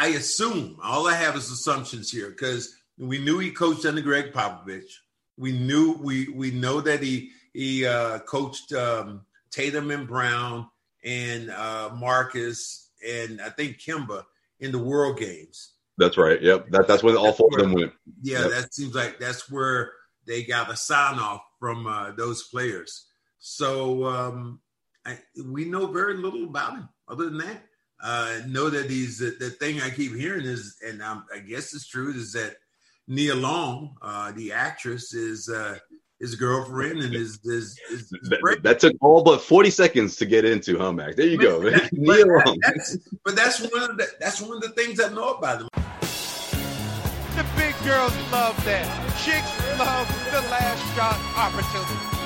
I 0.00 0.06
assume 0.06 0.78
all 0.82 1.06
I 1.06 1.14
have 1.14 1.36
is 1.36 1.50
assumptions 1.50 2.10
here 2.10 2.30
because 2.30 2.74
we 2.96 3.18
knew 3.18 3.38
he 3.38 3.50
coached 3.50 3.84
under 3.84 4.00
Gregg 4.00 4.32
Popovich. 4.32 4.90
We 5.36 5.52
knew 5.52 5.92
we 6.00 6.28
we 6.28 6.50
know 6.52 6.80
that 6.80 7.02
he 7.02 7.32
he 7.52 7.84
uh, 7.84 8.20
coached 8.20 8.72
um, 8.72 9.26
Tatum 9.50 9.90
and 9.90 10.08
Brown 10.08 10.70
and 11.04 11.50
uh, 11.50 11.90
Marcus 11.94 12.92
and 13.06 13.42
I 13.42 13.50
think 13.50 13.76
Kemba 13.76 14.24
in 14.60 14.72
the 14.72 14.78
World 14.78 15.18
Games. 15.18 15.72
That's 15.98 16.16
right. 16.16 16.40
Yep. 16.40 16.70
That, 16.70 16.88
that's 16.88 17.02
when 17.02 17.18
all 17.18 17.34
four 17.34 17.50
of 17.52 17.58
them 17.58 17.74
went. 17.74 17.92
Yeah, 18.22 18.40
yep. 18.40 18.50
that 18.52 18.74
seems 18.74 18.94
like 18.94 19.18
that's 19.18 19.50
where 19.50 19.92
they 20.26 20.44
got 20.44 20.70
a 20.70 20.76
sign 20.76 21.18
off 21.18 21.42
from 21.58 21.86
uh, 21.86 22.12
those 22.12 22.44
players. 22.44 23.04
So 23.38 24.06
um, 24.06 24.60
I, 25.04 25.18
we 25.44 25.66
know 25.66 25.88
very 25.88 26.14
little 26.14 26.44
about 26.44 26.72
him 26.72 26.88
other 27.06 27.26
than 27.26 27.36
that. 27.38 27.64
Uh, 28.02 28.40
know 28.48 28.70
that 28.70 28.90
he's 28.90 29.18
the, 29.18 29.36
the, 29.38 29.50
thing 29.50 29.80
I 29.82 29.90
keep 29.90 30.14
hearing 30.14 30.46
is, 30.46 30.76
and 30.86 31.02
I'm, 31.02 31.24
i 31.34 31.38
guess 31.38 31.74
it's 31.74 31.86
true, 31.86 32.14
is 32.14 32.32
that 32.32 32.56
Nia 33.08 33.34
Long, 33.34 33.96
uh, 34.00 34.32
the 34.32 34.52
actress, 34.52 35.12
is 35.12 35.50
uh, 35.50 35.76
his 36.18 36.34
girlfriend 36.34 37.00
and 37.00 37.12
his, 37.12 37.38
his, 37.44 37.78
his, 37.90 38.10
that, 38.22 38.60
that, 38.62 38.78
took 38.78 38.94
all 39.02 39.22
but 39.22 39.42
40 39.42 39.70
seconds 39.70 40.16
to 40.16 40.26
get 40.26 40.44
into, 40.46 40.78
huh, 40.78 40.92
Max? 40.92 41.16
There 41.16 41.26
you 41.26 41.36
but, 41.36 41.42
go. 41.42 41.70
That, 41.70 41.90
Nia 41.92 42.24
Long. 42.24 42.58
That's, 42.62 42.96
but 43.24 43.36
that's 43.36 43.60
one 43.60 43.90
of 43.90 43.96
the 43.98 44.06
that's 44.18 44.40
one 44.40 44.56
of 44.56 44.62
the 44.62 44.70
things 44.70 45.00
I 45.00 45.08
know 45.08 45.34
about 45.34 45.62
him. 45.62 45.68
The 47.36 47.46
big 47.56 47.74
girls 47.84 48.16
love 48.32 48.62
that. 48.64 48.86
Chicks 49.24 49.78
love 49.78 50.08
the 50.30 50.40
last 50.50 50.80
shot 50.94 51.18
opportunity. 51.36 52.19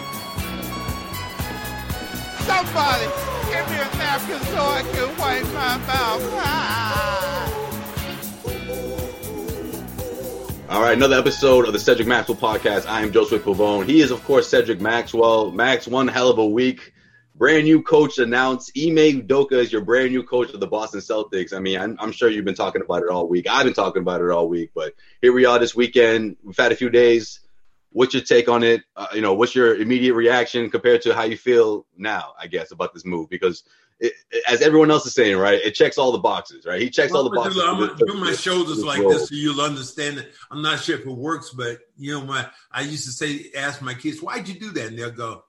Somebody 2.46 3.06
give 3.48 3.70
me 3.70 3.76
a 3.76 3.88
napkin 3.96 4.38
so 4.48 4.58
I 4.58 4.82
can 4.92 5.16
wipe 5.16 5.44
my 5.54 5.78
mouth. 5.78 6.22
Ah. 6.34 7.24
All 10.68 10.82
right, 10.82 10.94
another 10.94 11.16
episode 11.16 11.66
of 11.66 11.73
the 11.73 11.78
Cedric 11.78 12.06
Maxwell 12.06 12.36
podcast. 12.36 12.86
I 12.86 13.01
am 13.01 13.12
Josue 13.12 13.38
Pavon. 13.38 13.86
He 13.86 14.02
is, 14.02 14.10
of 14.10 14.23
course, 14.24 14.46
Cedric 14.48 14.78
Maxwell. 14.78 15.52
Max, 15.52 15.86
one 15.86 16.06
hell 16.06 16.28
of 16.28 16.36
a 16.36 16.46
week. 16.46 16.92
Brand 17.34 17.64
new 17.64 17.82
coach 17.82 18.18
announced. 18.18 18.73
Ime 18.76 19.23
Udoka 19.23 19.52
is 19.52 19.73
your 19.73 19.80
brand 19.80 20.10
new 20.10 20.23
coach 20.23 20.52
of 20.52 20.60
the 20.60 20.66
Boston 20.66 21.01
Celtics. 21.01 21.54
I 21.54 21.60
mean, 21.60 21.80
I'm, 21.80 21.96
I'm, 21.98 22.12
sure 22.12 22.29
you've 22.29 22.45
been 22.45 22.54
talking 22.54 22.82
about 22.82 23.02
it 23.02 23.08
all 23.08 23.26
week. 23.26 23.46
I've 23.48 23.64
been 23.64 23.73
talking 23.73 24.02
about 24.02 24.20
it 24.20 24.30
all 24.30 24.51
week, 24.51 24.73
but 24.74 24.95
here 25.23 25.32
we 25.32 25.46
are 25.46 25.58
this 25.58 25.74
weekend. 25.74 26.36
We've 26.42 26.56
had 26.56 26.73
a 26.73 26.76
few 26.76 26.90
days. 26.90 27.40
What's 27.95 28.12
your 28.12 28.24
take 28.24 28.48
on 28.48 28.64
it? 28.64 28.82
Uh, 28.96 29.06
you 29.14 29.20
know, 29.20 29.34
what's 29.34 29.54
your 29.54 29.76
immediate 29.76 30.14
reaction 30.14 30.68
compared 30.68 31.00
to 31.02 31.14
how 31.14 31.23
you 31.23 31.37
feel 31.37 31.87
now, 31.96 32.34
I 32.36 32.48
guess, 32.48 32.73
about 32.73 32.92
this 32.92 33.04
move? 33.04 33.30
Because 33.30 33.62
it, 34.01 34.14
as 34.48 34.62
everyone 34.62 34.90
else 34.90 35.06
is 35.06 35.14
saying, 35.14 35.36
right, 35.36 35.60
it 35.62 35.76
checks 35.76 35.96
all 35.96 36.10
the 36.10 36.18
boxes, 36.18 36.66
right? 36.66 36.82
He 36.82 36.90
checks 36.90 37.12
well, 37.12 37.23
all 37.23 37.30
the 37.30 37.36
boxes. 37.36 37.62
I'm 37.64 37.78
gonna 37.78 37.95
do 38.04 38.14
my 38.14 38.32
shoulders 38.32 38.84
like 38.84 38.98
role. 38.98 39.10
this 39.10 39.28
so 39.28 39.36
you'll 39.36 39.60
understand 39.60 40.18
it. 40.18 40.32
I'm 40.51 40.60
not 40.60 40.80
sure 40.80 40.98
if 40.98 41.06
it 41.06 41.09
works, 41.09 41.51
but 41.51 41.78
you 41.96 42.12
know, 42.12 42.24
my 42.24 42.48
I 42.73 42.80
used 42.80 43.04
to 43.04 43.12
say, 43.12 43.52
ask 43.56 43.80
my 43.80 43.95
kids, 43.95 44.20
why'd 44.20 44.48
you 44.48 44.58
do 44.58 44.73
that? 44.73 44.88
And 44.88 44.98
they'll 44.98 45.12
go, 45.12 45.45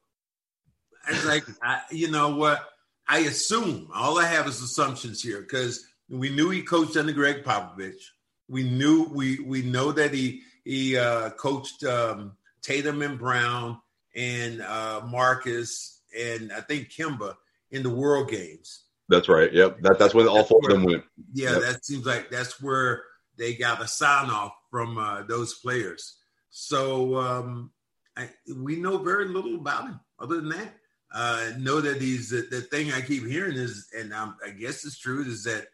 it's 1.09 1.25
like, 1.25 1.45
I, 1.63 1.81
you 1.89 2.11
know 2.11 2.35
what? 2.35 2.63
I 3.07 3.19
assume 3.21 3.89
all 3.91 4.19
I 4.19 4.27
have 4.27 4.47
is 4.47 4.61
assumptions 4.61 5.19
here 5.19 5.41
because 5.41 5.83
we 6.09 6.29
knew 6.29 6.51
he 6.51 6.61
coached 6.61 6.95
under 6.95 7.11
Gregg 7.11 7.43
Popovich. 7.43 8.03
We 8.47 8.69
knew 8.69 9.09
we 9.11 9.39
we 9.39 9.63
know 9.63 9.91
that 9.91 10.13
he 10.13 10.43
he 10.65 10.97
uh, 10.97 11.29
coached 11.31 11.83
um, 11.85 12.33
Tatum 12.61 13.01
and 13.01 13.17
Brown 13.17 13.79
and 14.15 14.61
uh, 14.61 15.01
Marcus 15.05 16.01
and 16.17 16.51
I 16.51 16.61
think 16.61 16.89
Kemba 16.89 17.35
in 17.71 17.83
the 17.83 17.89
World 17.89 18.29
Games. 18.29 18.81
That's 19.07 19.29
right. 19.29 19.53
Yep. 19.53 19.81
That, 19.81 19.99
that's 19.99 20.13
when 20.13 20.27
all 20.27 20.43
four 20.43 20.59
of 20.63 20.71
them 20.71 20.83
went. 20.83 21.03
Yeah, 21.33 21.51
yep. 21.51 21.61
that 21.61 21.85
seems 21.85 22.05
like 22.05 22.29
that's 22.29 22.61
where 22.61 23.03
they 23.37 23.53
got 23.53 23.81
a 23.81 23.87
sign 23.87 24.29
off 24.29 24.53
from 24.71 24.97
uh, 24.97 25.23
those 25.23 25.53
players. 25.55 26.17
So 26.49 27.17
um, 27.17 27.71
I, 28.17 28.29
we 28.53 28.77
know 28.77 28.97
very 28.97 29.27
little 29.27 29.55
about 29.55 29.85
him 29.85 29.99
other 30.19 30.37
than 30.37 30.49
that 30.49 30.73
uh, 31.15 31.51
know 31.57 31.79
that 31.79 32.01
he's 32.01 32.29
the, 32.29 32.45
the, 32.51 32.61
thing 32.61 32.91
I 32.91 32.99
keep 32.99 33.25
hearing 33.25 33.55
is, 33.55 33.87
and 33.97 34.13
I'm, 34.13 34.35
i 34.45 34.49
guess 34.49 34.85
it's 34.85 34.97
true, 34.97 35.23
is 35.23 35.45
that 35.45 35.67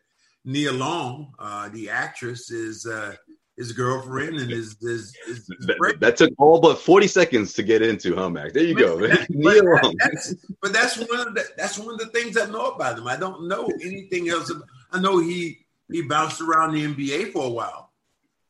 Nia 0.46 0.72
Long, 0.72 1.34
uh, 1.40 1.70
the 1.70 1.90
actress, 1.90 2.52
is 2.52 2.86
uh, 2.86 3.16
his 3.62 3.74
girlfriend 3.74 4.38
and 4.38 4.50
his, 4.50 4.76
his, 4.82 5.16
his, 5.28 5.46
that, 5.60 5.98
that, 6.00 6.18
took 6.18 6.34
all 6.40 6.60
but 6.60 6.80
40 6.80 7.06
seconds 7.08 7.54
to 7.54 7.62
get 7.62 7.84
into, 7.84 8.16
huh, 8.16 8.28
Max? 8.28 8.54
There 8.54 8.64
you 8.64 8.76
go. 8.76 9.00
That, 9.00 9.28
but. 9.82 9.94
That's, 10.00 10.34
but 10.64 10.74
that's 10.74 10.98
one 10.98 11.28
of 11.28 11.36
the 11.36 11.48
that's 11.56 11.78
one 11.78 11.94
of 11.94 12.00
the 12.00 12.08
things 12.08 12.38
I 12.38 12.46
know 12.46 12.72
about 12.72 12.98
him. 12.98 13.08
I 13.08 13.18
don't 13.18 13.48
know 13.48 13.70
anything 13.84 14.30
else. 14.30 14.50
About, 14.50 14.64
I 14.92 15.00
know 15.00 15.20
he 15.20 15.60
he 15.92 16.02
bounced 16.02 16.42
around 16.42 16.74
the 16.74 16.84
NBA 16.84 17.34
for 17.34 17.46
a 17.46 17.50
while. 17.50 17.92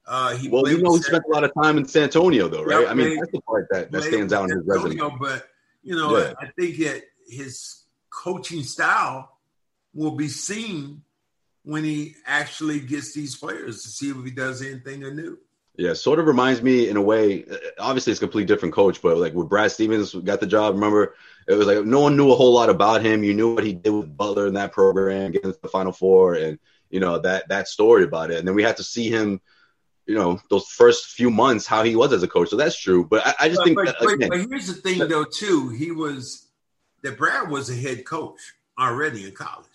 Uh, 0.08 0.38
he 0.38 0.48
well, 0.48 0.66
you 0.66 0.82
know, 0.82 0.96
he 0.96 1.02
spent 1.02 1.24
a 1.28 1.32
lot 1.32 1.44
of 1.44 1.52
time 1.62 1.78
in 1.78 1.86
San 1.86 2.04
Antonio, 2.04 2.48
though, 2.48 2.64
right? 2.64 2.88
I 2.88 2.94
mean, 2.94 3.18
that's 3.20 3.34
the 3.34 3.42
part 3.42 3.68
that, 3.72 3.92
that 3.92 4.04
stands 4.04 4.32
out 4.32 4.50
in 4.50 4.58
his 4.58 4.66
resume. 4.66 5.18
But 5.20 5.46
you 5.84 5.98
know, 5.98 6.18
yeah. 6.18 6.34
I, 6.40 6.46
I 6.46 6.52
think 6.58 6.78
that 6.78 7.04
his 7.28 7.84
coaching 8.10 8.64
style 8.64 9.38
will 9.94 10.16
be 10.16 10.30
seen 10.30 11.04
when 11.64 11.84
he 11.84 12.16
actually 12.26 12.80
gets 12.80 13.14
these 13.14 13.36
players 13.36 13.84
to 13.84 13.90
see 13.90 14.10
if 14.10 14.24
he 14.24 14.32
does 14.32 14.62
anything 14.62 15.02
new. 15.02 15.38
Yeah, 15.78 15.94
sort 15.94 16.20
of 16.20 16.28
reminds 16.28 16.62
me 16.62 16.90
in 16.90 16.98
a 16.98 17.02
way. 17.02 17.46
Obviously, 17.80 18.12
it's 18.12 18.20
a 18.20 18.26
completely 18.26 18.54
different 18.54 18.76
coach, 18.76 19.02
but 19.02 19.18
like 19.18 19.34
with 19.34 19.50
Brad 19.50 19.72
Stevens 19.72 20.14
got 20.14 20.40
the 20.40 20.48
job. 20.48 20.76
Remember, 20.76 21.16
it 21.48 21.54
was 21.54 21.66
like 21.66 21.86
no 21.86 22.02
one 22.02 22.18
knew 22.18 22.32
a 22.32 22.36
whole 22.36 22.54
lot 22.54 22.70
about 22.70 23.02
him. 23.02 23.24
You 23.24 23.34
knew 23.34 23.56
what 23.56 23.64
he 23.64 23.74
did 23.74 23.92
with 23.92 24.16
Butler 24.16 24.48
in 24.48 24.54
that 24.56 24.74
program, 24.74 25.32
getting 25.32 25.54
to 25.54 25.60
the 25.62 25.70
Final 25.70 25.94
Four, 25.94 26.36
and 26.36 26.60
you 26.90 27.00
know 27.00 27.20
that 27.20 27.48
that 27.48 27.68
story 27.68 28.04
about 28.04 28.32
it. 28.32 28.38
And 28.38 28.48
then 28.48 28.54
we 28.54 28.64
had 28.64 28.78
to 28.78 28.84
see 28.84 29.10
him 29.10 29.40
you 30.06 30.16
know 30.16 30.40
those 30.50 30.68
first 30.68 31.06
few 31.08 31.32
months 31.32 31.66
how 31.66 31.84
he 31.84 31.96
was 31.96 32.12
as 32.12 32.24
a 32.24 32.28
coach. 32.28 32.50
So 32.50 32.58
that's 32.58 32.78
true. 32.78 33.06
But 33.06 33.26
I, 33.26 33.34
I 33.40 33.48
just 33.48 33.60
but, 33.60 33.66
think. 33.66 33.76
But, 33.78 33.86
that, 33.86 33.96
but, 34.00 34.30
but, 34.30 34.50
here's 34.50 34.68
the 34.68 34.74
thing, 34.74 35.08
though, 35.08 35.24
too. 35.24 35.70
He 35.70 35.92
was 35.92 36.48
that 37.02 37.18
Brad 37.18 37.50
was 37.50 37.70
a 37.70 37.76
head 37.76 38.06
coach 38.06 38.40
already 38.78 39.26
in 39.26 39.32
college. 39.32 39.66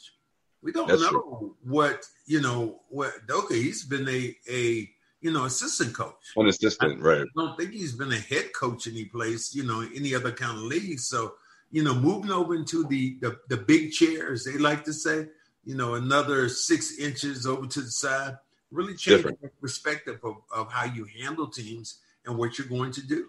We 0.63 0.73
don't 0.73 0.89
know 0.89 1.09
true. 1.09 1.57
what 1.65 2.05
you 2.27 2.41
know 2.41 2.81
what 2.89 3.13
Doka. 3.27 3.55
He's 3.55 3.85
been 3.85 4.09
a 4.09 4.35
a 4.51 4.89
you 5.21 5.33
know 5.33 5.45
assistant 5.45 5.95
coach. 5.95 6.15
An 6.37 6.49
assistant, 6.49 7.01
I, 7.01 7.05
right? 7.05 7.23
I 7.23 7.41
don't 7.41 7.59
think 7.59 7.73
he's 7.73 7.93
been 7.93 8.13
a 8.13 8.19
head 8.19 8.53
coach 8.53 8.87
any 8.87 9.05
place. 9.05 9.55
You 9.55 9.65
know 9.65 9.87
any 9.95 10.15
other 10.15 10.33
kind 10.33 10.57
of 10.59 10.65
league. 10.65 10.99
So 10.99 11.35
you 11.71 11.85
know 11.85 11.95
moving 11.95 12.31
over 12.31 12.55
into 12.55 12.85
the 12.85 13.19
the, 13.21 13.39
the 13.49 13.59
big 13.59 13.93
chairs, 13.93 14.45
they 14.45 14.59
like 14.59 14.85
to 14.85 14.93
say. 14.93 15.29
You 15.65 15.75
know 15.75 15.95
another 15.95 16.49
six 16.49 16.99
inches 16.99 17.47
over 17.47 17.67
to 17.67 17.81
the 17.81 17.91
side 17.91 18.37
really 18.71 18.95
change 18.95 19.23
the 19.23 19.51
perspective 19.61 20.19
of, 20.25 20.37
of 20.55 20.71
how 20.71 20.85
you 20.85 21.07
handle 21.21 21.47
teams 21.49 22.01
and 22.25 22.37
what 22.37 22.59
you're 22.59 22.67
going 22.67 22.93
to 22.93 23.07
do. 23.07 23.29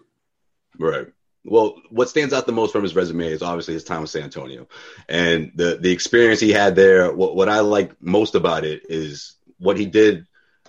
Right. 0.78 1.08
Well, 1.44 1.76
what 1.90 2.08
stands 2.08 2.34
out 2.34 2.46
the 2.46 2.52
most 2.52 2.72
from 2.72 2.82
his 2.82 2.94
resume 2.94 3.26
is 3.28 3.42
obviously 3.42 3.74
his 3.74 3.84
time 3.84 4.02
with 4.02 4.10
San 4.10 4.24
Antonio, 4.24 4.68
and 5.08 5.52
the 5.54 5.78
the 5.80 5.92
experience 5.92 6.40
he 6.40 6.52
had 6.52 6.74
there. 6.74 7.12
What 7.12 7.36
what 7.36 7.48
I 7.48 7.60
like 7.60 8.00
most 8.02 8.34
about 8.34 8.64
it 8.64 8.82
is 8.88 9.36
what 9.58 9.78
he 9.78 9.86
did 9.86 10.26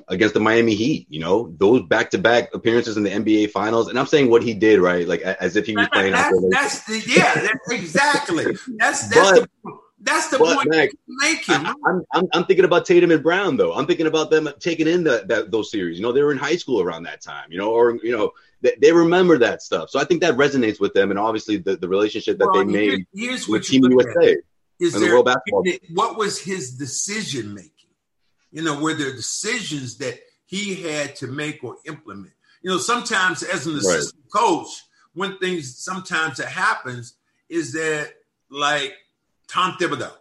against 0.07 0.33
the 0.33 0.39
Miami 0.39 0.75
Heat. 0.75 1.07
You 1.09 1.19
know, 1.19 1.53
those 1.57 1.83
back 1.83 2.11
to 2.11 2.17
back 2.17 2.53
appearances 2.53 2.97
in 2.97 3.03
the 3.03 3.09
NBA 3.09 3.51
Finals, 3.51 3.89
and 3.89 3.99
I'm 3.99 4.05
saying 4.05 4.29
what 4.29 4.43
he 4.43 4.53
did 4.53 4.79
right, 4.79 5.07
like 5.07 5.21
as 5.21 5.55
if 5.55 5.65
he 5.65 5.75
was 5.75 5.87
playing. 5.89 6.13
That's, 6.13 6.49
that's 6.51 6.85
the, 6.85 7.13
yeah, 7.13 7.33
that's 7.35 7.71
exactly. 7.71 8.45
That's 8.77 9.07
that's 9.09 9.39
but, 9.39 9.49
the 9.63 9.79
that's 10.01 10.29
the 10.29 10.37
but, 10.37 10.55
point 10.55 10.69
Mac, 10.69 10.89
making. 11.07 11.55
I, 11.55 11.73
am 11.87 12.03
I'm, 12.13 12.27
I'm 12.33 12.45
thinking 12.45 12.65
about 12.65 12.85
Tatum 12.85 13.11
and 13.11 13.23
Brown 13.23 13.57
though. 13.57 13.73
I'm 13.73 13.85
thinking 13.85 14.07
about 14.07 14.29
them 14.29 14.49
taking 14.59 14.87
in 14.87 15.03
the, 15.03 15.23
that 15.27 15.51
those 15.51 15.71
series. 15.71 15.97
You 15.97 16.03
know, 16.03 16.11
they 16.11 16.23
were 16.23 16.31
in 16.31 16.37
high 16.37 16.55
school 16.55 16.81
around 16.81 17.03
that 17.03 17.21
time. 17.21 17.51
You 17.51 17.57
know, 17.57 17.71
or 17.71 17.99
you 18.03 18.15
know, 18.15 18.31
they, 18.61 18.75
they 18.81 18.91
remember 18.91 19.37
that 19.37 19.61
stuff. 19.61 19.89
So 19.89 19.99
I 19.99 20.03
think 20.03 20.21
that 20.21 20.35
resonates 20.35 20.79
with 20.79 20.93
them, 20.93 21.11
and 21.11 21.19
obviously 21.19 21.57
the, 21.57 21.75
the 21.77 21.87
relationship 21.87 22.37
that 22.39 22.49
well, 22.51 22.65
they 22.65 22.71
made 22.71 23.05
here's 23.13 23.47
with 23.47 23.65
Team 23.65 23.83
USA 23.85 24.37
is 24.79 24.93
there, 24.93 25.01
the 25.01 25.13
World 25.13 25.25
Basketball. 25.25 25.63
What 25.93 26.17
was 26.17 26.39
his 26.39 26.75
decision 26.75 27.53
making? 27.53 27.73
You 28.51 28.63
know, 28.63 28.79
were 28.79 28.93
there 28.93 29.15
decisions 29.15 29.97
that 29.97 30.19
he 30.45 30.75
had 30.75 31.15
to 31.17 31.27
make 31.27 31.63
or 31.63 31.77
implement? 31.85 32.33
You 32.61 32.71
know, 32.71 32.77
sometimes 32.77 33.43
as 33.43 33.67
an 33.67 33.75
assistant 33.77 34.23
right. 34.23 34.41
coach, 34.41 34.67
when 35.13 35.37
things 35.37 35.77
sometimes 35.77 36.37
that 36.37 36.47
happens 36.47 37.15
is 37.47 37.73
that 37.73 38.11
like 38.49 38.93
Tom 39.47 39.73
Thibodeau. 39.79 40.11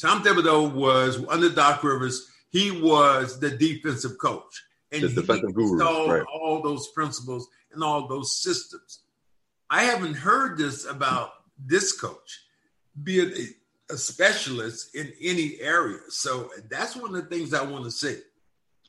Tom 0.00 0.22
Thibodeau 0.22 0.72
was 0.72 1.24
under 1.28 1.48
Doc 1.48 1.82
Rivers. 1.84 2.28
He 2.50 2.70
was 2.70 3.38
the 3.40 3.50
defensive 3.50 4.18
coach, 4.18 4.62
and 4.90 5.02
the 5.02 5.08
defensive 5.08 5.54
guru, 5.54 5.78
right. 5.78 6.22
all 6.22 6.60
those 6.60 6.88
principles 6.88 7.48
and 7.74 7.82
all 7.82 8.06
those 8.06 8.40
systems. 8.40 9.00
I 9.70 9.84
haven't 9.84 10.14
heard 10.14 10.58
this 10.58 10.84
about 10.86 11.30
this 11.58 11.98
coach, 11.98 12.44
be 13.02 13.20
it 13.20 13.38
a, 13.90 13.94
a 13.94 13.96
specialist 13.96 14.94
in 14.94 15.12
any 15.20 15.58
area. 15.60 16.00
So 16.08 16.50
that's 16.68 16.94
one 16.96 17.14
of 17.14 17.22
the 17.22 17.34
things 17.34 17.54
I 17.54 17.64
want 17.64 17.84
to 17.84 17.90
see. 17.90 18.18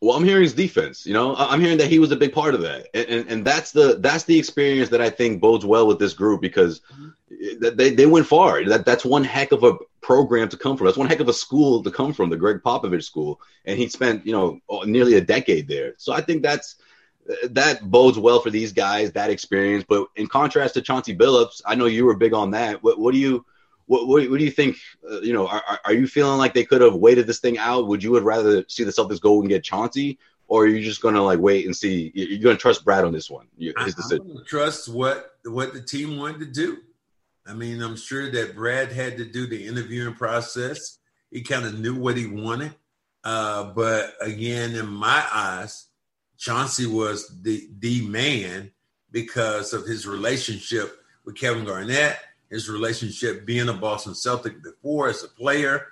Well, 0.03 0.17
I'm 0.17 0.25
hearing 0.25 0.43
his 0.43 0.53
defense. 0.53 1.05
You 1.05 1.13
know, 1.13 1.33
I'm 1.37 1.61
hearing 1.61 1.77
that 1.77 1.87
he 1.87 1.97
was 1.97 2.11
a 2.11 2.17
big 2.17 2.33
part 2.33 2.55
of 2.55 2.61
that, 2.61 2.87
and, 2.93 3.07
and, 3.07 3.29
and 3.29 3.45
that's 3.45 3.71
the 3.71 3.95
that's 4.01 4.25
the 4.25 4.37
experience 4.37 4.89
that 4.89 4.99
I 4.99 5.09
think 5.09 5.39
bodes 5.39 5.65
well 5.65 5.87
with 5.87 5.97
this 5.97 6.11
group 6.11 6.41
because 6.41 6.81
mm-hmm. 6.93 7.77
they 7.77 7.91
they 7.91 8.05
went 8.05 8.27
far. 8.27 8.65
That 8.65 8.85
that's 8.85 9.05
one 9.05 9.23
heck 9.23 9.53
of 9.53 9.63
a 9.63 9.77
program 10.01 10.49
to 10.49 10.57
come 10.57 10.75
from. 10.75 10.87
That's 10.87 10.97
one 10.97 11.07
heck 11.07 11.21
of 11.21 11.29
a 11.29 11.33
school 11.33 11.81
to 11.83 11.89
come 11.89 12.11
from, 12.11 12.29
the 12.29 12.35
Gregg 12.35 12.57
Popovich 12.57 13.05
school, 13.05 13.39
and 13.63 13.79
he 13.79 13.87
spent 13.87 14.25
you 14.27 14.33
know 14.33 14.59
nearly 14.83 15.13
a 15.13 15.21
decade 15.21 15.69
there. 15.69 15.93
So 15.97 16.11
I 16.11 16.19
think 16.19 16.43
that's 16.43 16.75
that 17.49 17.89
bodes 17.89 18.17
well 18.17 18.39
for 18.39 18.49
these 18.49 18.71
guys 18.71 19.11
that 19.13 19.29
experience. 19.29 19.85
But 19.87 20.07
in 20.15 20.27
contrast 20.27 20.73
to 20.75 20.81
Chauncey 20.81 21.15
Billups, 21.15 21.61
I 21.65 21.75
know 21.75 21.85
you 21.85 22.05
were 22.05 22.15
big 22.15 22.33
on 22.33 22.51
that. 22.51 22.83
What, 22.83 22.99
what 22.99 23.13
do 23.13 23.19
you 23.19 23.45
what, 23.85 24.07
what, 24.07 24.29
what 24.29 24.39
do 24.39 24.45
you 24.45 24.51
think? 24.51 24.77
Uh, 25.09 25.21
you 25.21 25.33
know, 25.33 25.47
are, 25.47 25.61
are 25.85 25.93
you 25.93 26.07
feeling 26.07 26.37
like 26.37 26.53
they 26.53 26.65
could 26.65 26.81
have 26.81 26.95
waited 26.95 27.27
this 27.27 27.39
thing 27.39 27.57
out? 27.57 27.87
Would 27.87 28.03
you 28.03 28.11
would 28.11 28.23
rather 28.23 28.63
see 28.67 28.83
the 28.83 28.91
Celtics 28.91 29.19
go 29.19 29.39
and 29.39 29.49
get 29.49 29.63
Chauncey, 29.63 30.19
or 30.47 30.63
are 30.63 30.67
you 30.67 30.83
just 30.83 31.01
going 31.01 31.15
to 31.15 31.21
like 31.21 31.39
wait 31.39 31.65
and 31.65 31.75
see? 31.75 32.11
You're 32.13 32.39
going 32.39 32.55
to 32.55 32.61
trust 32.61 32.85
Brad 32.85 33.03
on 33.03 33.13
this 33.13 33.29
one. 33.29 33.47
His 33.57 33.95
decision. 33.95 34.41
trust 34.45 34.87
what 34.87 35.31
what 35.45 35.73
the 35.73 35.81
team 35.81 36.17
wanted 36.17 36.39
to 36.39 36.45
do. 36.45 36.77
I 37.45 37.53
mean, 37.53 37.81
I'm 37.81 37.97
sure 37.97 38.31
that 38.31 38.55
Brad 38.55 38.91
had 38.93 39.17
to 39.17 39.25
do 39.25 39.47
the 39.47 39.67
interviewing 39.67 40.15
process. 40.15 40.99
He 41.29 41.41
kind 41.41 41.65
of 41.65 41.77
knew 41.77 41.95
what 41.95 42.15
he 42.15 42.25
wanted. 42.25 42.73
Uh, 43.23 43.65
but 43.73 44.13
again, 44.21 44.75
in 44.75 44.87
my 44.87 45.25
eyes, 45.33 45.87
Chauncey 46.43 46.85
was 46.85 47.39
the 47.41 47.69
the 47.79 48.05
man 48.07 48.69
because 49.11 49.71
of 49.71 49.85
his 49.85 50.05
relationship 50.05 50.99
with 51.23 51.35
Kevin 51.35 51.63
Garnett, 51.63 52.17
his 52.49 52.69
relationship 52.69 53.45
being 53.45 53.69
a 53.69 53.73
Boston 53.73 54.13
Celtic 54.13 54.61
before 54.61 55.07
as 55.07 55.23
a 55.23 55.29
player, 55.29 55.87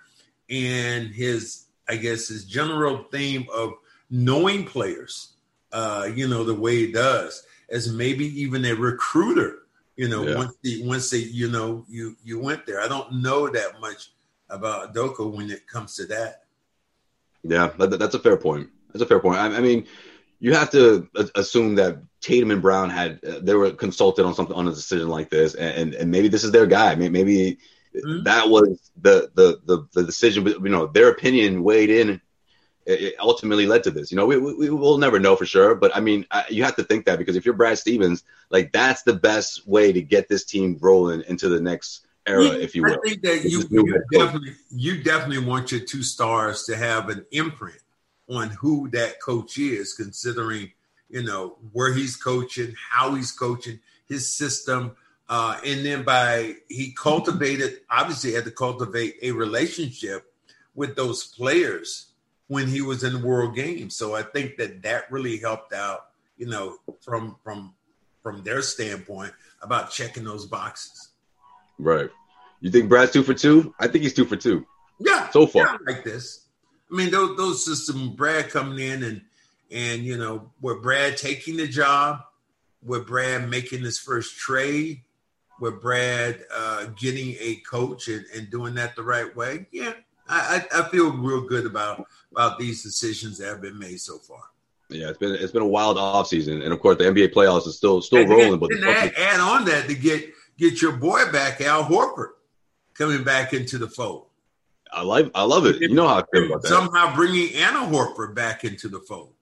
and 0.50 1.08
his 1.08 1.68
I 1.88 1.96
guess 1.96 2.28
his 2.28 2.44
general 2.44 3.06
theme 3.12 3.48
of 3.54 3.76
knowing 4.10 4.66
players, 4.66 5.36
uh, 5.72 6.10
you 6.14 6.28
know, 6.28 6.44
the 6.44 6.54
way 6.54 6.76
he 6.76 6.92
does, 6.92 7.46
as 7.70 7.90
maybe 7.90 8.26
even 8.42 8.66
a 8.66 8.74
recruiter 8.74 9.60
you 9.96 10.10
know, 10.10 10.24
yeah. 10.24 10.36
once 10.36 10.56
the 10.64 10.84
once 10.86 11.10
they, 11.12 11.20
you 11.20 11.50
know, 11.50 11.86
you 11.88 12.18
you 12.24 12.40
went 12.40 12.66
there. 12.66 12.82
I 12.82 12.88
don't 12.90 13.22
know 13.22 13.48
that 13.50 13.80
much 13.80 14.12
about 14.50 14.94
Udoka 14.94 15.32
when 15.32 15.50
it 15.50 15.68
comes 15.68 15.96
to 15.98 16.06
that. 16.08 16.44
Yeah, 17.44 17.70
that, 17.78 18.00
that's 18.00 18.16
a 18.16 18.20
fair 18.20 18.36
point. 18.36 18.70
That's 18.92 19.04
a 19.04 19.06
fair 19.06 19.20
point. 19.20 19.38
I, 19.38 19.58
I, 19.58 19.60
mean, 19.60 19.86
you 20.42 20.56
have 20.56 20.72
to 20.72 21.08
assume 21.36 21.76
that 21.76 22.00
Tatum 22.20 22.52
and 22.52 22.62
Brown 22.62 22.90
had 22.90 23.24
uh, 23.24 23.40
they 23.42 23.54
were 23.54 23.72
consulted 23.72 24.26
on 24.26 24.34
something 24.34 24.56
on 24.56 24.68
a 24.68 24.72
decision 24.72 25.08
like 25.08 25.30
this, 25.30 25.54
and 25.54 25.94
and 25.94 26.12
maybe 26.12 26.28
this 26.28 26.44
is 26.44 26.52
their 26.52 26.66
guy. 26.66 26.96
Maybe, 26.96 27.10
maybe 27.10 27.58
mm-hmm. 27.96 28.24
that 28.24 28.50
was 28.50 28.92
the, 29.00 29.32
the 29.36 29.62
the 29.66 29.88
the 29.94 30.04
decision. 30.04 30.46
You 30.46 30.60
know, 30.60 30.88
their 30.88 31.10
opinion 31.10 31.64
weighed 31.64 31.92
in 31.92 32.20
it 32.88 33.16
ultimately 33.20 33.68
led 33.68 33.84
to 33.84 33.92
this. 33.92 34.12
You 34.12 34.18
know, 34.18 34.26
we, 34.26 34.38
we, 34.38 34.54
we 34.56 34.70
will 34.72 34.98
never 34.98 35.20
know 35.20 35.36
for 35.36 35.46
sure, 35.46 35.76
but 35.76 35.96
I 35.96 36.00
mean, 36.00 36.26
I, 36.32 36.46
you 36.50 36.64
have 36.64 36.76
to 36.78 36.84
think 36.84 37.06
that 37.06 37.20
because 37.20 37.36
if 37.36 37.46
you're 37.46 37.54
Brad 37.54 37.78
Stevens, 37.78 38.24
like 38.50 38.72
that's 38.72 39.04
the 39.04 39.14
best 39.14 39.68
way 39.68 39.94
to 39.94 40.02
get 40.02 40.28
this 40.28 40.46
team 40.46 40.80
rolling 40.82 41.22
into 41.28 41.50
the 41.50 41.62
next 41.62 42.08
era, 42.26 42.46
yeah, 42.46 42.54
if 42.54 42.76
you 42.76 42.82
will. 42.82 42.94
I 42.94 43.08
think 43.08 43.22
that 43.22 43.44
you, 43.44 43.64
you 43.70 44.04
definitely 44.12 44.56
you 44.72 45.04
definitely 45.04 45.46
want 45.46 45.72
your 45.72 45.82
two 45.82 46.02
stars 46.02 46.64
to 46.64 46.76
have 46.76 47.10
an 47.10 47.26
imprint 47.32 47.81
on 48.32 48.50
who 48.50 48.90
that 48.90 49.22
coach 49.22 49.58
is, 49.58 49.94
considering 49.94 50.72
you 51.10 51.24
know 51.24 51.58
where 51.74 51.94
he's 51.94 52.16
coaching, 52.16 52.74
how 52.90 53.14
he's 53.16 53.32
coaching, 53.32 53.80
his 54.08 54.32
system. 54.32 54.96
Uh, 55.30 55.58
and 55.66 55.86
then 55.86 56.04
by 56.04 56.56
he 56.68 56.94
cultivated, 56.94 57.80
obviously 57.90 58.34
had 58.34 58.46
to 58.46 58.52
cultivate 58.52 59.16
a 59.22 59.32
relationship 59.32 60.34
with 60.76 60.96
those 60.96 61.26
players 61.26 62.08
when 62.48 62.68
he 62.68 62.82
was 62.82 63.04
in 63.04 63.14
the 63.14 63.26
World 63.26 63.56
Games. 63.56 63.96
So 63.96 64.16
I 64.16 64.24
think 64.24 64.58
that 64.58 64.82
that 64.84 65.10
really 65.12 65.38
helped 65.38 65.74
out, 65.74 66.08
you 66.38 66.48
know, 66.48 66.78
from 67.02 67.38
from 67.44 67.74
from 68.24 68.44
their 68.44 68.62
standpoint 68.62 69.34
about 69.62 69.92
checking 69.92 70.24
those 70.24 70.46
boxes. 70.46 71.10
Right. 71.80 72.10
You 72.60 72.70
think 72.70 72.90
Brad's 72.90 73.12
two 73.12 73.24
for 73.24 73.34
two? 73.34 73.74
I 73.80 73.88
think 73.88 74.04
he's 74.04 74.14
two 74.14 74.26
for 74.26 74.36
two. 74.36 74.66
Yeah. 75.00 75.30
So 75.32 75.48
far, 75.48 75.66
yeah, 75.66 75.78
like 75.94 76.04
this. 76.04 76.46
I 76.92 76.96
mean, 76.96 77.12
those 77.12 77.38
those 77.38 77.66
systems, 77.66 78.10
Brad 78.10 78.50
coming 78.50 78.80
in 78.80 79.04
and 79.04 79.22
and 79.72 80.04
you 80.04 80.18
know, 80.18 80.52
with 80.62 80.82
Brad 80.82 81.18
taking 81.18 81.58
the 81.58 81.68
job, 81.68 82.22
with 82.84 83.08
Brad 83.08 83.50
making 83.50 83.82
his 83.82 83.98
first 83.98 84.38
trade, 84.38 85.02
with 85.60 85.82
Brad 85.82 86.44
uh, 86.54 86.88
getting 87.00 87.36
a 87.40 87.62
coach 87.70 88.08
and, 88.10 88.26
and 88.36 88.50
doing 88.50 88.76
that 88.76 88.96
the 88.96 89.04
right 89.04 89.34
way. 89.36 89.68
Yeah, 89.72 89.94
I, 90.28 90.64
I, 90.74 90.80
I 90.80 90.90
feel 90.90 91.12
real 91.12 91.42
good 91.42 91.66
about 91.66 92.06
about 92.32 92.60
these 92.60 92.84
decisions 92.84 93.38
that 93.38 93.48
have 93.48 93.62
been 93.62 93.80
made 93.80 94.02
so 94.02 94.18
far. 94.18 94.44
Yeah, 94.90 95.10
it's 95.10 95.18
been 95.18 95.36
it's 95.36 95.54
been 95.54 95.62
a 95.62 95.68
wild 95.68 95.98
offseason. 95.98 96.64
and 96.64 96.74
of 96.74 96.80
course 96.82 96.98
the 96.98 97.06
NBA 97.06 97.34
playoffs 97.34 97.68
is 97.68 97.78
still 97.78 98.02
still 98.02 98.22
and 98.22 98.30
rolling. 98.30 98.60
but 98.60 98.72
add, 98.84 99.14
add, 99.18 99.40
on 99.40 99.64
that 99.66 99.88
to 99.88 99.96
get 99.96 100.30
get 100.58 100.82
your 100.82 100.94
boy 100.94 101.32
back, 101.32 101.62
Al 101.62 101.86
Horford, 101.86 102.32
coming 102.94 103.24
back 103.24 103.54
into 103.54 103.78
the 103.78 103.88
fold. 103.88 104.28
I 104.92 105.04
like 105.04 105.32
I 105.34 105.44
love 105.44 105.66
it. 105.66 105.82
You 105.82 105.94
know 105.94 106.08
how 106.08 106.20
I 106.20 106.24
feel 106.34 106.46
about 106.48 106.64
that. 106.64 106.68
Somehow 106.68 107.16
bringing 107.16 107.54
Anna 107.56 107.80
Horford 107.80 108.36
back 108.36 108.64
into 108.64 108.88
the 108.88 109.00
fold 109.00 109.34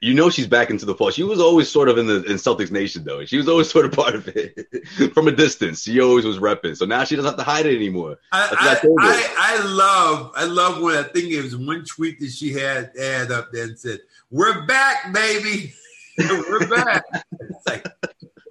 you 0.00 0.14
know 0.14 0.30
she's 0.30 0.46
back 0.46 0.70
into 0.70 0.86
the 0.86 0.94
fold. 0.94 1.14
She 1.14 1.22
was 1.22 1.40
always 1.40 1.68
sort 1.68 1.88
of 1.88 1.98
in 1.98 2.06
the 2.06 2.22
in 2.24 2.36
Celtics 2.36 2.70
Nation 2.70 3.04
though. 3.04 3.24
She 3.24 3.36
was 3.36 3.48
always 3.48 3.68
sort 3.68 3.86
of 3.86 3.92
part 3.92 4.14
of 4.14 4.28
it 4.28 4.68
from 5.14 5.28
a 5.28 5.32
distance. 5.32 5.82
She 5.82 6.00
always 6.00 6.24
was 6.24 6.38
repping. 6.38 6.76
So 6.76 6.86
now 6.86 7.04
she 7.04 7.16
doesn't 7.16 7.28
have 7.28 7.38
to 7.38 7.44
hide 7.44 7.66
it 7.66 7.74
anymore. 7.74 8.18
I, 8.32 8.80
I, 8.82 8.88
I, 8.98 9.34
I, 9.38 9.64
love 9.64 10.32
I 10.36 10.44
love 10.44 10.82
when 10.82 10.96
I 10.96 11.02
think 11.02 11.32
it 11.32 11.42
was 11.42 11.56
one 11.56 11.84
tweet 11.84 12.20
that 12.20 12.30
she 12.30 12.52
had 12.52 12.92
had 12.96 13.32
up 13.32 13.50
there 13.52 13.64
and 13.64 13.78
said, 13.78 14.00
"We're 14.30 14.64
back, 14.66 15.12
baby. 15.12 15.72
We're 16.18 16.68
back." 16.68 17.04
it's 17.40 17.66
like 17.66 17.86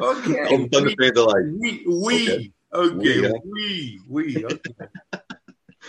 okay. 0.01 0.45
All 0.49 0.67
Thunder 0.67 0.93
fans 0.99 1.17
are 1.17 1.27
like, 1.27 1.43
we 1.57 1.85
we 1.87 2.53
okay, 2.73 3.27
okay 3.27 3.31
we 3.45 3.99
uh, 3.99 4.03
we 4.07 4.45
okay. 4.45 4.59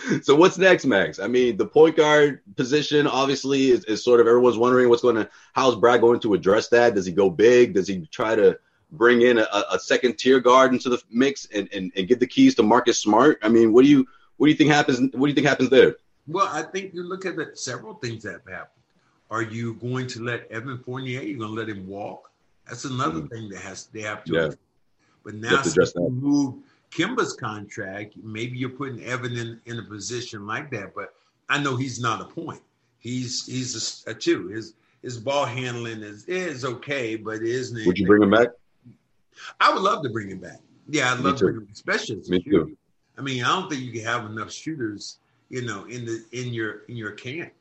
so 0.21 0.35
what's 0.35 0.57
next, 0.57 0.85
Max? 0.85 1.19
I 1.19 1.27
mean, 1.27 1.57
the 1.57 1.65
point 1.65 1.95
guard 1.97 2.41
position 2.55 3.07
obviously 3.07 3.69
is, 3.69 3.83
is 3.85 4.03
sort 4.03 4.19
of 4.19 4.27
everyone's 4.27 4.57
wondering 4.57 4.89
what's 4.89 5.01
going 5.01 5.15
to 5.15 5.29
how's 5.53 5.75
Brad 5.75 6.01
going 6.01 6.19
to 6.21 6.33
address 6.33 6.69
that? 6.69 6.95
Does 6.95 7.05
he 7.05 7.11
go 7.11 7.29
big? 7.29 7.73
Does 7.73 7.87
he 7.87 8.05
try 8.07 8.35
to 8.35 8.57
bring 8.91 9.21
in 9.21 9.37
a, 9.37 9.47
a 9.71 9.79
second 9.79 10.17
tier 10.17 10.39
guard 10.39 10.73
into 10.73 10.89
the 10.89 11.01
mix 11.09 11.47
and, 11.53 11.69
and, 11.73 11.91
and 11.95 12.07
get 12.07 12.19
the 12.19 12.27
keys 12.27 12.55
to 12.55 12.63
Marcus 12.63 12.99
Smart? 12.99 13.39
I 13.41 13.49
mean, 13.49 13.73
what 13.73 13.83
do 13.83 13.89
you 13.89 14.07
what 14.37 14.47
do 14.47 14.51
you 14.51 14.57
think 14.57 14.71
happens? 14.71 14.99
What 15.13 15.27
do 15.27 15.27
you 15.27 15.35
think 15.35 15.47
happens 15.47 15.69
there? 15.69 15.95
Well, 16.27 16.47
I 16.51 16.63
think 16.63 16.93
you 16.93 17.03
look 17.03 17.25
at 17.25 17.35
the, 17.35 17.51
several 17.53 17.95
things 17.95 18.23
that 18.23 18.33
have 18.33 18.47
happened. 18.47 18.83
Are 19.29 19.41
you 19.41 19.75
going 19.75 20.07
to 20.07 20.23
let 20.23 20.49
Evan 20.51 20.79
Fournier? 20.79 21.21
You're 21.21 21.39
going 21.39 21.55
to 21.55 21.59
let 21.59 21.69
him 21.69 21.87
walk? 21.87 22.31
That's 22.67 22.85
another 22.85 23.19
mm-hmm. 23.19 23.27
thing 23.27 23.49
that 23.49 23.59
has 23.59 23.85
they 23.87 24.01
have 24.01 24.23
to. 24.25 24.33
Yeah. 24.33 24.49
But 25.23 25.35
now 25.35 25.61
since 25.61 25.93
you 25.95 26.09
move 26.09 26.55
Kemba's 26.91 27.33
contract, 27.33 28.15
maybe 28.21 28.57
you're 28.57 28.69
putting 28.69 29.03
Evan 29.03 29.37
in, 29.37 29.59
in 29.65 29.79
a 29.79 29.83
position 29.83 30.45
like 30.45 30.69
that. 30.71 30.93
But 30.93 31.13
I 31.49 31.61
know 31.61 31.75
he's 31.75 31.99
not 31.99 32.21
a 32.21 32.25
point. 32.25 32.61
He's 32.99 33.45
he's 33.45 34.03
a, 34.05 34.11
a 34.11 34.13
two. 34.13 34.49
His 34.49 34.73
his 35.01 35.17
ball 35.17 35.45
handling 35.45 36.01
is 36.01 36.25
is 36.25 36.65
okay, 36.65 37.15
but 37.15 37.41
isn't 37.41 37.85
Would 37.85 37.97
you 37.97 38.05
bring 38.05 38.21
him 38.21 38.31
back? 38.31 38.49
I 39.59 39.73
would 39.73 39.81
love 39.81 40.03
to 40.03 40.09
bring 40.09 40.29
him 40.29 40.39
back. 40.39 40.59
Yeah, 40.87 41.11
I'd 41.11 41.21
love 41.21 41.37
to 41.37 41.45
bring 41.45 41.55
him, 41.57 41.67
especially 41.71 42.19
as 42.19 42.29
Me 42.29 42.41
too. 42.43 42.77
I 43.17 43.21
mean, 43.21 43.43
I 43.43 43.47
don't 43.47 43.69
think 43.69 43.81
you 43.81 43.91
can 43.91 44.03
have 44.03 44.25
enough 44.25 44.51
shooters, 44.51 45.17
you 45.49 45.63
know, 45.63 45.85
in 45.85 46.05
the 46.05 46.23
in 46.33 46.53
your 46.53 46.83
in 46.89 46.97
your 46.97 47.11
camp. 47.11 47.51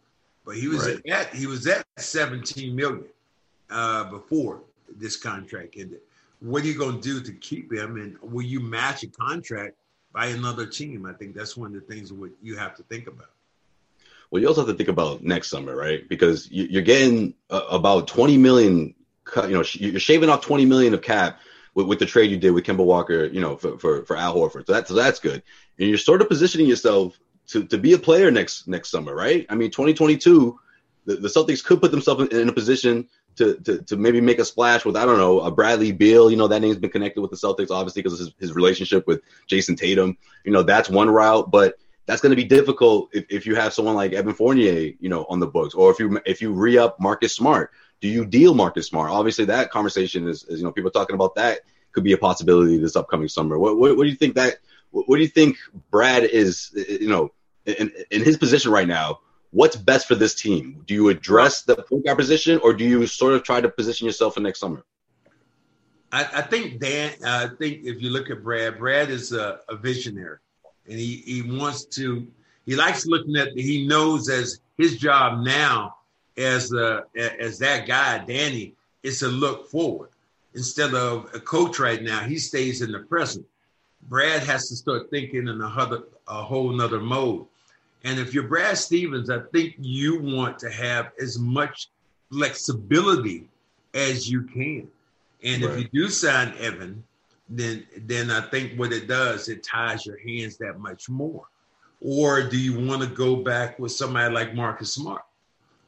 But 0.45 0.57
he 0.57 0.69
was 0.69 0.87
right. 0.87 1.07
at 1.09 1.35
he 1.35 1.47
was 1.47 1.67
at 1.67 1.85
17 1.99 2.75
million 2.75 3.05
uh, 3.71 4.05
before 4.11 4.63
this 4.99 5.17
contract 5.17 5.77
ended 5.79 6.01
what 6.41 6.63
are 6.63 6.67
you 6.67 6.77
going 6.77 7.01
to 7.01 7.03
do 7.03 7.21
to 7.21 7.33
keep 7.33 7.73
him? 7.73 7.97
And 7.97 8.19
will 8.33 8.45
you 8.45 8.61
match 8.61 9.03
a 9.03 9.09
contract 9.09 9.77
by 10.13 10.27
another 10.27 10.67
team? 10.67 11.07
I 11.07 11.13
think 11.13 11.35
that's 11.35 11.57
one 11.57 11.75
of 11.75 11.87
the 11.87 11.95
things 11.95 12.11
that 12.11 12.31
you 12.43 12.57
have 12.57 12.77
to 12.77 12.83
think 12.85 13.07
about. 13.07 13.31
Well, 14.31 14.41
you 14.41 14.49
also 14.49 14.63
have 14.63 14.71
to 14.71 14.77
think 14.77 14.89
about 14.89 15.23
next 15.23 15.51
summer, 15.51 15.75
right? 15.75 16.09
Because 16.09 16.49
you're 16.51 16.83
getting 16.83 17.35
uh, 17.51 17.63
about 17.71 18.07
20 18.07 18.39
million, 18.39 18.95
you 19.37 19.49
know, 19.49 19.65
you're 19.73 20.01
shaving 20.01 20.29
off 20.29 20.41
20 20.43 20.67
million 20.67 20.95
of 20.95 21.03
cap 21.03 21.41
with, 21.75 21.87
with 21.87 21.99
the 21.99 22.07
trade 22.07 22.31
you 22.31 22.37
did 22.37 22.53
with 22.53 22.65
Kemba 22.65 22.85
Walker, 22.85 23.25
you 23.27 23.41
know, 23.41 23.57
for, 23.57 23.79
for, 23.79 24.05
for 24.05 24.17
Al 24.17 24.37
Horford. 24.37 24.67
So, 24.67 24.73
that, 24.73 24.89
so 24.89 24.95
that's 24.95 25.19
good. 25.19 25.43
And 25.79 25.89
you're 25.89 25.99
sort 25.99 26.21
of 26.21 26.29
positioning 26.29 26.69
yourself 26.69 27.19
to, 27.49 27.65
to 27.65 27.79
be 27.79 27.93
a 27.93 27.99
player 27.99 28.31
next 28.31 28.69
next 28.69 28.91
summer, 28.91 29.15
right? 29.15 29.47
I 29.49 29.57
mean, 29.57 29.71
2022, 29.71 30.59
the, 31.07 31.17
the 31.17 31.29
Celtics 31.29 31.65
could 31.65 31.81
put 31.81 31.91
themselves 31.91 32.23
in, 32.23 32.41
in 32.41 32.49
a 32.49 32.53
position 32.53 33.09
to, 33.41 33.55
to, 33.61 33.83
to 33.83 33.97
maybe 33.97 34.21
make 34.21 34.39
a 34.39 34.45
splash 34.45 34.85
with 34.85 34.97
I 34.97 35.07
don't 35.07 35.17
know 35.17 35.41
a 35.41 35.51
Bradley 35.51 35.93
Beal. 35.93 36.31
You 36.31 36.37
know 36.37 36.47
that 36.49 36.61
name's 36.61 36.77
been 36.77 36.91
connected 36.91 37.23
with 37.23 37.31
the 37.31 37.37
Celtics 37.37 37.71
obviously 37.71 38.03
because 38.03 38.19
his, 38.19 38.33
his 38.39 38.53
relationship 38.53 39.07
with 39.07 39.23
Jayson 39.49 39.77
Tatum. 39.77 40.19
You 40.45 40.53
know 40.53 40.63
that's 40.63 40.91
one 40.91 41.09
route, 41.09 41.51
but 41.51 41.77
that's 42.07 42.21
going 42.21 42.31
to 42.31 42.37
be 42.37 42.45
difficult 42.45 43.09
if, 43.13 43.25
if 43.31 43.47
you 43.47 43.55
have 43.55 43.73
someone 43.73 43.95
like 43.95 44.13
Evan 44.13 44.35
Fournier, 44.35 44.93
you 45.01 45.09
know, 45.09 45.25
on 45.29 45.41
the 45.41 45.47
books, 45.47 45.75
or 45.75 45.91
if 45.91 45.99
you 45.99 46.21
if 46.27 46.43
you 46.43 46.53
re 46.53 46.77
up 46.79 47.01
Marcus 47.01 47.35
Smart. 47.35 47.73
Do 48.01 48.09
you 48.09 48.25
deal 48.25 48.55
Marcus 48.55 48.89
Smart? 48.89 49.11
Obviously, 49.11 49.45
that 49.47 49.71
conversation 49.71 50.29
is, 50.29 50.45
is 50.45 50.61
you 50.61 50.65
know 50.65 50.73
people 50.73 50.91
talking 50.91 51.15
about 51.15 51.35
that 51.37 51.61
could 51.93 52.05
be 52.05 52.13
a 52.13 52.19
possibility 52.19 52.79
this 52.79 52.97
upcoming 52.97 53.29
summer. 53.29 53.59
What, 53.59 53.79
what, 53.79 53.97
what 53.97 54.05
do 54.05 54.11
you 54.11 54.17
think 54.17 54.35
that? 54.37 54.59
What 54.91 55.17
do 55.17 55.23
you 55.23 55.29
think 55.29 55.57
Brad 55.91 56.25
is? 56.25 56.71
You 56.75 57.09
know, 57.09 57.33
in, 57.65 57.93
in 58.11 58.23
his 58.23 58.37
position 58.37 58.71
right 58.71 58.89
now 58.89 59.21
what's 59.51 59.77
best 59.77 60.07
for 60.07 60.15
this 60.15 60.35
team? 60.35 60.83
Do 60.87 60.95
you 60.95 61.09
address 61.09 61.63
the 61.63 61.77
point 61.77 62.05
guard 62.05 62.19
position, 62.19 62.61
or 62.63 62.73
do 62.73 62.85
you 62.85 63.07
sort 63.07 63.35
of 63.35 63.43
try 63.43 63.61
to 63.61 63.69
position 63.69 64.07
yourself 64.07 64.35
for 64.35 64.41
next 64.41 64.61
summer? 64.61 64.85
I, 66.13 66.25
I 66.25 66.43
think 66.43 66.81
Dan. 66.81 67.13
I 67.25 67.49
think 67.59 67.85
if 67.85 68.03
you 68.03 68.11
look 68.11 68.31
at 68.31 68.43
Brad, 68.43 68.79
Brad 68.79 69.11
is 69.11 69.33
a, 69.33 69.61
a 69.69 69.77
visionary, 69.77 70.39
and 70.87 70.99
he 70.99 71.17
he 71.27 71.43
wants 71.43 71.85
to. 71.97 72.27
He 72.67 72.77
likes 72.77 73.07
looking 73.07 73.37
at. 73.37 73.49
He 73.57 73.87
knows 73.87 74.29
as 74.29 74.61
his 74.77 74.97
job 74.97 75.45
now 75.45 75.97
as 76.37 76.73
uh, 76.73 77.03
as 77.17 77.59
that 77.59 77.87
guy, 77.87 78.19
Danny, 78.19 78.75
is 79.03 79.21
to 79.21 79.29
look 79.29 79.69
forward 79.71 80.11
instead 80.55 80.95
of 80.95 81.31
a 81.35 81.41
coach 81.41 81.79
right 81.79 82.03
now. 82.03 82.21
He 82.21 82.39
stays 82.39 82.83
in 82.83 82.93
the 82.93 83.01
present. 83.01 83.47
Brad 84.03 84.43
has 84.43 84.69
to 84.69 84.77
start 84.77 85.11
thinking 85.11 85.49
in 85.49 85.61
a, 85.61 86.03
a 86.27 86.43
whole 86.43 86.71
nother 86.71 87.01
mode. 87.01 87.47
And 88.05 88.19
if 88.19 88.33
you're 88.33 88.45
Brad 88.45 88.79
Stevens, 88.79 89.31
I 89.31 89.41
think 89.53 89.75
you 89.79 90.21
want 90.21 90.59
to 90.61 90.71
have 90.71 91.13
as 91.21 91.39
much 91.39 91.89
flexibility 92.33 93.49
as 93.95 94.31
you 94.31 94.43
can. 94.43 94.89
And 95.43 95.63
right. 95.63 95.73
if 95.73 95.79
you 95.79 95.89
do 96.05 96.09
sign 96.09 96.55
Evan, 96.59 97.03
then 97.49 97.85
then 97.97 98.31
I 98.31 98.43
think 98.43 98.79
what 98.79 98.93
it 98.93 99.09
does, 99.09 99.49
it 99.49 99.63
ties 99.63 100.07
your 100.07 100.19
hands 100.19 100.57
that 100.59 100.79
much 100.79 101.09
more. 101.09 101.45
Or 102.01 102.43
do 102.43 102.59
you 102.59 102.87
want 102.87 103.03
to 103.03 103.09
go 103.09 103.37
back 103.37 103.79
with 103.79 103.93
somebody 103.93 104.33
like 104.33 104.55
Marcus 104.55 104.95
Smart? 104.95 105.23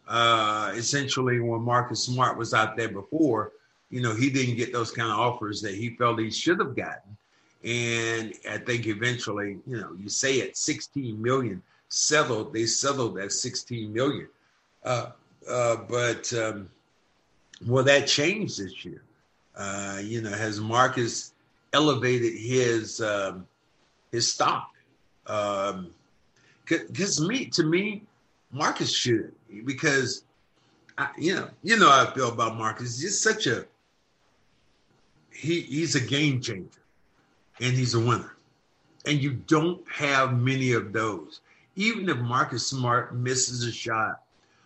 Uh, 0.07 0.73
essentially, 0.75 1.41
when 1.41 1.63
Marcus 1.63 2.05
Smart 2.05 2.37
was 2.37 2.53
out 2.53 2.77
there 2.77 2.89
before, 2.89 3.53
you 3.89 4.03
know, 4.03 4.15
he 4.15 4.29
didn't 4.29 4.57
get 4.57 4.73
those 4.73 4.91
kind 4.91 5.11
of 5.11 5.19
offers 5.19 5.63
that 5.63 5.75
he 5.75 5.91
felt 5.91 6.19
he 6.19 6.31
should 6.31 6.59
have 6.59 6.77
gotten. 6.77 7.17
And 7.65 8.35
I 8.51 8.59
think 8.59 8.87
eventually, 8.87 9.59
you 9.67 9.81
know, 9.81 9.97
you 9.99 10.09
say 10.09 10.41
at 10.41 10.57
16 10.57 11.23
million 11.23 11.63
settled, 11.93 12.53
they 12.55 12.65
settled 12.65 13.19
at 13.19 13.33
16 13.33 13.93
million. 13.93 14.27
Uh, 14.83 15.11
uh, 15.49 15.77
but 15.89 16.33
um, 16.33 16.69
well, 17.67 17.85
that 17.85 18.07
changed 18.07 18.59
this 18.59 18.85
year. 18.85 19.03
Uh, 19.55 19.99
you 20.03 20.23
know, 20.23 20.31
has 20.31 20.61
Marcus 20.61 21.35
elevated 21.73 22.33
his 22.35 23.01
um, 23.01 23.47
his 24.11 24.33
stock? 24.33 24.71
Because 25.25 27.21
um, 27.21 27.29
me, 27.29 27.47
to 27.47 27.63
me, 27.65 28.03
Marcus 28.51 28.93
should 28.93 29.33
because 29.65 30.25
I, 30.97 31.11
you 31.19 31.35
know, 31.35 31.51
you 31.63 31.79
know 31.79 31.91
how 31.91 32.07
I 32.07 32.15
feel 32.15 32.31
about 32.31 32.57
Marcus. 32.57 33.01
He's 33.01 33.21
such 33.21 33.47
a 33.47 33.67
he. 35.31 35.61
He's 35.61 35.95
a 35.95 36.01
game 36.01 36.41
changer 36.41 36.81
and 37.61 37.75
he's 37.75 37.95
a 37.95 38.01
winner. 38.01 38.35
And 39.07 39.23
you 39.23 39.33
don't 39.33 39.83
have 39.91 40.39
many 40.39 40.73
of 40.73 40.93
those. 40.93 41.41
Even 41.77 42.09
if 42.09 42.19
Marcus 42.19 42.67
Smart 42.67 43.15
misses 43.17 43.65
a 43.65 43.73
shot, 43.73 44.23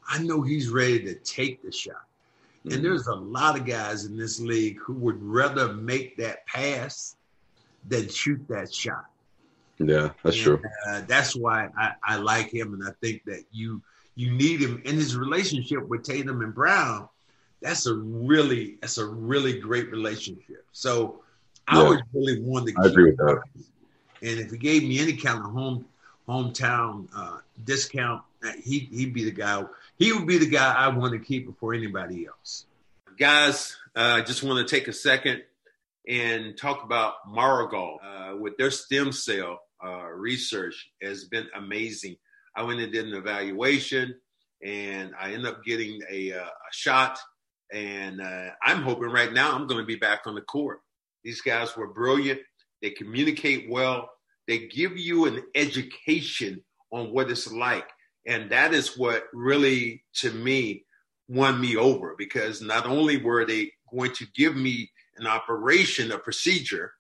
I 0.08 0.18
know 0.22 0.42
he's 0.42 0.68
ready 0.68 1.02
to 1.04 1.14
take 1.14 1.62
the 1.62 1.72
shot. 1.72 2.04
Mm-hmm. 2.64 2.72
And 2.74 2.84
there's 2.84 3.06
a 3.06 3.14
lot 3.14 3.58
of 3.58 3.64
guys 3.64 4.04
in 4.04 4.16
this 4.16 4.40
league 4.40 4.78
who 4.78 4.94
would 4.94 5.22
rather 5.22 5.72
make 5.72 6.16
that 6.16 6.46
pass 6.46 7.16
than 7.88 8.08
shoot 8.08 8.40
that 8.48 8.72
shot. 8.74 9.06
Yeah, 9.78 10.10
that's 10.22 10.36
and, 10.36 10.44
true. 10.44 10.62
Uh, 10.88 11.02
that's 11.06 11.36
why 11.36 11.68
I, 11.78 11.92
I 12.02 12.16
like 12.16 12.52
him, 12.52 12.74
and 12.74 12.82
I 12.82 12.92
think 13.00 13.24
that 13.26 13.44
you 13.52 13.82
you 14.14 14.32
need 14.32 14.60
him 14.60 14.80
in 14.84 14.94
his 14.94 15.16
relationship 15.16 15.86
with 15.86 16.02
Tatum 16.02 16.40
and 16.40 16.54
Brown. 16.54 17.08
That's 17.60 17.86
a 17.86 17.94
really 17.94 18.78
that's 18.80 18.98
a 18.98 19.06
really 19.06 19.60
great 19.60 19.90
relationship. 19.90 20.64
So 20.72 21.22
I 21.68 21.82
would 21.82 22.00
really 22.12 22.40
want 22.40 22.68
to. 22.68 22.74
I 22.82 22.86
agree 22.86 23.10
with 23.10 23.18
that. 23.18 23.42
And 24.22 24.40
if 24.40 24.50
he 24.50 24.56
gave 24.56 24.82
me 24.82 24.98
any 24.98 25.14
kind 25.14 25.38
of 25.38 25.50
home 25.52 25.84
hometown 26.28 27.08
uh, 27.14 27.38
discount, 27.62 28.22
uh, 28.44 28.52
he 28.62 28.80
he'd 28.80 29.14
be 29.14 29.24
the 29.24 29.30
guy. 29.30 29.64
He 29.98 30.12
would 30.12 30.26
be 30.26 30.38
the 30.38 30.48
guy 30.48 30.74
I 30.74 30.88
want 30.88 31.12
to 31.12 31.18
keep 31.18 31.46
before 31.46 31.74
anybody 31.74 32.26
else. 32.26 32.66
Guys, 33.18 33.76
uh, 33.96 34.00
I 34.00 34.20
uh, 34.20 34.24
just 34.24 34.42
want 34.42 34.66
to 34.66 34.76
take 34.76 34.88
a 34.88 34.92
second 34.92 35.42
and 36.06 36.56
talk 36.56 36.84
about 36.84 37.14
Marigold 37.32 38.00
uh, 38.04 38.36
with 38.38 38.56
their 38.56 38.70
stem 38.70 39.12
cell 39.12 39.60
uh, 39.82 40.04
research 40.08 40.90
has 41.02 41.24
been 41.24 41.46
amazing. 41.54 42.16
I 42.54 42.62
went 42.62 42.80
and 42.80 42.92
did 42.92 43.06
an 43.06 43.14
evaluation, 43.14 44.14
and 44.62 45.14
I 45.18 45.32
ended 45.32 45.46
up 45.46 45.64
getting 45.64 46.00
a, 46.10 46.30
a 46.30 46.50
shot. 46.72 47.18
And 47.72 48.22
I'm 48.64 48.82
hoping 48.82 49.10
right 49.10 49.32
now 49.32 49.52
I'm 49.52 49.66
going 49.66 49.80
to 49.80 49.86
be 49.86 49.96
back 49.96 50.20
on 50.26 50.36
the 50.36 50.40
court. 50.40 50.80
These 51.24 51.40
guys 51.40 51.76
were 51.76 51.88
brilliant. 51.88 52.40
They 52.80 52.90
communicate 52.90 53.68
well. 53.68 54.10
They 54.46 54.66
give 54.66 54.96
you 54.96 55.26
an 55.26 55.42
education 55.54 56.62
on 56.92 57.12
what 57.12 57.30
it's 57.30 57.50
like. 57.50 57.88
And 58.26 58.50
that 58.50 58.74
is 58.74 58.96
what 58.96 59.24
really, 59.32 60.04
to 60.16 60.30
me, 60.32 60.84
won 61.28 61.60
me 61.60 61.76
over 61.76 62.14
because 62.16 62.62
not 62.62 62.86
only 62.86 63.16
were 63.16 63.44
they 63.44 63.72
going 63.92 64.12
to 64.12 64.26
give 64.34 64.56
me 64.56 64.90
an 65.16 65.26
operation, 65.26 66.12
a 66.12 66.18
procedure, 66.18 66.92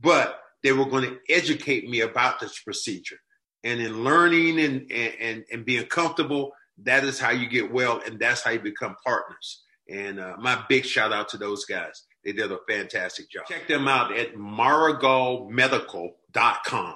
but 0.00 0.40
they 0.62 0.72
were 0.72 0.86
going 0.86 1.04
to 1.04 1.18
educate 1.28 1.88
me 1.88 2.00
about 2.00 2.40
this 2.40 2.60
procedure. 2.60 3.18
And 3.64 3.80
in 3.80 4.04
learning 4.04 4.60
and, 4.60 4.90
and, 4.90 5.44
and 5.52 5.64
being 5.64 5.86
comfortable, 5.86 6.52
that 6.84 7.04
is 7.04 7.18
how 7.18 7.30
you 7.30 7.48
get 7.48 7.72
well, 7.72 8.00
and 8.06 8.18
that's 8.18 8.42
how 8.42 8.52
you 8.52 8.60
become 8.60 8.96
partners. 9.04 9.62
And 9.88 10.20
uh, 10.20 10.36
my 10.38 10.64
big 10.68 10.84
shout 10.84 11.12
out 11.12 11.28
to 11.30 11.36
those 11.36 11.64
guys. 11.64 12.04
They 12.28 12.34
did 12.34 12.52
a 12.52 12.58
fantastic 12.68 13.30
job. 13.30 13.46
Check 13.46 13.66
them 13.68 13.88
out 13.88 14.14
at 14.14 14.34
marigoldmedical.com. 14.34 16.94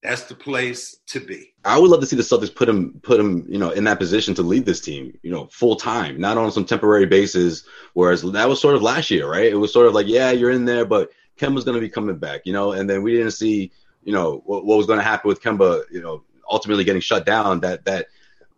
That's 0.00 0.22
the 0.22 0.36
place 0.36 0.98
to 1.08 1.18
be. 1.18 1.52
I 1.64 1.76
would 1.76 1.90
love 1.90 1.98
to 2.02 2.06
see 2.06 2.14
the 2.14 2.22
Celtics 2.22 2.54
put 2.54 2.68
him, 2.68 3.00
put 3.02 3.18
him, 3.18 3.44
you 3.48 3.58
know, 3.58 3.70
in 3.70 3.82
that 3.84 3.98
position 3.98 4.32
to 4.36 4.44
lead 4.44 4.66
this 4.66 4.80
team, 4.80 5.18
you 5.24 5.32
know, 5.32 5.48
full 5.50 5.74
time, 5.74 6.20
not 6.20 6.38
on 6.38 6.52
some 6.52 6.64
temporary 6.64 7.06
basis. 7.06 7.64
Whereas 7.94 8.22
that 8.22 8.48
was 8.48 8.60
sort 8.60 8.76
of 8.76 8.82
last 8.82 9.10
year, 9.10 9.28
right? 9.28 9.50
It 9.50 9.56
was 9.56 9.72
sort 9.72 9.88
of 9.88 9.92
like, 9.92 10.06
yeah, 10.06 10.30
you're 10.30 10.52
in 10.52 10.66
there, 10.66 10.84
but 10.84 11.10
Kemba's 11.36 11.64
going 11.64 11.74
to 11.74 11.80
be 11.80 11.88
coming 11.88 12.18
back, 12.18 12.42
you 12.44 12.52
know, 12.52 12.70
and 12.70 12.88
then 12.88 13.02
we 13.02 13.16
didn't 13.16 13.32
see, 13.32 13.72
you 14.04 14.12
know, 14.12 14.40
what, 14.46 14.64
what 14.64 14.78
was 14.78 14.86
going 14.86 15.00
to 15.00 15.04
happen 15.04 15.26
with 15.26 15.42
Kemba, 15.42 15.82
you 15.90 16.00
know, 16.00 16.22
ultimately 16.48 16.84
getting 16.84 17.02
shut 17.02 17.26
down. 17.26 17.58
That 17.58 17.84
that 17.86 18.06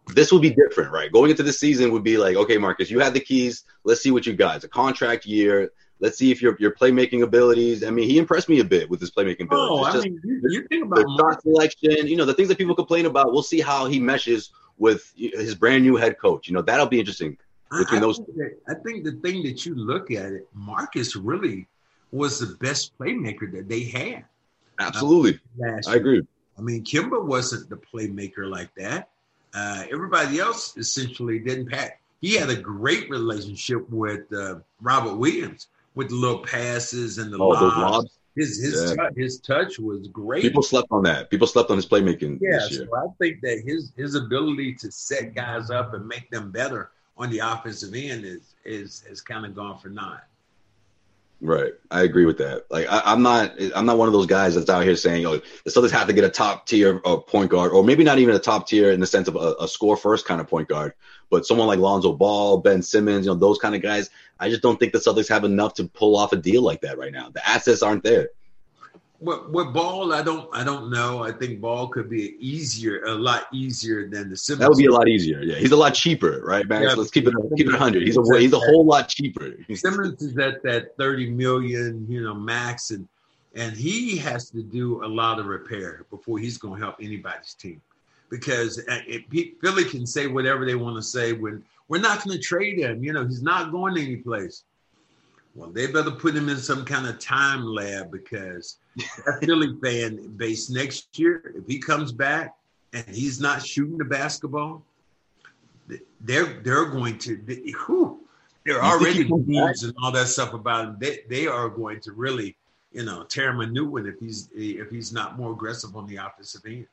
this 0.09 0.31
would 0.31 0.43
be 0.43 0.51
different, 0.51 0.93
right? 0.93 1.11
Going 1.11 1.31
into 1.31 1.43
the 1.43 1.55
season 1.55 1.91
would 1.93 2.05
be 2.05 2.19
like, 2.19 2.37
okay, 2.37 2.59
Marcus, 2.59 2.91
you 2.91 2.99
had 2.99 3.15
the 3.15 3.21
keys. 3.21 3.65
Let's 3.85 4.03
see 4.03 4.11
what 4.11 4.27
you 4.27 4.35
got. 4.35 4.57
It's 4.57 4.67
a 4.67 4.69
contract 4.69 5.25
year. 5.25 5.71
Let's 6.03 6.19
see 6.19 6.33
if 6.33 6.43
your 6.43 6.57
your 6.59 6.73
playmaking 6.73 7.23
abilities. 7.23 7.85
I 7.85 7.91
mean, 7.91 8.09
he 8.09 8.19
impressed 8.19 8.49
me 8.49 8.59
a 8.59 8.65
bit 8.65 8.91
with 8.91 9.01
his 9.01 9.13
playmaking 9.13 9.43
abilities. 9.43 9.71
Oh, 9.71 9.85
I 9.85 10.01
mean, 10.01 10.21
you, 10.25 10.43
you 10.49 10.67
think 10.67 10.85
about 10.87 10.97
the 10.97 11.17
shot 11.17 11.43
selection. 11.43 12.09
You 12.09 12.17
know, 12.17 12.25
the 12.25 12.35
things 12.35 12.49
that 12.49 12.59
people 12.59 12.75
complain 12.75 13.07
about. 13.07 13.33
We'll 13.33 13.45
see 13.45 13.61
how 13.61 13.87
he 13.87 14.01
meshes 14.01 14.51
with 14.79 15.13
his 15.17 15.55
brand 15.55 15.85
new 15.85 15.95
head 15.95 16.19
coach. 16.19 16.49
You 16.49 16.55
know, 16.55 16.63
that'll 16.63 16.87
be 16.87 16.99
interesting 16.99 17.39
between 17.71 17.99
I, 17.99 18.01
those. 18.01 18.17
Think 18.17 18.37
that, 18.37 18.59
I 18.69 18.75
think 18.83 19.05
the 19.05 19.13
thing 19.13 19.45
that 19.45 19.65
you 19.65 19.77
look 19.77 20.11
at 20.11 20.33
it, 20.33 20.49
Marcus 20.53 21.15
really 21.15 21.69
was 22.11 22.41
the 22.41 22.57
best 22.57 22.99
playmaker 22.99 23.53
that 23.53 23.69
they 23.69 23.85
had. 23.85 24.25
Absolutely, 24.81 25.39
uh, 25.65 25.79
I 25.87 25.95
agree. 25.95 26.27
I 26.59 26.63
mean, 26.63 26.83
Kemba 26.83 27.25
wasn't 27.25 27.71
the 27.71 27.77
playmaker 27.77 28.51
like 28.51 28.75
that. 28.75 29.09
Uh, 29.55 29.85
everybody 29.93 30.41
else 30.41 30.77
essentially 30.77 31.39
didn't 31.39 31.71
pack. 31.71 32.01
He 32.21 32.35
had 32.35 32.51
a 32.51 32.57
great 32.57 33.09
relationship 33.09 33.89
with 33.89 34.33
uh, 34.33 34.57
Robert 34.81 35.15
Williams, 35.15 35.69
with 35.95 36.09
the 36.09 36.15
little 36.15 36.39
passes 36.39 37.19
and 37.19 37.33
the 37.33 37.39
oh, 37.39 37.49
lobs. 37.49 38.19
His 38.35 38.63
his 38.63 38.91
yeah. 38.91 38.97
touch, 38.97 39.13
his 39.15 39.41
touch 39.41 39.79
was 39.79 40.09
great. 40.09 40.43
People 40.43 40.63
slept 40.63 40.89
on 40.91 41.03
that. 41.03 41.29
People 41.29 41.47
slept 41.47 41.71
on 41.71 41.77
his 41.77 41.87
playmaking. 41.87 42.39
Yeah, 42.41 42.61
so 42.61 42.87
I 42.97 43.07
think 43.21 43.43
that 43.43 43.63
his 43.65 43.93
his 43.95 44.15
ability 44.15 44.75
to 44.77 44.91
set 44.91 45.35
guys 45.35 45.71
up 45.71 45.93
and 45.93 46.07
make 46.07 46.31
them 46.31 46.51
better 46.51 46.93
on 47.19 47.31
the 47.31 47.41
offensive 47.41 47.95
end 47.95 48.25
is 48.25 48.55
is 48.65 49.05
has 49.07 49.21
kind 49.21 49.45
of 49.45 49.55
gone 49.55 49.79
for 49.79 49.91
naught. 49.91 50.25
Right, 51.45 51.73
I 51.91 52.05
agree 52.05 52.25
with 52.25 52.39
that. 52.39 52.67
Like, 52.71 52.87
I, 52.89 53.13
am 53.13 53.23
not, 53.23 53.55
I'm 53.75 53.85
not 53.85 53.99
one 53.99 54.07
of 54.07 54.13
those 54.13 54.27
guys 54.27 54.55
that's 54.55 54.71
out 54.71 54.85
here 54.85 54.95
saying, 54.95 55.27
"Oh, 55.27 55.41
the 55.65 55.71
Celtics 55.71 55.91
have 55.91 56.07
to 56.07 56.13
get 56.13 56.23
a 56.23 56.29
top 56.29 56.67
tier 56.67 57.01
uh, 57.05 57.17
point 57.17 57.51
guard," 57.51 57.73
or 57.73 57.83
maybe 57.83 58.05
not 58.05 58.21
even 58.21 58.37
a 58.37 58.39
top 58.39 58.69
tier 58.69 58.93
in 58.93 59.01
the 59.01 59.09
sense 59.09 59.27
of 59.27 59.35
a, 59.35 59.57
a, 59.59 59.67
score 59.67 59.97
first 59.97 60.25
kind 60.25 60.41
of 60.41 60.47
point 60.47 60.69
guard, 60.69 60.93
but 61.31 61.45
someone 61.45 61.67
like 61.67 61.81
Lonzo 61.81 62.13
Ball, 62.13 62.59
Ben 62.59 62.81
Simmons, 62.81 63.27
you 63.27 63.33
know, 63.33 63.37
those 63.37 63.59
kind 63.59 63.75
of 63.75 63.83
guys. 63.83 64.09
I 64.39 64.51
just 64.51 64.63
don't 64.63 64.79
think 64.79 64.93
the 64.93 65.01
Celtics 65.01 65.29
have 65.31 65.43
enough 65.43 65.75
to 65.75 65.85
pull 65.85 66.17
off 66.17 66.33
a 66.33 66.37
deal 66.37 66.63
like 66.63 66.83
that 66.83 66.97
right 66.97 67.13
now. 67.13 67.31
The 67.31 67.45
assets 67.47 67.83
aren't 67.83 68.05
there. 68.05 68.29
With, 69.23 69.49
with 69.51 69.73
Ball, 69.73 70.13
I 70.13 70.23
don't, 70.23 70.49
I 70.53 70.65
don't 70.65 70.91
know. 70.91 71.23
I 71.23 71.31
think 71.31 71.61
Ball 71.61 71.87
could 71.87 72.11
be 72.11 72.35
easier, 72.41 73.05
a 73.05 73.15
lot 73.15 73.47
easier 73.53 74.09
than 74.09 74.31
the 74.31 74.37
Simmons. 74.37 74.61
That 74.61 74.69
would 74.69 74.79
be 74.79 74.87
a 74.87 74.93
lot 74.93 75.09
easier. 75.09 75.41
Yeah, 75.41 75.55
he's 75.55 75.71
a 75.71 75.77
lot 75.77 75.95
cheaper, 75.95 76.43
right, 76.45 76.67
Max? 76.67 76.85
Yeah, 76.89 76.95
Let's 76.95 77.13
keep 77.13 77.29
it, 77.29 77.35
keep 77.57 77.69
it 77.69 77.75
hundred. 77.77 78.03
He's 78.03 78.17
a, 78.17 78.39
he's 78.39 78.53
a 78.53 78.59
whole 78.59 78.85
lot 78.85 79.09
cheaper. 79.09 79.55
Simmons 79.75 80.21
is 80.23 80.37
at 80.39 80.63
that 80.65 80.97
thirty 80.97 81.31
million, 81.31 82.05
you 82.09 82.21
know, 82.21 82.35
max, 82.35 82.91
and 82.91 83.07
and 83.55 83.77
he 83.77 84.17
has 84.17 84.51
to 84.51 84.63
do 84.63 85.05
a 85.05 85.07
lot 85.07 85.39
of 85.39 85.47
repair 85.47 86.05
before 86.11 86.39
he's 86.39 86.59
going 86.59 86.81
to 86.81 86.85
help 86.85 86.97
anybody's 87.01 87.55
team. 87.55 87.81
Because 88.29 88.81
uh, 88.89 88.99
it, 89.07 89.25
Philly 89.61 89.85
can 89.85 90.05
say 90.05 90.27
whatever 90.27 90.67
they 90.67 90.75
want 90.75 90.97
to 90.97 91.03
say 91.03 91.33
when 91.33 91.63
we're 91.89 92.01
not 92.01 92.25
going 92.25 92.37
to 92.37 92.43
trade 92.43 92.79
him. 92.79 93.05
You 93.05 93.13
know, 93.13 93.25
he's 93.25 93.43
not 93.43 93.71
going 93.71 93.97
any 93.99 94.17
place. 94.17 94.65
Well, 95.55 95.71
they 95.71 95.87
better 95.87 96.11
put 96.11 96.35
him 96.35 96.49
in 96.49 96.57
some 96.57 96.85
kind 96.85 97.07
of 97.07 97.19
time 97.19 97.65
lab 97.65 98.11
because 98.11 98.79
that 98.97 99.41
Philly 99.43 99.77
fan 99.83 100.35
base 100.37 100.71
next 100.71 101.19
year, 101.19 101.53
if 101.55 101.67
he 101.67 101.79
comes 101.79 102.11
back 102.11 102.55
and 102.93 103.07
he's 103.09 103.41
not 103.41 103.65
shooting 103.65 103.99
the 103.99 104.05
basketball, 104.05 104.83
they're 106.21 106.61
they're 106.63 106.87
going 106.87 107.19
to 107.19 107.37
whew, 107.87 108.21
they're 108.65 108.83
already 108.83 109.25
memes 109.25 109.83
and 109.83 109.95
all 110.03 110.13
that 110.13 110.29
stuff 110.29 110.55
about 110.55 110.87
him. 110.87 110.97
They 110.99 111.21
they 111.29 111.47
are 111.47 111.69
going 111.69 112.01
to 112.01 112.13
really 112.13 112.57
you 112.93 113.05
know, 113.05 113.25
tear 113.25 113.51
him 113.51 113.61
a 113.61 113.67
new 113.67 113.87
one 113.87 114.07
if 114.07 114.19
he's 114.21 114.49
if 114.55 114.91
he's 114.91 115.13
not 115.13 115.39
more 115.39 115.53
aggressive 115.53 115.97
on 115.97 116.07
the 116.07 116.17
offensive 116.17 116.63
end. 116.67 116.87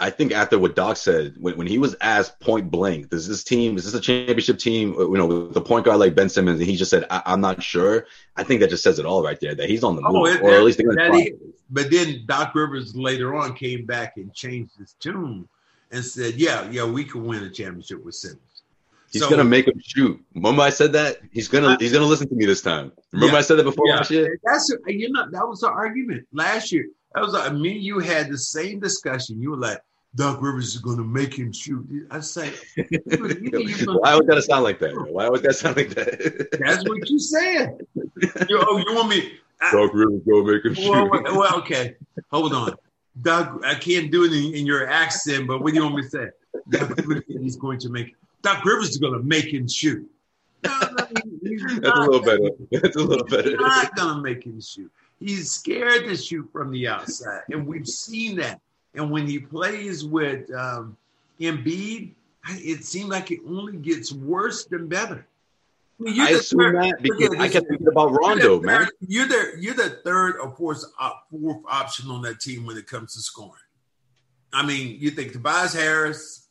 I 0.00 0.10
think 0.10 0.32
after 0.32 0.58
what 0.58 0.74
Doc 0.74 0.96
said, 0.96 1.34
when, 1.38 1.56
when 1.56 1.66
he 1.66 1.78
was 1.78 1.94
asked 2.00 2.40
point 2.40 2.70
blank, 2.70 3.10
does 3.10 3.28
this 3.28 3.44
team, 3.44 3.76
is 3.76 3.84
this 3.84 3.94
a 3.94 4.00
championship 4.00 4.58
team, 4.58 4.94
uh, 4.98 5.08
you 5.08 5.16
know, 5.16 5.26
with 5.26 5.56
a 5.56 5.60
point 5.60 5.84
guard 5.84 6.00
like 6.00 6.14
Ben 6.14 6.28
Simmons, 6.28 6.58
and 6.60 6.68
he 6.68 6.76
just 6.76 6.90
said, 6.90 7.06
I, 7.10 7.22
am 7.26 7.40
not 7.40 7.62
sure. 7.62 8.06
I 8.36 8.42
think 8.42 8.60
that 8.60 8.70
just 8.70 8.82
says 8.82 8.98
it 8.98 9.06
all 9.06 9.22
right 9.22 9.38
there, 9.40 9.54
that 9.54 9.68
he's 9.68 9.84
on 9.84 9.96
the 9.96 10.02
oh, 10.04 10.12
move, 10.12 10.42
or 10.42 10.50
at 10.50 10.64
least 10.64 10.80
he, 10.80 11.32
But 11.70 11.90
then 11.90 12.24
Doc 12.26 12.54
Rivers 12.54 12.96
later 12.96 13.34
on 13.36 13.54
came 13.54 13.86
back 13.86 14.14
and 14.16 14.34
changed 14.34 14.72
his 14.78 14.94
tune 14.94 15.48
and 15.92 16.04
said, 16.04 16.34
yeah, 16.34 16.68
yeah, 16.70 16.84
we 16.84 17.04
can 17.04 17.24
win 17.24 17.44
a 17.44 17.50
championship 17.50 18.04
with 18.04 18.16
Simmons. 18.16 18.40
He's 19.12 19.22
so, 19.22 19.30
gonna 19.30 19.44
make 19.44 19.68
him 19.68 19.80
shoot. 19.80 20.20
Remember 20.34 20.62
I 20.62 20.70
said 20.70 20.94
that? 20.94 21.18
He's 21.30 21.46
gonna 21.46 21.76
he's 21.78 21.92
gonna 21.92 22.04
listen 22.04 22.28
to 22.30 22.34
me 22.34 22.46
this 22.46 22.62
time. 22.62 22.90
Remember 23.12 23.34
yeah, 23.34 23.38
I 23.38 23.42
said 23.42 23.58
that 23.58 23.62
before 23.62 23.86
yeah. 23.86 23.96
last 23.98 24.10
year? 24.10 24.40
That's 24.42 24.74
you 24.88 25.08
know 25.12 25.30
that 25.30 25.46
was 25.46 25.60
the 25.60 25.68
argument 25.68 26.26
last 26.32 26.72
year. 26.72 26.86
That 27.14 27.22
was 27.22 27.32
like, 27.32 27.52
me 27.52 27.72
you 27.72 28.00
had 28.00 28.30
the 28.30 28.38
same 28.38 28.80
discussion. 28.80 29.40
You 29.40 29.52
were 29.52 29.56
like, 29.56 29.80
Doc 30.16 30.40
Rivers 30.40 30.74
is 30.74 30.78
going 30.78 30.96
to 30.96 31.04
make 31.04 31.34
him 31.34 31.52
shoot. 31.52 31.86
I 32.10 32.20
say, 32.20 32.48
why 32.76 34.14
would 34.16 34.26
that 34.28 34.44
sound 34.48 34.64
like 34.64 34.78
that? 34.80 34.94
Why 35.10 35.28
would 35.28 35.42
that 35.42 35.54
sound 35.54 35.76
like 35.76 35.90
that? 35.90 36.58
That's 36.60 36.88
what 36.88 37.08
you 37.08 37.18
said. 37.18 37.78
You, 38.48 38.58
oh, 38.60 38.78
you 38.78 38.94
want 38.94 39.08
me? 39.08 39.32
Doc 39.72 39.92
Rivers 39.92 40.20
going 40.26 40.46
to 40.46 40.52
make 40.52 40.64
him 40.64 40.88
well, 40.88 41.10
shoot. 41.12 41.36
Well, 41.36 41.58
okay. 41.58 41.96
Hold 42.30 42.52
on. 42.52 42.74
Doc, 43.22 43.60
I 43.64 43.74
can't 43.74 44.10
do 44.10 44.24
it 44.24 44.32
in, 44.32 44.54
in, 44.54 44.66
your 44.66 44.88
accent, 44.88 45.46
but 45.46 45.62
what 45.62 45.72
do 45.72 45.76
you 45.76 45.84
want 45.84 45.96
me 45.96 46.02
to 46.02 46.08
say? 46.08 46.28
Doc 46.70 46.96
Rivers 47.06 47.24
is 47.28 47.56
going 47.56 47.78
to 47.80 47.88
make, 47.88 48.16
Doc 48.42 48.64
Rivers 48.64 48.90
is 48.90 48.98
going 48.98 49.12
to 49.14 49.22
make 49.22 49.52
him 49.52 49.68
shoot. 49.68 50.08
No, 50.64 50.78
no, 50.80 51.06
That's 51.80 51.98
a 51.98 52.00
little 52.00 52.22
better. 52.22 52.50
That's 52.72 52.96
a 52.96 53.00
little 53.00 53.26
better. 53.26 53.50
He's 53.50 53.58
not 53.58 53.94
going 53.94 54.16
to 54.16 54.20
make 54.20 54.44
him 54.44 54.60
shoot. 54.60 54.90
He's 55.20 55.50
scared 55.50 56.04
to 56.04 56.16
shoot 56.16 56.48
from 56.52 56.70
the 56.70 56.88
outside, 56.88 57.42
and 57.50 57.66
we've 57.66 57.88
seen 57.88 58.36
that. 58.36 58.60
And 58.94 59.10
when 59.10 59.26
he 59.26 59.38
plays 59.38 60.04
with 60.04 60.52
um, 60.52 60.96
Embiid, 61.40 62.12
it 62.48 62.84
seems 62.84 63.08
like 63.08 63.30
it 63.30 63.40
only 63.46 63.76
gets 63.76 64.12
worse 64.12 64.64
than 64.66 64.88
better. 64.88 65.26
I, 66.00 66.02
mean, 66.02 66.20
I 66.20 66.30
assume 66.30 66.58
third, 66.58 66.82
that 66.82 67.02
because 67.02 67.36
I 67.38 67.48
kept 67.48 67.68
thinking 67.68 67.86
about 67.86 68.12
Rondo, 68.12 68.54
you're 68.54 68.62
man. 68.62 68.88
You're 69.00 69.28
the 69.28 69.52
you're 69.60 69.74
the 69.74 69.90
third 70.04 70.36
or 70.40 70.54
fourth 70.56 70.84
fourth 71.30 71.62
option 71.68 72.10
on 72.10 72.22
that 72.22 72.40
team 72.40 72.66
when 72.66 72.76
it 72.76 72.86
comes 72.86 73.14
to 73.14 73.20
scoring. 73.20 73.52
I 74.52 74.66
mean, 74.66 74.96
you 75.00 75.10
think 75.10 75.32
Tobias 75.32 75.74
Harris 75.74 76.48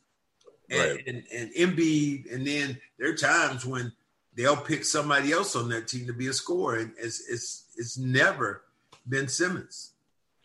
and, 0.70 0.80
right. 0.80 1.06
and, 1.06 1.22
and 1.32 1.50
Embiid, 1.54 2.32
and 2.34 2.46
then 2.46 2.78
there 2.98 3.10
are 3.10 3.16
times 3.16 3.66
when 3.66 3.92
they'll 4.34 4.56
pick 4.56 4.84
somebody 4.84 5.32
else 5.32 5.54
on 5.56 5.68
that 5.68 5.88
team 5.88 6.06
to 6.06 6.12
be 6.12 6.28
a 6.28 6.32
scorer, 6.32 6.78
and 6.78 6.92
it's 6.98 7.28
it's 7.28 7.63
it's 7.76 7.98
never 7.98 8.62
Ben 9.06 9.28
Simmons. 9.28 9.92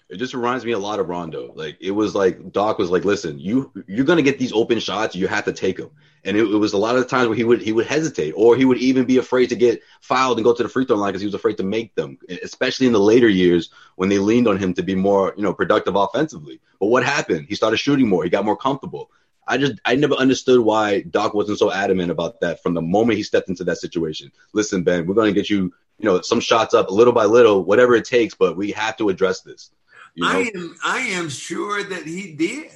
It 0.10 0.18
just 0.18 0.34
reminds 0.34 0.66
me 0.66 0.72
a 0.72 0.80
lot 0.80 1.00
of 1.00 1.08
Rondo. 1.08 1.54
Like 1.54 1.78
it 1.80 1.92
was 1.92 2.16
like 2.16 2.52
Doc 2.52 2.80
was 2.80 2.90
like, 2.90 3.06
"Listen, 3.06 3.38
you 3.38 3.72
you're 3.88 4.06
gonna 4.06 4.24
get 4.24 4.40
these 4.40 4.52
open 4.54 4.80
shots. 4.80 5.16
You 5.16 5.28
have 5.28 5.46
to 5.46 5.54
take 5.54 5.78
them." 5.78 5.92
And 6.26 6.36
it, 6.36 6.42
it 6.42 6.58
was 6.58 6.74
a 6.74 6.78
lot 6.78 6.96
of 6.96 7.08
times 7.08 7.28
where 7.28 7.38
he 7.38 7.44
would 7.44 7.62
he 7.62 7.72
would 7.72 7.86
hesitate, 7.86 8.32
or 8.36 8.56
he 8.56 8.66
would 8.66 8.80
even 8.80 9.06
be 9.06 9.18
afraid 9.18 9.50
to 9.50 9.56
get 9.56 9.84
fouled 10.02 10.38
and 10.38 10.44
go 10.44 10.54
to 10.54 10.64
the 10.64 10.70
free 10.70 10.86
throw 10.86 10.96
line 10.96 11.12
because 11.12 11.22
he 11.22 11.28
was 11.28 11.36
afraid 11.36 11.58
to 11.58 11.64
make 11.64 11.94
them. 11.94 12.18
Especially 12.44 12.88
in 12.88 12.94
the 12.94 13.00
later 13.00 13.30
years 13.30 13.70
when 13.98 14.10
they 14.10 14.18
leaned 14.18 14.48
on 14.48 14.58
him 14.58 14.74
to 14.74 14.82
be 14.82 14.96
more 14.96 15.34
you 15.38 15.44
know 15.44 15.54
productive 15.54 15.96
offensively. 15.96 16.60
But 16.80 16.88
what 16.88 17.04
happened? 17.04 17.46
He 17.48 17.54
started 17.54 17.78
shooting 17.78 18.10
more. 18.10 18.24
He 18.24 18.32
got 18.32 18.46
more 18.46 18.58
comfortable. 18.58 19.12
I 19.48 19.58
just 19.58 19.74
I 19.86 19.96
never 19.96 20.16
understood 20.16 20.60
why 20.60 21.02
Doc 21.02 21.36
wasn't 21.36 21.60
so 21.60 21.72
adamant 21.72 22.10
about 22.10 22.40
that 22.42 22.64
from 22.64 22.74
the 22.74 22.82
moment 22.82 23.18
he 23.18 23.24
stepped 23.24 23.50
into 23.50 23.64
that 23.66 23.78
situation. 23.78 24.32
Listen, 24.54 24.82
Ben, 24.82 25.06
we're 25.06 25.14
gonna 25.14 25.34
get 25.34 25.52
you 25.52 25.72
you 26.00 26.06
know 26.10 26.22
some 26.22 26.40
shots 26.40 26.74
up 26.74 26.90
little 26.90 27.14
by 27.14 27.26
little, 27.26 27.64
whatever 27.64 27.96
it 27.96 28.06
takes, 28.06 28.34
but 28.34 28.56
we 28.56 28.72
have 28.72 28.98
to 28.98 29.10
address 29.10 29.42
this. 29.42 29.72
You 30.16 30.24
know? 30.24 30.32
I 30.32 30.52
am 30.56 30.78
I 30.84 31.00
am 31.00 31.30
sure 31.30 31.84
that 31.84 32.04
he 32.04 32.34
did. 32.34 32.72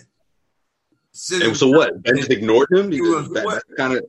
and 1.42 1.56
so 1.58 1.70
what? 1.70 2.02
Ben 2.04 2.18
just 2.18 2.32
ignored 2.32 2.70
him. 2.72 2.90
that, 2.90 3.64
kind 3.78 3.98
of. 3.98 4.06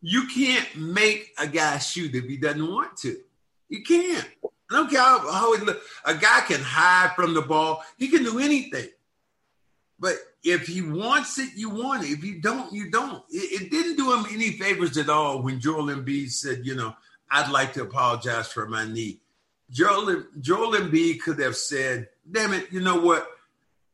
You 0.00 0.26
can't 0.28 0.76
make 0.76 1.32
a 1.38 1.46
guy 1.46 1.78
shoot 1.78 2.14
if 2.14 2.24
he 2.24 2.36
doesn't 2.36 2.70
want 2.70 2.96
to. 2.98 3.16
You 3.68 3.82
can't. 3.82 4.28
I 4.70 4.76
don't 4.76 4.90
care 4.90 5.00
how, 5.00 5.32
how 5.32 5.54
it 5.54 5.62
look. 5.62 5.80
A 6.04 6.14
guy 6.14 6.42
can 6.42 6.60
hide 6.60 7.12
from 7.16 7.34
the 7.34 7.42
ball. 7.42 7.82
He 7.96 8.08
can 8.08 8.22
do 8.22 8.38
anything. 8.38 8.88
But 9.98 10.14
if 10.44 10.66
he 10.66 10.82
wants 10.82 11.38
it, 11.38 11.50
you 11.56 11.70
want 11.70 12.04
it. 12.04 12.10
If 12.10 12.22
you 12.22 12.40
don't, 12.40 12.72
you 12.72 12.90
don't. 12.90 13.24
It, 13.30 13.62
it, 13.62 13.70
didn't 13.70 13.96
do 13.96 14.12
him 14.14 14.26
any 14.30 14.52
favors 14.52 14.96
at 14.96 15.08
all 15.08 15.42
when 15.42 15.58
Joel 15.58 15.86
Embiid 15.86 16.30
said, 16.30 16.60
you 16.64 16.76
know, 16.76 16.94
I'd 17.30 17.50
like 17.50 17.74
to 17.74 17.82
apologize 17.82 18.50
for 18.50 18.66
my 18.66 18.86
knee. 18.86 19.20
Joel, 19.70 20.24
Joel 20.40 20.72
Embiid 20.72 21.20
could 21.20 21.38
have 21.40 21.56
said, 21.56 22.08
damn 22.30 22.54
it, 22.54 22.72
you 22.72 22.80
know 22.80 23.00
what? 23.00 23.28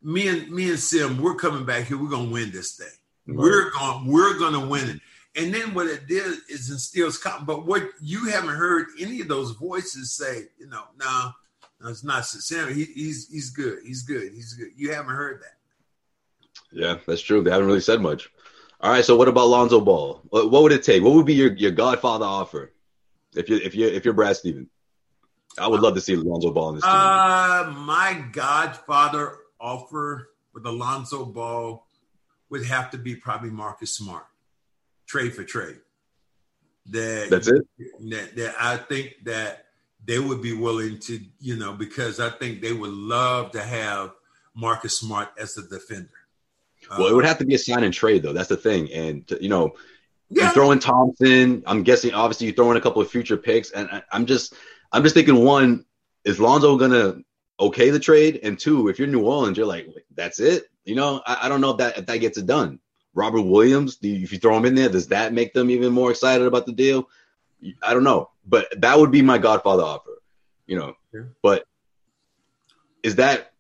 Me 0.03 0.29
and 0.29 0.51
me 0.51 0.69
and 0.71 0.79
Sim, 0.79 1.21
we're 1.21 1.35
coming 1.35 1.65
back 1.65 1.87
here. 1.87 1.97
We're 1.97 2.11
gonna 2.11 2.31
win 2.31 2.51
this 2.53 2.77
thing. 2.77 2.87
Right. 3.27 3.39
We're 3.39 3.71
going 3.71 4.07
we're 4.07 4.39
gonna 4.39 4.67
win 4.67 4.91
it. 4.91 5.01
And 5.37 5.53
then 5.53 5.75
what 5.75 5.87
it 5.87 6.07
did 6.07 6.39
is 6.49 6.71
instills 6.71 7.19
confidence. 7.19 7.47
But 7.47 7.67
what 7.67 7.89
you 8.01 8.27
haven't 8.27 8.55
heard 8.55 8.89
any 9.01 9.21
of 9.21 9.29
those 9.29 9.53
voices 9.53 10.13
say, 10.13 10.45
you 10.59 10.69
know, 10.69 10.83
no, 10.99 11.07
nah, 11.07 11.33
no, 11.81 11.89
it's 11.89 12.05
not 12.05 12.27
Sam. 12.27 12.73
He, 12.73 12.85
he's 12.85 13.29
he's 13.29 13.51
good. 13.51 13.79
He's 13.83 14.03
good. 14.03 14.33
He's 14.33 14.53
good. 14.53 14.69
You 14.77 14.93
haven't 14.93 15.15
heard 15.15 15.41
that. 15.41 15.57
Yeah, 16.71 16.99
that's 17.07 17.23
true. 17.23 17.43
They 17.43 17.51
haven't 17.51 17.67
really 17.67 17.81
said 17.81 18.01
much. 18.01 18.31
All 18.81 18.93
right. 18.93 19.05
So 19.05 19.17
what 19.17 19.29
about 19.29 19.49
Lonzo 19.49 19.81
Ball? 19.81 20.21
What, 20.29 20.51
what 20.51 20.63
would 20.63 20.73
it 20.73 20.83
take? 20.83 21.03
What 21.03 21.15
would 21.15 21.27
be 21.27 21.35
your, 21.35 21.55
your 21.55 21.71
Godfather 21.71 22.27
offer 22.27 22.74
if 23.35 23.49
you 23.49 23.57
if 23.57 23.75
you 23.75 23.87
if 23.87 24.05
you're 24.05 24.15
Brad 24.15 24.37
Stevens? 24.37 24.69
I 25.59 25.69
would 25.69 25.81
love 25.81 25.95
to 25.95 26.01
see 26.01 26.15
Alonzo 26.15 26.51
Ball 26.51 26.71
in 26.71 26.75
this 26.77 26.85
team. 26.85 26.93
Uh, 26.93 27.73
my 27.77 28.25
Godfather 28.33 29.39
offer 29.61 30.31
with 30.53 30.67
Alonzo 30.67 31.25
Ball 31.25 31.87
would 32.51 32.65
have 32.65 32.91
to 32.91 32.99
be 32.99 33.15
probably 33.15 33.51
Marcus 33.51 33.97
Smart, 33.97 34.27
trade 35.07 35.35
for 35.35 35.45
trade. 35.45 35.79
That 36.87 37.29
that's 37.31 37.49
it. 37.49 37.63
That, 38.11 38.37
that 38.37 38.55
I 38.61 38.77
think 38.77 39.15
that 39.25 39.67
they 40.05 40.19
would 40.19 40.43
be 40.43 40.53
willing 40.53 40.99
to, 41.01 41.21
you 41.41 41.57
know, 41.57 41.73
because 41.73 42.21
I 42.21 42.31
think 42.31 42.61
they 42.61 42.73
would 42.73 42.93
love 42.93 43.53
to 43.53 43.63
have 43.63 44.13
Marcus 44.55 44.99
Smart 44.99 45.31
as 45.39 45.57
a 45.57 45.63
defender. 45.63 46.11
Well, 46.91 47.07
uh, 47.07 47.11
it 47.11 47.15
would 47.15 47.25
have 47.25 47.39
to 47.39 47.47
be 47.47 47.55
a 47.55 47.59
sign 47.59 47.85
and 47.85 47.95
trade, 47.95 48.23
though. 48.23 48.33
That's 48.33 48.49
the 48.49 48.57
thing, 48.57 48.93
and 48.93 49.25
you 49.41 49.49
know, 49.49 49.75
yeah. 50.35 50.49
you 50.49 50.53
throw 50.53 50.71
in 50.73 50.79
Thompson. 50.79 51.63
I'm 51.67 51.83
guessing, 51.83 52.13
obviously, 52.13 52.47
you 52.47 52.53
throw 52.53 52.71
in 52.71 52.77
a 52.77 52.81
couple 52.81 53.03
of 53.03 53.11
future 53.11 53.37
picks, 53.37 53.71
and 53.71 53.89
I, 53.91 54.03
I'm 54.13 54.27
just 54.27 54.55
I'm 54.93 55.03
just 55.03 55.15
thinking 55.15 55.45
one, 55.45 55.85
is 56.25 56.41
Lonzo 56.41 56.77
gonna 56.77 57.17
okay 57.59 57.91
the 57.91 57.99
trade? 57.99 58.41
And 58.43 58.59
two, 58.59 58.89
if 58.89 58.99
you're 58.99 59.09
New 59.09 59.25
Orleans, 59.25 59.57
you're 59.57 59.67
like, 59.67 59.89
that's 60.15 60.41
it. 60.41 60.65
You 60.85 60.95
know, 60.95 61.23
I, 61.27 61.41
I 61.43 61.49
don't 61.49 61.61
know 61.61 61.71
if 61.71 61.79
that 61.79 61.99
if 61.99 62.07
that 62.07 62.19
gets 62.19 62.39
it 62.39 62.47
done. 62.47 62.81
Robert 63.15 63.43
Williams, 63.43 63.99
you, 64.01 64.17
if 64.17 64.33
you 64.33 64.39
throw 64.39 64.57
him 64.57 64.65
in 64.65 64.75
there, 64.75 64.89
does 64.89 65.09
that 65.09 65.33
make 65.33 65.53
them 65.55 65.71
even 65.71 65.93
more 65.93 66.11
excited 66.11 66.47
about 66.47 66.67
the 66.67 66.73
deal? 66.73 67.09
I 67.83 67.95
don't 67.95 68.05
know, 68.05 68.31
but 68.45 68.67
that 68.81 68.99
would 68.99 69.11
be 69.11 69.23
my 69.23 69.39
Godfather 69.39 69.83
offer. 69.83 70.21
You 70.67 70.79
know, 70.79 70.95
yeah. 71.13 71.23
but 71.43 71.65
is 73.03 73.17
that 73.17 73.53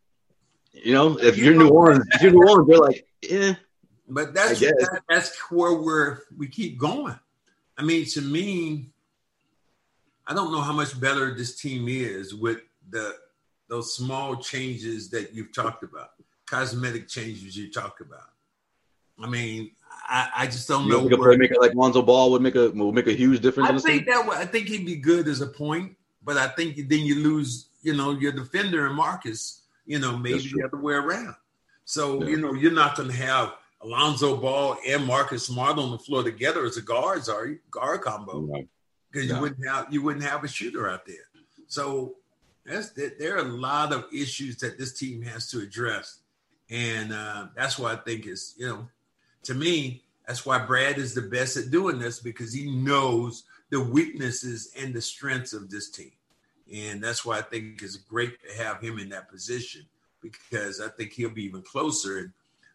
you 0.73 0.93
know 0.93 1.19
if 1.19 1.39
you 1.39 1.53
are 1.53 1.55
New 1.55 1.69
Orleans, 1.69 2.07
if 2.13 2.23
you're 2.23 2.33
New 2.33 2.49
Orleans, 2.49 2.69
they're 2.69 2.79
like, 2.79 3.07
yeah. 3.23 3.55
But 4.09 4.35
that's 4.35 4.61
that, 4.61 5.03
that's 5.09 5.37
where 5.51 5.75
we're 5.75 6.19
we 6.37 6.49
keep 6.49 6.79
going. 6.79 7.19
I 7.77 7.83
mean, 7.83 8.05
to 8.07 8.21
me, 8.21 8.91
I 10.27 10.35
don't 10.35 10.53
know 10.53 10.61
how 10.61 10.73
much 10.73 10.99
better 11.01 11.35
this 11.35 11.59
team 11.61 11.89
is 11.89 12.35
with 12.35 12.61
the 12.91 13.15
those 13.69 13.95
small 13.95 14.37
changes 14.37 15.11
that 15.11 15.33
you've 15.33 15.53
talked 15.53 15.83
about, 15.83 16.11
cosmetic 16.47 17.09
changes 17.09 17.57
you 17.57 17.73
talked 17.73 18.01
about. 18.01 18.31
I 19.23 19.29
mean, 19.29 19.71
I, 20.07 20.29
I 20.37 20.47
just 20.47 20.69
don't 20.69 20.85
you 20.85 20.93
know. 20.93 21.09
Think 21.09 21.21
where, 21.21 21.37
make 21.39 21.51
it 21.51 21.61
like 21.61 21.75
Lonzo 21.75 22.03
Ball 22.03 22.31
would 22.33 22.43
make 22.43 22.57
a 22.57 22.71
would 22.71 22.95
make 22.95 23.07
a 23.07 23.13
huge 23.13 23.41
difference. 23.41 23.85
I 23.85 23.89
think 23.89 24.07
that 24.07 24.29
I 24.29 24.45
think 24.45 24.69
he'd 24.69 24.87
be 24.87 24.97
good 24.97 25.29
as 25.29 25.41
a 25.41 25.47
point, 25.47 25.97
but 26.23 26.37
I 26.37 26.49
think 26.49 26.89
then 26.89 27.01
you 27.01 27.17
lose, 27.17 27.69
you 27.83 27.95
know, 27.95 28.13
your 28.13 28.33
defender 28.33 28.87
and 28.87 28.95
Marcus. 28.95 29.63
You 29.87 29.99
know, 29.99 30.17
maybe 30.17 30.51
the 30.55 30.65
other 30.65 30.79
way 30.79 30.95
around. 30.95 31.35
So 31.85 32.23
yeah. 32.23 32.31
you 32.31 32.37
know, 32.39 32.55
you're 32.55 32.73
not 32.73 32.97
going 32.97 33.11
to 33.11 33.17
have 33.17 33.53
Alonzo 33.85 34.37
Ball 34.37 34.79
and 34.87 35.05
Marcus 35.05 35.47
Smart 35.47 35.79
on 35.79 35.91
the 35.91 35.99
floor 35.99 36.23
together 36.23 36.65
as 36.65 36.79
a 36.79 36.83
guards, 36.83 37.29
are 37.29 37.47
you? 37.47 37.59
Guard 37.71 38.01
combo. 38.01 38.49
Because 39.13 39.29
you 39.29 39.39
wouldn't 39.39 39.67
have 39.69 39.93
you 39.93 40.03
wouldn't 40.03 40.25
have 40.25 40.43
a 40.43 40.49
shooter 40.49 40.89
out 40.89 41.07
there. 41.07 41.17
So 41.69 42.17
that's 42.65 42.91
there 42.91 43.37
are 43.37 43.41
a 43.41 43.43
lot 43.45 43.93
of 43.93 44.07
issues 44.13 44.57
that 44.59 44.79
this 44.79 44.99
team 44.99 45.23
has 45.23 45.49
to 45.51 45.61
address, 45.61 46.21
and 46.71 47.13
uh, 47.13 47.49
that's 47.55 47.79
why 47.79 47.93
I 47.93 47.97
think 47.97 48.27
is 48.27 48.55
you 48.59 48.67
know, 48.67 48.89
to 49.45 49.55
me 49.55 50.03
that's 50.27 50.45
why 50.45 50.59
Brad 50.59 50.97
is 50.99 51.15
the 51.15 51.23
best 51.23 51.57
at 51.57 51.71
doing 51.71 51.99
this 51.99 52.19
because 52.19 52.53
he 52.53 52.71
knows 52.71 53.45
the 53.71 53.81
weaknesses 53.81 54.73
and 54.81 54.95
the 54.95 55.03
strengths 55.03 55.53
of 55.53 55.71
this 55.71 55.91
team, 55.91 56.13
and 56.75 57.05
that's 57.05 57.25
why 57.25 57.39
I 57.39 57.43
think 57.43 57.83
it's 57.83 57.97
great 57.97 58.33
to 58.43 58.65
have 58.65 58.81
him 58.81 58.99
in 58.99 59.11
that 59.11 59.31
position 59.31 59.83
because 60.21 60.81
I 60.81 60.89
think 60.89 61.13
he'll 61.13 61.31
be 61.31 61.45
even 61.45 61.63
closer. 61.63 62.19
And 62.19 62.33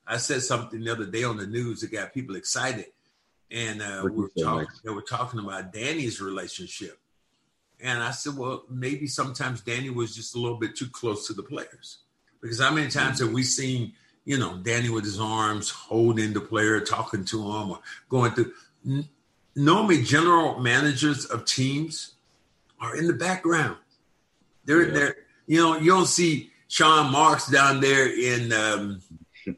I 0.10 0.18
said 0.18 0.42
something 0.42 0.84
the 0.84 0.92
other 0.92 1.06
day 1.06 1.24
on 1.24 1.38
the 1.38 1.48
news 1.48 1.82
that 1.82 1.92
got 1.92 2.14
people 2.14 2.36
excited 2.36 2.88
and 3.52 3.82
uh, 3.82 4.02
we 4.04 4.12
were 4.12 4.30
talking. 4.40 4.68
They 4.84 4.92
were 4.92 5.02
talking 5.02 5.40
about 5.40 5.74
Danny's 5.74 6.22
relationship, 6.22 7.00
And 7.82 8.04
I 8.04 8.12
said, 8.12 8.38
well, 8.38 8.64
maybe 8.70 9.08
sometimes 9.08 9.62
Danny 9.62 9.90
was 9.90 10.16
just 10.16 10.36
a 10.36 10.40
little 10.40 10.58
bit 10.58 10.76
too 10.76 10.88
close 10.88 11.28
to 11.28 11.34
the 11.34 11.44
players. 11.44 12.00
Because 12.42 12.60
how 12.60 12.74
many 12.74 12.90
times 12.90 13.20
have 13.20 13.32
we 13.32 13.44
seen, 13.44 13.94
you 14.24 14.38
know, 14.38 14.58
Danny 14.58 14.90
with 14.90 15.04
his 15.04 15.20
arms 15.20 15.70
holding 15.70 16.34
the 16.34 16.42
player, 16.42 16.80
talking 16.80 17.26
to 17.26 17.42
him, 17.42 17.72
or 17.72 17.80
going 18.08 18.32
through? 18.32 18.54
Normally, 19.56 20.04
general 20.04 20.60
managers 20.60 21.26
of 21.26 21.46
teams 21.46 22.14
are 22.80 22.96
in 22.96 23.08
the 23.08 23.14
background. 23.14 23.78
They're 24.66 24.88
yeah. 24.88 24.94
there. 24.94 25.16
You 25.48 25.62
know, 25.62 25.78
you 25.78 25.92
don't 25.92 26.06
see 26.06 26.52
Sean 26.68 27.12
Marks 27.12 27.50
down 27.50 27.82
there 27.82 28.08
in 28.08 28.54
um, 28.54 29.02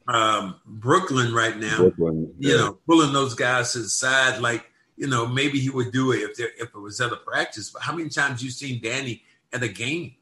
um, 0.07 0.55
Brooklyn 0.65 1.33
right 1.33 1.57
now. 1.57 1.77
Brooklyn, 1.77 2.33
yeah. 2.39 2.51
You 2.51 2.57
know, 2.57 2.73
pulling 2.87 3.13
those 3.13 3.33
guys 3.33 3.73
to 3.73 3.79
the 3.79 3.89
side 3.89 4.41
like 4.41 4.65
you 5.01 5.07
know, 5.07 5.25
maybe 5.25 5.59
he 5.59 5.71
would 5.71 5.91
do 5.91 6.11
it 6.11 6.17
if 6.17 6.37
there 6.37 6.51
if 6.59 6.69
it 6.75 6.79
was 6.79 7.01
at 7.01 7.11
a 7.11 7.15
practice. 7.15 7.71
But 7.71 7.81
how 7.81 7.95
many 7.95 8.09
times 8.09 8.43
you 8.43 8.51
seen 8.51 8.79
Danny 8.83 9.23
at 9.51 9.63
a 9.63 9.67
game, 9.67 10.13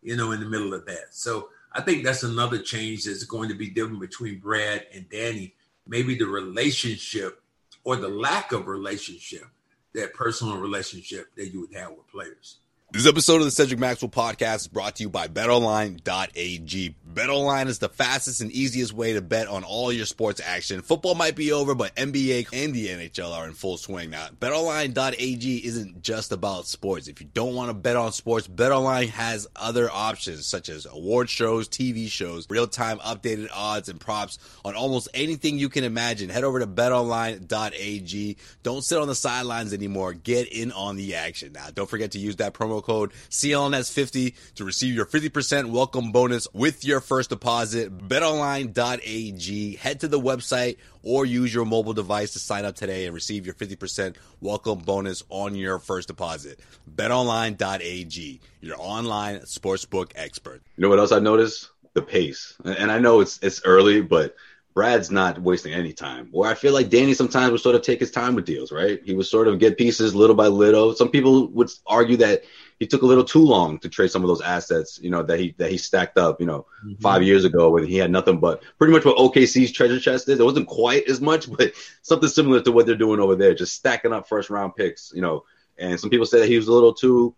you 0.00 0.16
know, 0.16 0.32
in 0.32 0.40
the 0.40 0.48
middle 0.48 0.72
of 0.72 0.86
that? 0.86 1.08
So 1.10 1.50
I 1.72 1.82
think 1.82 2.02
that's 2.02 2.22
another 2.22 2.58
change 2.58 3.04
that's 3.04 3.24
going 3.24 3.50
to 3.50 3.54
be 3.54 3.68
different 3.68 4.00
between 4.00 4.38
Brad 4.38 4.86
and 4.94 5.06
Danny. 5.10 5.54
Maybe 5.86 6.14
the 6.16 6.26
relationship 6.26 7.42
or 7.84 7.96
the 7.96 8.08
lack 8.08 8.52
of 8.52 8.68
relationship, 8.68 9.44
that 9.92 10.14
personal 10.14 10.56
relationship 10.56 11.34
that 11.36 11.48
you 11.48 11.60
would 11.60 11.74
have 11.74 11.90
with 11.90 12.08
players. 12.08 12.60
This 12.92 13.06
episode 13.06 13.36
of 13.36 13.46
the 13.46 13.50
Cedric 13.50 13.80
Maxwell 13.80 14.10
podcast 14.10 14.56
is 14.56 14.68
brought 14.68 14.96
to 14.96 15.04
you 15.04 15.08
by 15.08 15.26
betonline.ag. 15.26 16.94
BetOnline 17.10 17.68
is 17.68 17.78
the 17.78 17.88
fastest 17.88 18.42
and 18.42 18.52
easiest 18.52 18.92
way 18.92 19.14
to 19.14 19.22
bet 19.22 19.48
on 19.48 19.64
all 19.64 19.90
your 19.90 20.04
sports 20.04 20.42
action. 20.44 20.82
Football 20.82 21.14
might 21.14 21.34
be 21.34 21.52
over, 21.52 21.74
but 21.74 21.94
NBA 21.96 22.48
and 22.52 22.74
the 22.74 22.88
NHL 22.88 23.32
are 23.32 23.46
in 23.46 23.54
full 23.54 23.78
swing 23.78 24.10
now. 24.10 24.28
BetOnline.ag 24.38 25.66
isn't 25.66 26.02
just 26.02 26.32
about 26.32 26.66
sports. 26.66 27.08
If 27.08 27.22
you 27.22 27.28
don't 27.32 27.54
want 27.54 27.70
to 27.70 27.74
bet 27.74 27.96
on 27.96 28.12
sports, 28.12 28.46
BetOnline 28.46 29.08
has 29.08 29.46
other 29.56 29.90
options 29.90 30.46
such 30.46 30.68
as 30.68 30.84
award 30.84 31.30
shows, 31.30 31.70
TV 31.70 32.08
shows, 32.08 32.46
real-time 32.50 32.98
updated 32.98 33.48
odds 33.54 33.88
and 33.88 34.00
props 34.00 34.38
on 34.66 34.74
almost 34.74 35.08
anything 35.14 35.58
you 35.58 35.70
can 35.70 35.84
imagine. 35.84 36.28
Head 36.28 36.44
over 36.44 36.60
to 36.60 36.66
BetOnline.ag. 36.66 38.36
Don't 38.62 38.84
sit 38.84 38.98
on 38.98 39.08
the 39.08 39.14
sidelines 39.14 39.72
anymore. 39.72 40.12
Get 40.12 40.48
in 40.48 40.72
on 40.72 40.96
the 40.96 41.14
action. 41.14 41.52
Now, 41.54 41.68
don't 41.74 41.88
forget 41.88 42.12
to 42.12 42.18
use 42.18 42.36
that 42.36 42.52
promo 42.52 42.81
code 42.82 43.12
CLNS50 43.30 44.34
to 44.56 44.64
receive 44.64 44.94
your 44.94 45.06
50% 45.06 45.70
welcome 45.70 46.12
bonus 46.12 46.46
with 46.52 46.84
your 46.84 47.00
first 47.00 47.30
deposit. 47.30 47.96
BetOnline.ag. 48.08 49.76
Head 49.76 50.00
to 50.00 50.08
the 50.08 50.20
website 50.20 50.76
or 51.02 51.24
use 51.24 51.52
your 51.52 51.64
mobile 51.64 51.92
device 51.92 52.32
to 52.32 52.38
sign 52.38 52.64
up 52.64 52.74
today 52.74 53.06
and 53.06 53.14
receive 53.14 53.46
your 53.46 53.54
50% 53.54 54.16
welcome 54.40 54.78
bonus 54.78 55.22
on 55.28 55.54
your 55.54 55.78
first 55.78 56.08
deposit. 56.08 56.60
BetOnline.ag, 56.94 58.40
your 58.60 58.76
online 58.78 59.40
sportsbook 59.40 60.12
expert. 60.14 60.62
You 60.76 60.82
know 60.82 60.88
what 60.88 60.98
else 60.98 61.12
I 61.12 61.18
noticed? 61.18 61.70
The 61.94 62.02
pace. 62.02 62.54
And 62.64 62.90
I 62.90 62.98
know 62.98 63.20
it's 63.20 63.38
it's 63.42 63.60
early, 63.64 64.00
but 64.00 64.34
Brad's 64.74 65.10
not 65.10 65.40
wasting 65.40 65.72
any 65.72 65.92
time. 65.92 66.28
Where 66.30 66.50
I 66.50 66.54
feel 66.54 66.72
like 66.72 66.88
Danny 66.88 67.14
sometimes 67.14 67.52
would 67.52 67.60
sort 67.60 67.74
of 67.74 67.82
take 67.82 68.00
his 68.00 68.10
time 68.10 68.34
with 68.34 68.44
deals, 68.44 68.72
right? 68.72 69.00
He 69.04 69.14
would 69.14 69.26
sort 69.26 69.48
of 69.48 69.58
get 69.58 69.78
pieces 69.78 70.14
little 70.14 70.36
by 70.36 70.46
little. 70.46 70.94
Some 70.94 71.10
people 71.10 71.48
would 71.48 71.70
argue 71.86 72.16
that 72.18 72.44
he 72.78 72.86
took 72.86 73.02
a 73.02 73.06
little 73.06 73.24
too 73.24 73.42
long 73.42 73.78
to 73.80 73.88
trade 73.88 74.10
some 74.10 74.22
of 74.22 74.28
those 74.28 74.40
assets, 74.40 74.98
you 75.02 75.10
know, 75.10 75.22
that 75.22 75.38
he 75.38 75.54
that 75.58 75.70
he 75.70 75.78
stacked 75.78 76.18
up, 76.18 76.40
you 76.40 76.46
know, 76.46 76.66
mm-hmm. 76.84 77.00
five 77.00 77.22
years 77.22 77.44
ago 77.44 77.70
when 77.70 77.86
he 77.86 77.96
had 77.96 78.10
nothing 78.10 78.40
but 78.40 78.62
pretty 78.78 78.92
much 78.92 79.04
what 79.04 79.16
OKC's 79.18 79.72
treasure 79.72 80.00
chest 80.00 80.28
is. 80.28 80.40
It 80.40 80.44
wasn't 80.44 80.68
quite 80.68 81.08
as 81.08 81.20
much, 81.20 81.50
but 81.50 81.72
something 82.02 82.28
similar 82.28 82.60
to 82.62 82.72
what 82.72 82.86
they're 82.86 82.96
doing 82.96 83.20
over 83.20 83.36
there, 83.36 83.54
just 83.54 83.74
stacking 83.74 84.12
up 84.12 84.28
first 84.28 84.50
round 84.50 84.74
picks, 84.74 85.12
you 85.14 85.22
know. 85.22 85.44
And 85.78 85.98
some 85.98 86.10
people 86.10 86.26
say 86.26 86.40
that 86.40 86.48
he 86.48 86.56
was 86.56 86.68
a 86.68 86.72
little 86.72 86.94
too 86.94 87.34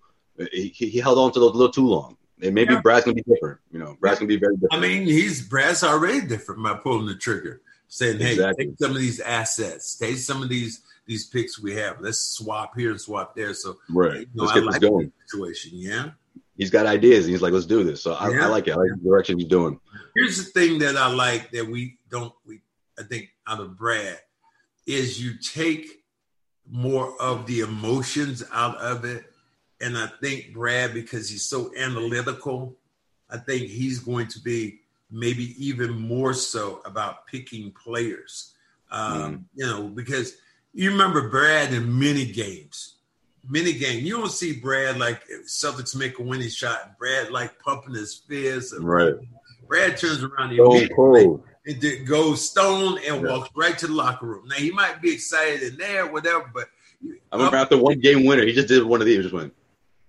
he, 0.52 0.68
he 0.68 0.98
held 0.98 1.18
on 1.18 1.32
to 1.32 1.40
those 1.40 1.52
a 1.52 1.56
little 1.56 1.72
too 1.72 1.86
long. 1.86 2.16
And 2.44 2.54
maybe 2.54 2.74
yeah. 2.74 2.80
Brad's 2.80 3.04
gonna 3.04 3.14
be 3.14 3.22
different, 3.22 3.60
you 3.72 3.78
know. 3.78 3.96
Brad's 4.00 4.18
gonna 4.18 4.28
be 4.28 4.38
very 4.38 4.56
different. 4.56 4.74
I 4.74 4.78
mean, 4.78 5.02
he's 5.02 5.46
Brad's 5.46 5.82
already 5.82 6.20
different 6.26 6.62
by 6.62 6.74
pulling 6.74 7.06
the 7.06 7.14
trigger, 7.14 7.62
saying, 7.88 8.20
"Hey, 8.20 8.32
exactly. 8.32 8.66
take 8.66 8.78
some 8.78 8.90
of 8.90 8.98
these 8.98 9.20
assets, 9.20 9.96
take 9.96 10.16
some 10.18 10.42
of 10.42 10.48
these 10.48 10.82
these 11.06 11.26
picks 11.26 11.60
we 11.60 11.74
have. 11.74 12.00
Let's 12.00 12.18
swap 12.18 12.76
here 12.76 12.90
and 12.90 13.00
swap 13.00 13.34
there. 13.34 13.54
So 13.54 13.78
right, 13.90 14.20
you 14.20 14.26
know, 14.34 14.44
let's 14.44 14.52
get 14.52 14.64
like 14.64 14.80
this 14.80 14.90
going. 14.90 15.12
Situation, 15.26 15.72
yeah. 15.74 16.10
He's 16.56 16.70
got 16.70 16.86
ideas. 16.86 17.26
he's 17.26 17.42
like, 17.42 17.52
let's 17.52 17.66
do 17.66 17.82
this. 17.82 18.00
So 18.00 18.12
I, 18.12 18.30
yeah. 18.30 18.44
I 18.44 18.46
like 18.46 18.68
it. 18.68 18.72
I 18.72 18.76
like 18.76 18.90
the 18.90 19.08
direction 19.08 19.38
he's 19.38 19.48
doing. 19.48 19.80
Here's 20.14 20.36
the 20.36 20.44
thing 20.44 20.78
that 20.78 20.96
I 20.96 21.12
like 21.12 21.50
that 21.50 21.66
we 21.66 21.98
don't. 22.10 22.32
We 22.46 22.60
I 22.98 23.02
think 23.02 23.30
out 23.46 23.60
of 23.60 23.76
Brad 23.76 24.18
is 24.86 25.22
you 25.22 25.36
take 25.38 25.86
more 26.70 27.20
of 27.20 27.46
the 27.46 27.60
emotions 27.60 28.42
out 28.52 28.76
of 28.78 29.04
it. 29.04 29.24
And 29.80 29.98
I 29.98 30.08
think 30.22 30.54
Brad, 30.54 30.94
because 30.94 31.28
he's 31.28 31.44
so 31.44 31.72
analytical, 31.76 32.76
I 33.28 33.38
think 33.38 33.68
he's 33.68 33.98
going 33.98 34.28
to 34.28 34.40
be 34.40 34.80
maybe 35.10 35.54
even 35.64 35.98
more 35.98 36.34
so 36.34 36.80
about 36.84 37.26
picking 37.26 37.72
players. 37.72 38.54
Um, 38.90 39.12
mm. 39.12 39.44
You 39.54 39.66
know, 39.66 39.88
because 39.88 40.36
you 40.72 40.90
remember 40.90 41.28
Brad 41.28 41.72
in 41.72 41.98
many 41.98 42.24
games, 42.24 42.96
many 43.48 43.72
games. 43.72 44.02
You 44.02 44.18
don't 44.18 44.30
see 44.30 44.58
Brad 44.58 44.98
like 44.98 45.22
Celtics 45.46 45.96
make 45.96 46.18
a 46.18 46.22
winning 46.22 46.48
shot. 46.48 46.98
Brad 46.98 47.30
like 47.30 47.58
pumping 47.60 47.94
his 47.94 48.14
fist. 48.14 48.74
Right. 48.78 49.14
Brad 49.66 49.96
turns 49.96 50.22
around 50.22 50.52
immediately 50.52 51.38
and 51.66 52.06
goes 52.06 52.48
stone 52.48 52.98
and 53.06 53.22
yeah. 53.22 53.30
walks 53.30 53.50
right 53.56 53.76
to 53.78 53.86
the 53.86 53.92
locker 53.92 54.26
room. 54.26 54.46
Now 54.46 54.56
he 54.56 54.70
might 54.70 55.00
be 55.00 55.12
excited 55.12 55.62
in 55.62 55.76
there, 55.78 56.06
whatever, 56.06 56.50
but 56.52 56.68
I 57.32 57.36
remember 57.36 57.56
after 57.56 57.78
one 57.78 58.00
game 58.00 58.24
winner, 58.24 58.44
he 58.44 58.52
just 58.52 58.68
did 58.68 58.84
one 58.84 59.00
of 59.00 59.06
these. 59.06 59.22
Just 59.22 59.34
went. 59.34 59.54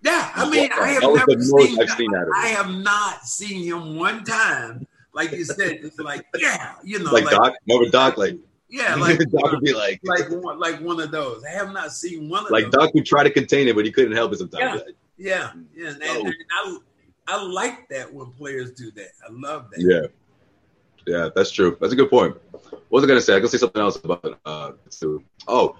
Yeah, 0.05 0.31
I 0.35 0.49
mean, 0.49 0.69
I 0.71 0.89
have 0.89 1.01
never 1.01 1.41
seen. 1.41 1.87
seen 1.87 2.11
I 2.35 2.47
have 2.49 2.69
not 2.69 3.25
seen 3.25 3.63
him 3.63 3.95
one 3.95 4.23
time. 4.23 4.85
Like 5.13 5.31
you 5.31 5.45
said, 5.45 5.79
it's 5.81 5.97
like 5.97 6.25
yeah, 6.37 6.75
you 6.83 6.99
know, 6.99 7.11
like, 7.11 7.23
like 7.23 7.35
Doc, 7.35 7.53
remember 7.67 7.89
Doc, 7.89 8.17
like 8.17 8.37
yeah, 8.69 8.93
like 8.99 9.17
Doc 9.17 9.51
would 9.51 9.61
be 9.61 9.73
like, 9.73 9.99
like 10.03 10.29
one, 10.29 10.59
like 10.59 10.79
one 10.79 10.99
of 10.99 11.09
those. 11.09 11.43
I 11.43 11.51
have 11.51 11.71
not 11.71 11.91
seen 11.91 12.29
one 12.29 12.45
of 12.45 12.51
like 12.51 12.65
those. 12.65 12.73
Doc 12.73 12.93
would 12.93 13.05
try 13.05 13.23
to 13.23 13.31
contain 13.31 13.67
it, 13.67 13.75
but 13.75 13.83
he 13.83 13.91
couldn't 13.91 14.11
help 14.11 14.31
it 14.33 14.37
sometimes. 14.37 14.83
Yeah, 15.17 15.51
yeah, 15.75 15.85
yeah. 15.85 15.89
And, 15.89 16.03
oh. 16.03 16.25
and 16.25 16.35
I, 16.51 16.77
I 17.27 17.43
like 17.43 17.89
that 17.89 18.13
when 18.13 18.31
players 18.33 18.73
do 18.73 18.91
that. 18.91 19.09
I 19.27 19.31
love 19.31 19.71
that. 19.71 19.81
Yeah, 19.81 21.11
yeah, 21.11 21.29
that's 21.33 21.49
true. 21.49 21.77
That's 21.81 21.93
a 21.93 21.95
good 21.95 22.11
point. 22.11 22.37
What 22.51 22.83
was 22.89 23.03
I 23.03 23.07
gonna 23.07 23.21
say? 23.21 23.35
I 23.35 23.39
can 23.39 23.49
say 23.49 23.57
something 23.57 23.81
else 23.81 23.97
about 24.03 24.39
uh. 24.45 24.73
Oh, 25.47 25.77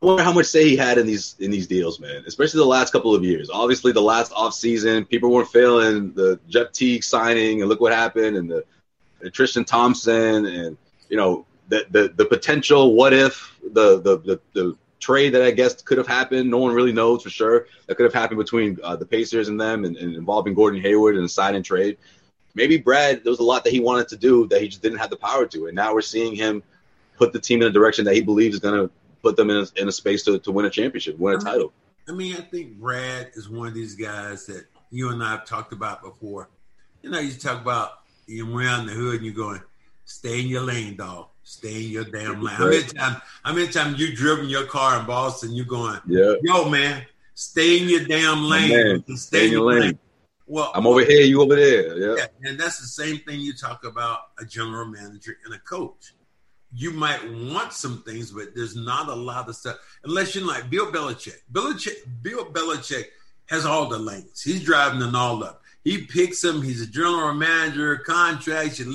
wonder 0.00 0.22
how 0.22 0.32
much 0.32 0.46
say 0.46 0.68
he 0.68 0.76
had 0.76 0.98
in 0.98 1.06
these 1.06 1.36
in 1.38 1.50
these 1.50 1.66
deals, 1.66 2.00
man. 2.00 2.24
Especially 2.26 2.58
the 2.58 2.66
last 2.66 2.92
couple 2.92 3.14
of 3.14 3.24
years. 3.24 3.50
Obviously, 3.50 3.92
the 3.92 4.02
last 4.02 4.32
off 4.34 4.54
season, 4.54 5.04
people 5.04 5.30
weren't 5.30 5.48
feeling 5.48 6.12
the 6.12 6.38
Jeff 6.48 6.72
Teague 6.72 7.04
signing, 7.04 7.60
and 7.60 7.68
look 7.68 7.80
what 7.80 7.92
happened, 7.92 8.36
and 8.36 8.50
the, 8.50 8.64
the 9.20 9.30
Tristan 9.30 9.64
Thompson, 9.64 10.46
and 10.46 10.76
you 11.08 11.16
know 11.16 11.46
the, 11.68 11.86
the 11.90 12.12
the 12.16 12.24
potential 12.24 12.94
what 12.94 13.12
if 13.12 13.58
the, 13.72 14.00
the 14.00 14.18
the 14.18 14.40
the 14.52 14.76
trade 14.98 15.30
that 15.30 15.42
I 15.42 15.50
guess 15.50 15.80
could 15.82 15.98
have 15.98 16.06
happened. 16.06 16.50
No 16.50 16.58
one 16.58 16.72
really 16.72 16.92
knows 16.92 17.22
for 17.22 17.30
sure. 17.30 17.66
That 17.86 17.96
could 17.96 18.04
have 18.04 18.14
happened 18.14 18.38
between 18.38 18.78
uh, 18.82 18.96
the 18.96 19.06
Pacers 19.06 19.48
and 19.48 19.60
them, 19.60 19.84
and, 19.84 19.96
and, 19.96 20.14
involving 20.14 20.54
Gordon 20.54 20.80
Hayward 20.80 21.16
and 21.16 21.24
the 21.24 21.28
sign 21.28 21.54
and 21.54 21.64
trade. 21.64 21.98
Maybe 22.54 22.78
Brad, 22.78 23.22
there 23.22 23.30
was 23.30 23.40
a 23.40 23.44
lot 23.44 23.64
that 23.64 23.72
he 23.72 23.80
wanted 23.80 24.08
to 24.08 24.16
do 24.16 24.46
that 24.48 24.62
he 24.62 24.68
just 24.68 24.82
didn't 24.82 24.98
have 24.98 25.10
the 25.10 25.16
power 25.16 25.46
to, 25.46 25.66
and 25.66 25.76
now 25.76 25.92
we're 25.92 26.00
seeing 26.00 26.34
him 26.34 26.62
put 27.18 27.32
the 27.32 27.38
team 27.38 27.62
in 27.62 27.68
a 27.68 27.70
direction 27.70 28.04
that 28.04 28.14
he 28.14 28.22
believes 28.22 28.54
is 28.54 28.60
going 28.60 28.74
to 28.74 28.90
put 29.26 29.36
them 29.36 29.50
in 29.50 29.56
a, 29.56 29.82
in 29.82 29.88
a 29.88 29.92
space 29.92 30.22
to, 30.24 30.38
to 30.38 30.52
win 30.52 30.66
a 30.66 30.70
championship, 30.70 31.18
win 31.18 31.34
a 31.34 31.36
I 31.36 31.38
mean, 31.38 31.46
title. 31.46 31.72
I 32.08 32.12
mean, 32.12 32.36
I 32.36 32.40
think 32.42 32.78
Brad 32.78 33.30
is 33.34 33.48
one 33.48 33.66
of 33.66 33.74
these 33.74 33.96
guys 33.96 34.46
that 34.46 34.66
you 34.90 35.10
and 35.10 35.22
I 35.22 35.32
have 35.32 35.44
talked 35.44 35.72
about 35.72 36.00
before. 36.00 36.48
You 37.02 37.10
know, 37.10 37.18
you 37.18 37.32
talk 37.32 37.60
about 37.60 37.98
you 38.28 38.56
around 38.56 38.86
the 38.86 38.92
hood 38.92 39.16
and 39.16 39.24
you're 39.24 39.34
going, 39.34 39.60
stay 40.04 40.40
in 40.40 40.46
your 40.46 40.62
lane, 40.62 40.96
dog. 40.96 41.26
Stay 41.42 41.86
in 41.86 41.90
your 41.90 42.04
damn 42.04 42.40
lane. 42.40 42.54
How 42.54 42.68
many 42.68 42.82
times? 42.84 43.16
How 43.44 43.52
many 43.52 43.68
times 43.68 44.00
you 44.00 44.14
driven 44.14 44.48
your 44.48 44.66
car 44.66 45.00
in 45.00 45.06
Boston? 45.06 45.52
you're 45.52 45.64
going? 45.64 46.00
Yeah. 46.06 46.34
Yo, 46.42 46.68
man, 46.68 47.04
stay 47.34 47.80
in 47.80 47.88
your 47.88 48.04
damn 48.04 48.44
lane. 48.44 48.70
Man, 48.70 49.16
stay 49.16 49.46
in 49.46 49.52
your 49.52 49.62
lane. 49.62 49.80
lane. 49.80 49.98
Well, 50.46 50.70
I'm 50.74 50.86
over 50.86 51.04
here. 51.04 51.22
You 51.22 51.42
over 51.42 51.56
there. 51.56 51.98
Yeah. 51.98 52.14
yeah. 52.18 52.48
And 52.50 52.58
that's 52.58 52.80
the 52.80 52.86
same 52.86 53.18
thing 53.18 53.40
you 53.40 53.52
talk 53.52 53.84
about 53.84 54.20
a 54.38 54.44
general 54.44 54.86
manager 54.86 55.36
and 55.44 55.54
a 55.54 55.58
coach. 55.58 56.14
You 56.76 56.90
might 56.90 57.20
want 57.32 57.72
some 57.72 58.02
things, 58.02 58.30
but 58.30 58.54
there's 58.54 58.76
not 58.76 59.08
a 59.08 59.14
lot 59.14 59.48
of 59.48 59.56
stuff 59.56 59.78
unless 60.04 60.34
you're 60.34 60.46
like 60.46 60.68
Bill 60.68 60.92
Belichick. 60.92 61.40
Belichick, 61.52 61.96
Bill 62.22 62.44
Belichick 62.44 63.06
has 63.46 63.64
all 63.64 63.88
the 63.88 63.98
lanes. 63.98 64.42
He's 64.42 64.62
driving 64.62 65.00
them 65.00 65.16
all 65.16 65.42
up. 65.42 65.62
He 65.84 66.04
picks 66.04 66.40
them. 66.42 66.62
He's 66.62 66.82
a 66.82 66.86
general 66.86 67.32
manager, 67.32 67.96
contracts. 67.98 68.80
And 68.80 68.94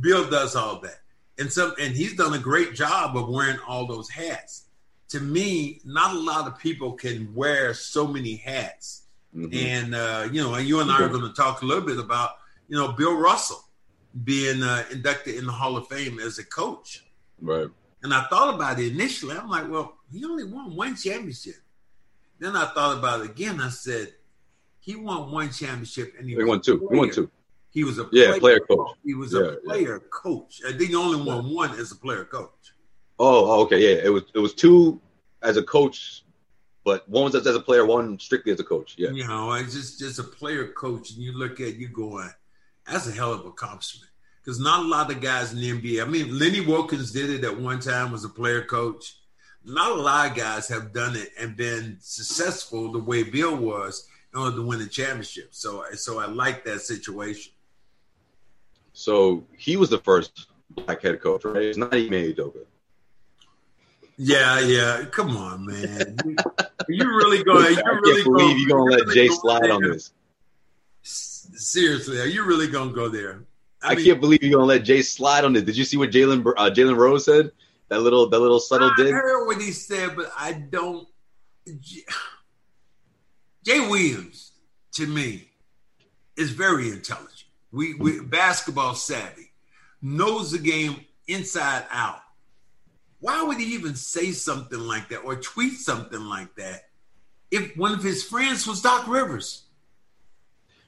Bill 0.00 0.28
does 0.28 0.56
all 0.56 0.80
that 0.80 1.02
and 1.38 1.52
some 1.52 1.72
and 1.80 1.94
he's 1.94 2.14
done 2.14 2.34
a 2.34 2.38
great 2.38 2.74
job 2.74 3.16
of 3.16 3.28
wearing 3.28 3.58
all 3.66 3.86
those 3.86 4.08
hats. 4.08 4.64
To 5.10 5.20
me, 5.20 5.80
not 5.84 6.14
a 6.14 6.18
lot 6.18 6.46
of 6.46 6.58
people 6.58 6.92
can 6.92 7.34
wear 7.34 7.74
so 7.74 8.06
many 8.06 8.36
hats. 8.36 9.02
Mm-hmm. 9.36 9.54
And 9.54 9.94
uh, 9.94 10.28
you 10.30 10.42
know, 10.42 10.54
and 10.54 10.66
you 10.66 10.80
and 10.80 10.90
I 10.90 11.02
are 11.02 11.08
going 11.08 11.22
to 11.22 11.32
talk 11.32 11.62
a 11.62 11.66
little 11.66 11.84
bit 11.84 11.98
about 11.98 12.32
you 12.68 12.76
know 12.76 12.92
Bill 12.92 13.16
Russell 13.16 13.64
being 14.24 14.62
uh, 14.62 14.84
inducted 14.90 15.36
in 15.36 15.46
the 15.46 15.52
Hall 15.52 15.76
of 15.76 15.88
Fame 15.88 16.18
as 16.18 16.38
a 16.38 16.44
coach. 16.44 17.04
Right. 17.42 17.66
And 18.02 18.14
I 18.14 18.24
thought 18.24 18.54
about 18.54 18.80
it 18.80 18.92
initially. 18.92 19.36
I'm 19.36 19.48
like, 19.48 19.68
well, 19.70 19.98
he 20.10 20.24
only 20.24 20.44
won 20.44 20.74
one 20.74 20.96
championship. 20.96 21.56
then 22.38 22.56
I 22.56 22.66
thought 22.74 22.98
about 22.98 23.20
it 23.20 23.30
again. 23.30 23.60
I 23.60 23.68
said, 23.68 24.14
he 24.80 24.96
won 24.96 25.30
one 25.30 25.50
championship 25.50 26.14
and 26.18 26.28
he, 26.28 26.34
He 26.36 26.42
won 26.44 26.60
two. 26.60 26.88
He 26.90 26.96
won 26.98 27.10
two. 27.10 27.30
He 27.70 27.84
was 27.84 27.98
a 27.98 28.08
Yeah, 28.12 28.38
player 28.38 28.60
coach. 28.60 28.96
He 29.04 29.14
was 29.14 29.32
Yeah, 29.32 29.40
a 29.40 29.50
yeah. 29.52 29.56
player 29.64 29.98
coach. 30.10 30.60
I 30.66 30.72
think 30.72 30.90
he 30.90 30.94
only 30.96 31.22
won 31.22 31.52
one 31.54 31.70
as 31.78 31.92
a 31.92 31.96
player 31.96 32.24
coach. 32.24 32.50
Oh, 33.18 33.46
oh, 33.50 33.60
okay, 33.62 33.78
yeah. 33.80 34.02
It 34.04 34.08
was 34.12 34.24
it 34.34 34.40
was 34.40 34.54
two 34.54 35.00
as 35.42 35.56
a 35.56 35.62
coach, 35.62 36.24
but 36.84 37.08
one 37.08 37.24
was 37.24 37.34
as 37.34 37.46
a 37.46 37.60
player, 37.60 37.86
one 37.86 38.18
strictly 38.18 38.52
as 38.52 38.58
a 38.60 38.64
coach. 38.64 38.94
Yeah. 38.98 39.10
You 39.10 39.26
know, 39.26 39.50
I 39.50 39.62
just 39.62 39.98
just 40.00 40.18
a 40.18 40.24
player 40.24 40.68
coach, 40.72 41.12
and 41.12 41.22
you 41.22 41.32
look 41.32 41.60
at 41.60 41.76
you 41.76 41.88
going, 41.88 42.30
that's 42.86 43.06
a 43.06 43.12
hell 43.12 43.32
of 43.32 43.40
an 43.42 43.46
accomplishment. 43.48 44.10
Because 44.42 44.58
not 44.58 44.80
a 44.84 44.88
lot 44.88 45.10
of 45.10 45.20
guys 45.20 45.52
in 45.52 45.60
the 45.60 45.70
NBA. 45.70 46.02
I 46.02 46.08
mean, 46.08 46.36
Lenny 46.38 46.60
Wilkens 46.60 47.12
did 47.12 47.30
it 47.30 47.44
at 47.44 47.60
one 47.60 47.78
time 47.78 48.10
was 48.10 48.24
a 48.24 48.28
player 48.28 48.62
coach. 48.64 49.16
Not 49.64 49.92
a 49.92 49.94
lot 50.00 50.30
of 50.30 50.36
guys 50.36 50.66
have 50.68 50.92
done 50.92 51.14
it 51.14 51.28
and 51.38 51.56
been 51.56 51.96
successful 52.00 52.90
the 52.90 52.98
way 52.98 53.22
Bill 53.22 53.56
was 53.56 54.08
in 54.34 54.40
order 54.40 54.56
to 54.56 54.62
win 54.66 54.80
a 54.80 54.86
championship. 54.88 55.48
So, 55.52 55.84
so 55.94 56.18
I 56.18 56.26
like 56.26 56.64
that 56.64 56.80
situation. 56.80 57.52
So 58.92 59.44
he 59.56 59.76
was 59.76 59.90
the 59.90 59.98
first 59.98 60.48
black 60.70 61.02
head 61.02 61.20
coach, 61.20 61.44
right? 61.44 61.62
It's 61.62 61.78
not 61.78 61.94
Ime 61.94 62.10
Udoka. 62.10 62.64
Yeah, 64.16 64.60
yeah. 64.60 65.04
Come 65.10 65.36
on, 65.36 65.66
man. 65.66 66.16
You, 66.24 66.36
you 66.88 67.04
really 67.16 67.42
going? 67.44 67.76
You 67.76 67.82
really 68.02 68.22
believe 68.24 68.48
gonna- 68.48 68.58
you're 68.58 68.68
gonna 68.68 69.04
let 69.04 69.14
Jay 69.14 69.28
gonna 69.28 69.40
slide 69.40 69.70
on 69.70 69.82
this. 69.82 70.12
Seriously, 71.02 72.20
are 72.20 72.26
you 72.26 72.44
really 72.44 72.66
gonna 72.68 72.92
go 72.92 73.08
there? 73.08 73.44
I, 73.82 73.94
can't 73.96 74.20
believe 74.20 74.42
you're 74.42 74.52
gonna 74.52 74.64
let 74.64 74.84
Jay 74.84 75.02
slide 75.02 75.44
on 75.44 75.52
this. 75.52 75.62
Did 75.62 75.76
you 75.76 75.84
see 75.84 75.96
what 75.96 76.10
Jalen 76.10 76.46
uh, 76.56 76.70
Jalen 76.70 76.96
Rose 76.96 77.24
said? 77.24 77.52
That 77.88 78.00
little 78.00 78.28
that 78.28 78.38
little 78.38 78.60
subtle 78.60 78.90
I 78.90 78.94
dig. 78.96 79.12
heard 79.12 79.46
what 79.46 79.60
he 79.60 79.72
said, 79.72 80.16
but 80.16 80.32
I 80.36 80.52
don't. 80.52 81.06
Jay 83.64 83.80
Williams, 83.80 84.52
to 84.92 85.06
me, 85.06 85.48
is 86.36 86.50
very 86.50 86.90
intelligent. 86.90 87.44
We, 87.70 87.94
we 87.94 88.20
basketball 88.20 88.94
savvy, 88.94 89.52
knows 90.00 90.50
the 90.52 90.58
game 90.58 91.04
inside 91.28 91.84
out. 91.90 92.20
Why 93.20 93.42
would 93.42 93.58
he 93.58 93.74
even 93.74 93.94
say 93.94 94.32
something 94.32 94.80
like 94.80 95.08
that 95.10 95.18
or 95.18 95.36
tweet 95.36 95.74
something 95.74 96.20
like 96.20 96.54
that 96.56 96.88
if 97.50 97.76
one 97.76 97.92
of 97.92 98.02
his 98.02 98.24
friends 98.24 98.66
was 98.66 98.82
Doc 98.82 99.06
Rivers? 99.06 99.62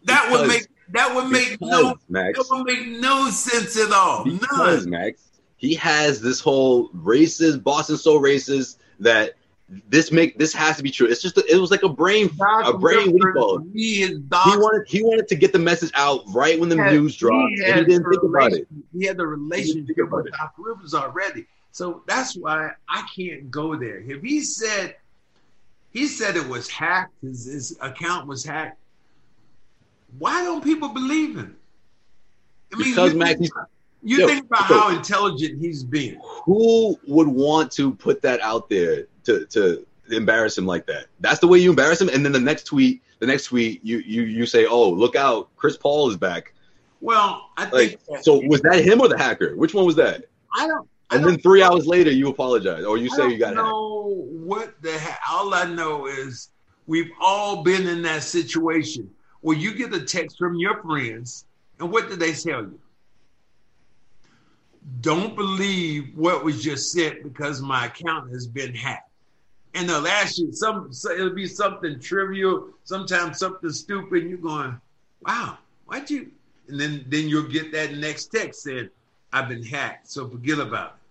That 0.05 0.31
would 0.31 0.49
make 0.49 0.67
that 0.91 1.15
would 1.15 1.31
make 1.31 1.59
no 1.61 1.97
Max. 2.09 2.39
that 2.39 2.47
would 2.55 2.67
make 2.67 2.89
no 3.01 3.31
sense 3.31 3.77
at 3.79 3.93
all. 3.93 4.25
Because 4.25 4.87
None. 4.87 4.91
Max, 4.91 5.23
he 5.57 5.75
has 5.75 6.21
this 6.21 6.41
whole 6.41 6.89
racist 6.91 7.63
Boston 7.63 7.97
so 7.97 8.21
racist 8.21 8.77
that 9.01 9.35
this 9.89 10.13
make 10.13 10.39
this 10.39 10.53
has 10.53 10.77
to 10.77 10.83
be 10.83 10.91
true. 10.91 11.07
It's 11.07 11.23
just 11.23 11.39
a, 11.39 11.45
it 11.53 11.57
was 11.59 11.71
like 11.71 11.83
a 11.83 11.89
brain 11.89 12.29
Doc 12.37 12.67
a 12.67 12.77
brain 12.77 12.97
what 12.99 13.05
do 13.07 13.11
you 13.13 13.25
Rivers, 13.25 13.35
call 13.35 13.59
it? 13.61 13.65
He 13.73 14.07
He 14.07 14.19
wanted 14.31 14.87
he 14.87 15.03
wanted 15.03 15.27
to 15.29 15.35
get 15.37 15.53
the 15.55 15.59
message 15.59 15.91
out 15.95 16.21
right 16.29 16.61
when 16.61 16.69
the 16.69 16.77
had- 16.77 16.93
news 16.93 17.17
dropped, 17.17 17.55
and 17.65 17.79
he 17.81 17.85
didn't 17.87 18.09
think 18.11 18.23
about 18.23 18.53
it. 18.53 18.69
He 18.93 19.07
had 19.07 19.17
the 19.17 19.27
relationship 19.27 19.97
with 20.11 20.27
it. 20.27 20.33
Doc 20.33 20.55
Rivers 20.59 20.93
already. 20.95 21.47
So 21.73 22.03
that's 22.07 22.37
why 22.37 22.71
I 22.89 23.05
can't 23.17 23.51
go 23.51 23.75
there. 23.75 23.99
If 23.99 24.23
he 24.23 24.43
said 24.43 24.97
he 25.93 26.07
said 26.09 26.37
it 26.37 26.47
was 26.47 26.69
hacked, 26.69 27.15
his, 27.23 27.47
his 27.47 27.79
account 27.81 28.27
was 28.29 28.45
hacked, 28.45 28.79
why 30.19 30.43
don't 30.45 30.63
people 30.63 30.89
believe 30.91 31.37
him? 31.37 31.57
I 32.73 32.77
Because, 32.79 33.13
you, 33.13 33.19
Max, 33.19 33.39
think, 33.39 33.51
you 34.03 34.19
Yo, 34.19 34.27
think 34.27 34.47
about 34.47 34.69
so- 34.69 34.79
how 34.79 34.97
intelligent 34.97 35.61
he's 35.61 35.85
been. 35.85 36.19
Who 36.45 36.99
would 37.07 37.29
want 37.29 37.71
to 37.73 37.95
put 37.95 38.21
that 38.23 38.41
out 38.41 38.69
there 38.69 39.07
to 39.25 39.47
to 39.47 39.87
embarrass 40.11 40.59
him 40.59 40.67
like 40.67 40.87
that? 40.87 41.07
That's 41.21 41.41
the 41.41 41.47
way 41.49 41.59
you 41.59 41.71
embarrass 41.71 42.01
him. 42.01 42.09
And 42.09 42.25
then 42.25 42.33
the 42.33 42.41
next 42.41 42.65
tweet, 42.65 43.03
the 43.21 43.27
next 43.27 43.45
tweet, 43.47 43.85
you 43.85 43.99
you 43.99 44.23
you 44.23 44.47
say, 44.47 44.67
"Oh, 44.67 44.91
look 44.91 45.17
out, 45.17 45.49
Chris 45.57 45.77
Paul 45.77 46.11
is 46.11 46.17
back." 46.17 46.53
Well, 47.01 47.51
I 47.57 47.65
Like, 47.65 47.73
think 47.73 48.05
that- 48.11 48.25
so 48.25 48.41
was 48.47 48.61
that 48.63 48.85
him 48.85 49.01
or 49.01 49.09
the 49.09 49.19
hacker? 49.19 49.57
Which 49.57 49.75
one 49.75 49.85
was 49.87 49.97
that? 49.97 50.25
I 50.57 50.67
don't. 50.67 50.89
I 51.11 51.17
And 51.17 51.25
then 51.27 51.39
three 51.39 51.63
hours 51.63 51.87
later, 51.87 52.11
you 52.11 52.29
apologize, 52.29 52.85
or 52.85 52.97
you 52.97 53.11
say 53.11 53.29
you 53.31 53.37
got 53.39 53.55
hacked. 53.55 53.69
what 53.69 54.75
the 54.83 54.93
heck. 54.93 55.21
All 55.31 55.53
I 55.55 55.65
know 55.65 56.07
is 56.07 56.49
we've 56.87 57.11
all 57.21 57.63
been 57.63 57.87
in 57.87 58.01
that 58.03 58.23
situation 58.23 59.11
where 59.45 59.59
you 59.59 59.75
get 59.75 59.93
a 59.93 60.01
text 60.01 60.39
from 60.39 60.55
your 60.55 60.81
friends, 60.81 61.45
and 61.79 61.93
what 61.93 62.09
did 62.09 62.19
they 62.19 62.33
tell 62.33 62.63
you? 62.63 62.81
Don't 65.03 65.37
believe 65.37 66.17
what 66.17 66.43
was 66.43 66.63
just 66.63 66.93
said 66.93 67.23
because 67.23 67.61
my 67.61 67.85
account 67.85 68.31
has 68.31 68.47
been 68.47 68.75
hacked. 68.75 69.11
And 69.75 69.87
they'll 69.87 70.07
ask 70.07 70.39
you 70.39 70.51
some. 70.55 70.95
So 70.95 71.13
it'll 71.13 71.35
be 71.35 71.47
something 71.47 72.01
trivial, 72.01 72.71
sometimes 72.85 73.39
something 73.39 73.71
stupid. 73.71 74.25
You're 74.25 74.39
going, 74.39 74.81
"Wow, 75.21 75.59
why'd 75.85 76.09
you?" 76.09 76.31
And 76.69 76.81
then 76.81 77.05
then 77.09 77.29
you'll 77.29 77.51
get 77.51 77.71
that 77.73 77.95
next 77.95 78.33
text 78.33 78.63
saying, 78.63 78.89
"I've 79.31 79.51
been 79.51 79.63
hacked." 79.63 80.09
So 80.09 80.27
forget 80.27 80.59
about 80.59 80.95
it 80.95 81.05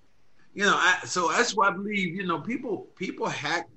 you 0.53 0.63
know, 0.63 0.75
I, 0.75 0.99
so 1.05 1.29
that's 1.29 1.55
why 1.55 1.69
I 1.69 1.71
believe, 1.71 2.15
you 2.15 2.25
know, 2.25 2.39
people 2.39 2.87
people 2.95 3.27
hack 3.27 3.67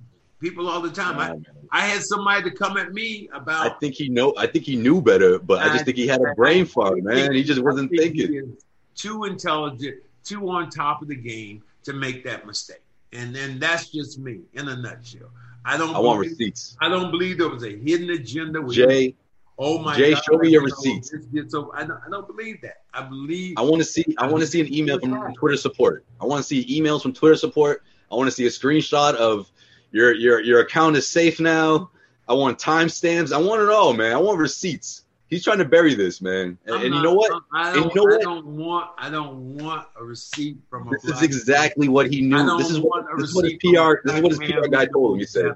people 0.41 0.69
all 0.69 0.81
the 0.81 0.91
time. 0.91 1.19
I, 1.19 1.29
Nah. 1.29 1.37
I 1.73 1.81
had 1.87 2.03
somebody 2.03 2.49
to 2.49 2.57
come 2.57 2.77
at 2.77 2.93
me 2.93 3.29
about. 3.35 3.67
I 3.67 3.79
think 3.79 3.95
he 3.95 4.09
know. 4.09 4.35
I 4.37 4.47
think 4.47 4.65
he 4.65 4.77
knew 4.77 5.01
better, 5.01 5.39
but 5.39 5.59
I 5.61 5.67
I- 5.67 5.73
just 5.73 5.85
think 5.85 5.97
he 5.97 6.07
had 6.07 6.21
a 6.21 6.35
brain 6.35 6.65
fart, 6.67 7.03
man. 7.03 7.33
He 7.33 7.43
just 7.43 7.63
wasn't 7.63 7.91
think 7.91 8.15
thinking. 8.17 8.57
too 8.95 9.25
intelligent, 9.25 9.97
too 10.25 10.49
on 10.49 10.71
top 10.71 11.03
of 11.03 11.09
the 11.09 11.17
game 11.17 11.63
to 11.85 11.93
make 11.93 12.25
that 12.25 12.47
mistake. 12.47 12.83
And 13.13 13.35
then 13.35 13.59
that's 13.59 13.89
just 13.91 14.19
me 14.19 14.41
in 14.55 14.69
a 14.69 14.77
nutshell. 14.77 15.31
I 15.65 15.77
don't. 15.77 15.95
I 15.95 15.99
want 15.99 16.21
receipts. 16.21 16.77
I 16.81 16.89
don't 16.89 17.11
believe 17.11 17.39
there 17.39 17.49
was 17.49 17.65
a 17.65 17.77
hidden 17.77 18.11
agenda. 18.11 18.61
With 18.63 18.77
Jay, 18.77 19.15
oh 19.59 19.79
my 19.81 19.97
Jay, 19.97 20.15
God, 20.15 20.23
show 20.25 20.39
me 20.39 20.51
your 20.51 20.63
receipts. 20.63 21.13
over- 21.55 21.71
I 21.75 21.85
don't, 21.85 22.01
I 22.07 22.11
don't 22.11 22.27
believe 22.29 22.61
that. 22.63 22.83
I 22.95 23.03
believe. 23.03 23.55
I 23.59 23.63
want 23.63 23.79
to 23.83 23.85
see. 23.85 24.05
I 24.19 24.29
want 24.29 24.43
to 24.43 24.47
see 24.47 24.61
an 24.61 24.73
email 24.73 24.99
from 25.01 25.35
Twitter 25.35 25.57
support. 25.57 26.05
I 26.21 26.27
want 26.27 26.39
to 26.41 26.47
see 26.47 26.65
emails 26.81 27.03
from 27.03 27.13
Twitter 27.13 27.37
support. 27.37 27.83
I 28.11 28.15
want 28.15 28.29
to 28.29 28.31
see 28.31 28.47
a 28.47 28.51
screenshot 28.51 29.15
of 29.15 29.51
your 29.93 30.15
your 30.15 30.41
your 30.41 30.61
account 30.61 30.97
is 30.97 31.09
safe 31.09 31.41
now. 31.41 31.91
I 32.29 32.35
want 32.35 32.59
timestamps. 32.59 33.33
I 33.33 33.39
want 33.39 33.63
it 33.63 33.69
all, 33.71 33.93
man. 33.93 34.13
I 34.13 34.19
want 34.19 34.39
receipts. 34.39 35.05
He's 35.29 35.43
trying 35.43 35.59
to 35.59 35.65
bury 35.65 35.95
this, 35.95 36.21
man. 36.21 36.57
And, 36.67 36.75
and 36.85 36.95
you 36.95 37.03
know 37.03 37.15
what? 37.15 37.43
I 37.53 37.73
don't, 37.75 37.93
you 37.95 38.01
know 38.01 38.13
I 38.13 38.17
what? 38.17 38.23
don't 38.23 38.47
want. 38.47 38.91
I 38.99 39.11
don't 39.11 39.57
want 39.57 39.87
a 39.99 40.05
receipt 40.05 40.57
from 40.71 40.89
a. 40.89 40.91
This 40.91 41.05
is 41.17 41.23
exactly 41.23 41.89
what 41.89 42.11
he 42.13 42.21
knew. 42.21 42.59
This 42.59 42.71
is 42.71 42.79
what 42.81 43.05
this 43.17 43.29
is 43.31 43.35
what 43.35 43.45
his 43.45 43.55
receipt 43.55 43.75
from 43.75 43.75
a 43.77 43.95
PR. 43.95 44.01
This 44.05 44.15
is 44.17 44.23
what 44.23 44.31
his 44.33 44.53
PR 44.53 44.69
guy 44.69 44.87
told 44.87 45.15
him. 45.15 45.19
He 45.21 45.27
said, 45.27 45.53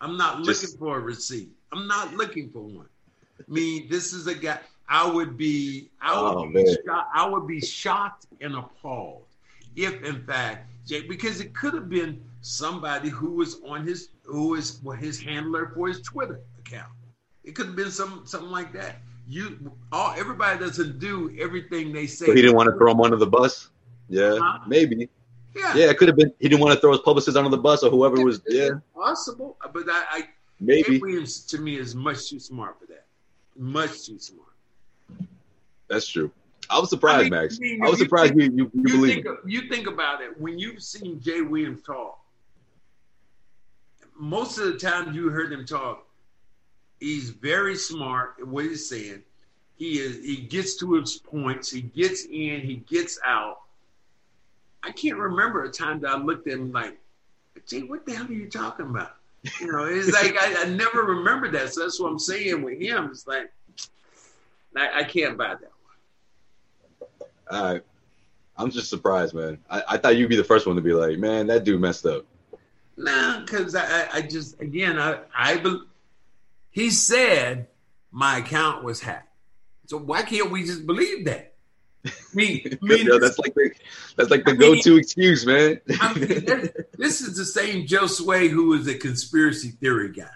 I'm 0.00 0.16
not 0.16 0.44
Just- 0.44 0.62
looking 0.62 0.78
for 0.78 0.96
a 0.96 1.00
receipt. 1.00 1.50
I'm 1.72 1.86
not 1.86 2.14
looking 2.14 2.50
for 2.50 2.60
one. 2.62 2.86
I 3.38 3.42
mean, 3.50 3.88
this 3.88 4.12
is 4.12 4.26
a 4.26 4.34
guy. 4.34 4.58
I 4.88 5.08
would 5.08 5.36
be. 5.36 5.90
I 6.00 6.20
would 6.20 6.28
Oh, 6.36 6.50
be. 6.52 6.66
Shocked, 6.84 7.10
I 7.14 7.28
would 7.28 7.46
be 7.46 7.60
shocked 7.60 8.26
and 8.40 8.56
appalled 8.56 9.22
if, 9.76 10.02
in 10.02 10.24
fact, 10.24 10.66
Jay, 10.86 11.02
because 11.06 11.40
it 11.40 11.54
could 11.54 11.74
have 11.74 11.88
been 11.88 12.20
somebody 12.40 13.08
who 13.08 13.32
was 13.32 13.60
on 13.66 13.86
his 13.86 14.08
who 14.24 14.48
was 14.50 14.80
well, 14.82 14.96
his 14.96 15.20
handler 15.20 15.72
for 15.74 15.88
his 15.88 16.00
Twitter 16.02 16.40
account. 16.58 16.92
It 17.44 17.54
could 17.54 17.66
have 17.66 17.76
been 17.76 17.90
some 17.90 18.22
something 18.26 18.50
like 18.50 18.72
that. 18.72 18.96
You 19.28 19.72
all 19.92 20.14
everybody 20.16 20.58
doesn't 20.58 20.98
do 20.98 21.34
everything 21.40 21.92
they 21.92 22.06
say. 22.06 22.26
so 22.26 22.34
he 22.34 22.42
didn't 22.42 22.56
want 22.56 22.68
to 22.70 22.76
throw 22.78 22.90
him 22.92 23.00
under 23.00 23.16
the 23.16 23.26
bus. 23.26 23.68
Yeah, 24.08 24.36
Huh? 24.40 24.58
maybe. 24.66 25.08
Yeah, 25.54 25.74
Yeah, 25.76 25.90
it 25.90 25.98
could 25.98 26.08
have 26.08 26.16
been. 26.16 26.32
He 26.38 26.48
didn't 26.48 26.60
want 26.60 26.74
to 26.74 26.80
throw 26.80 26.92
his 26.92 27.00
publicist 27.00 27.36
under 27.36 27.50
the 27.50 27.58
bus 27.58 27.82
or 27.82 27.90
whoever 27.90 28.24
was. 28.24 28.40
It's 28.46 28.54
Yeah, 28.54 28.70
possible, 28.94 29.56
but 29.72 29.84
I, 29.88 30.04
I 30.10 30.20
Jay 30.20 30.28
maybe. 30.60 30.98
Williams 30.98 31.40
to 31.46 31.58
me 31.58 31.76
is 31.76 31.94
much 31.94 32.28
too 32.28 32.38
smart 32.40 32.78
for 32.80 32.86
that. 32.86 33.06
Much 33.56 34.06
too 34.06 34.18
smart. 34.18 34.48
That's 35.88 36.06
true. 36.06 36.30
I 36.68 36.78
was 36.78 36.88
surprised, 36.90 37.18
I 37.18 37.22
mean, 37.24 37.30
Max. 37.30 37.56
I 37.56 37.60
mean, 37.62 37.82
I 37.84 37.88
was 37.90 37.98
surprised 37.98 38.34
think- 38.36 38.52
you 38.52 38.64
you, 38.64 38.70
you 38.74 38.82
You 38.86 38.94
believe 38.94 39.14
think, 39.14 39.26
it. 39.26 39.38
you 39.46 39.68
think 39.68 39.86
about 39.88 40.22
it 40.22 40.40
when 40.40 40.58
you've 40.58 40.82
seen 40.82 41.20
Jay 41.20 41.40
Williams 41.40 41.82
talk. 41.82 42.19
Most 44.20 44.58
of 44.58 44.64
the 44.66 44.78
time 44.78 45.14
you 45.14 45.30
heard 45.30 45.50
him 45.50 45.64
talk, 45.64 46.06
he's 47.00 47.30
very 47.30 47.74
smart 47.74 48.34
at 48.38 48.46
what 48.46 48.66
he's 48.66 48.86
saying. 48.86 49.22
He 49.76 49.98
is 49.98 50.22
he 50.22 50.36
gets 50.36 50.76
to 50.76 50.92
his 50.92 51.16
points. 51.16 51.70
He 51.70 51.80
gets 51.80 52.26
in. 52.26 52.60
He 52.60 52.84
gets 52.86 53.18
out. 53.24 53.60
I 54.82 54.92
can't 54.92 55.16
remember 55.16 55.64
a 55.64 55.70
time 55.70 56.00
that 56.00 56.10
I 56.10 56.18
looked 56.18 56.46
at 56.48 56.54
him 56.54 56.70
like, 56.70 56.98
Jay, 57.66 57.80
what 57.80 58.04
the 58.04 58.14
hell 58.14 58.26
are 58.26 58.32
you 58.32 58.48
talking 58.48 58.86
about? 58.86 59.16
You 59.58 59.72
know, 59.72 59.86
it's 59.86 60.12
like 60.22 60.36
I, 60.38 60.64
I 60.64 60.68
never 60.68 61.02
remember 61.02 61.50
that. 61.52 61.72
So 61.72 61.80
that's 61.80 61.98
what 61.98 62.10
I'm 62.10 62.18
saying 62.18 62.62
with 62.62 62.78
him. 62.78 63.06
It's 63.06 63.26
like 63.26 63.50
I, 64.76 65.00
I 65.00 65.04
can't 65.04 65.38
buy 65.38 65.54
that. 65.54 65.72
One. 66.98 67.30
All 67.50 67.72
right. 67.72 67.82
I'm 68.58 68.70
just 68.70 68.90
surprised, 68.90 69.34
man. 69.34 69.56
I, 69.70 69.82
I 69.88 69.96
thought 69.96 70.18
you'd 70.18 70.28
be 70.28 70.36
the 70.36 70.44
first 70.44 70.66
one 70.66 70.76
to 70.76 70.82
be 70.82 70.92
like, 70.92 71.18
man, 71.18 71.46
that 71.46 71.64
dude 71.64 71.80
messed 71.80 72.04
up. 72.04 72.26
No, 73.02 73.42
because 73.44 73.74
I, 73.74 74.08
I- 74.12 74.22
just 74.22 74.60
again 74.60 74.98
I 74.98 75.20
I 75.34 75.56
bel 75.56 75.84
he 76.70 76.90
said 76.90 77.66
my 78.12 78.38
account 78.38 78.84
was 78.84 79.00
hacked. 79.00 79.28
So 79.86 79.96
why 79.96 80.22
can't 80.22 80.50
we 80.50 80.64
just 80.64 80.86
believe 80.86 81.24
that? 81.24 81.54
I 82.06 82.10
mean, 82.32 82.60
I 82.80 82.84
mean, 82.84 83.06
Yo, 83.06 83.18
that's 83.18 83.38
like 83.38 83.54
the 83.54 83.70
that's 84.16 84.30
like 84.30 84.44
the 84.44 84.52
I 84.52 84.56
go-to 84.56 84.96
excuse, 84.96 85.44
man. 85.44 85.80
I 86.00 86.14
mean, 86.14 86.28
this- 86.44 86.70
this 86.96 87.20
is 87.22 87.36
the 87.36 87.44
same 87.44 87.86
Josue 87.86 88.48
who 88.50 88.72
is 88.74 88.86
a 88.86 88.94
conspiracy 88.94 89.70
theory 89.70 90.12
guy. 90.12 90.28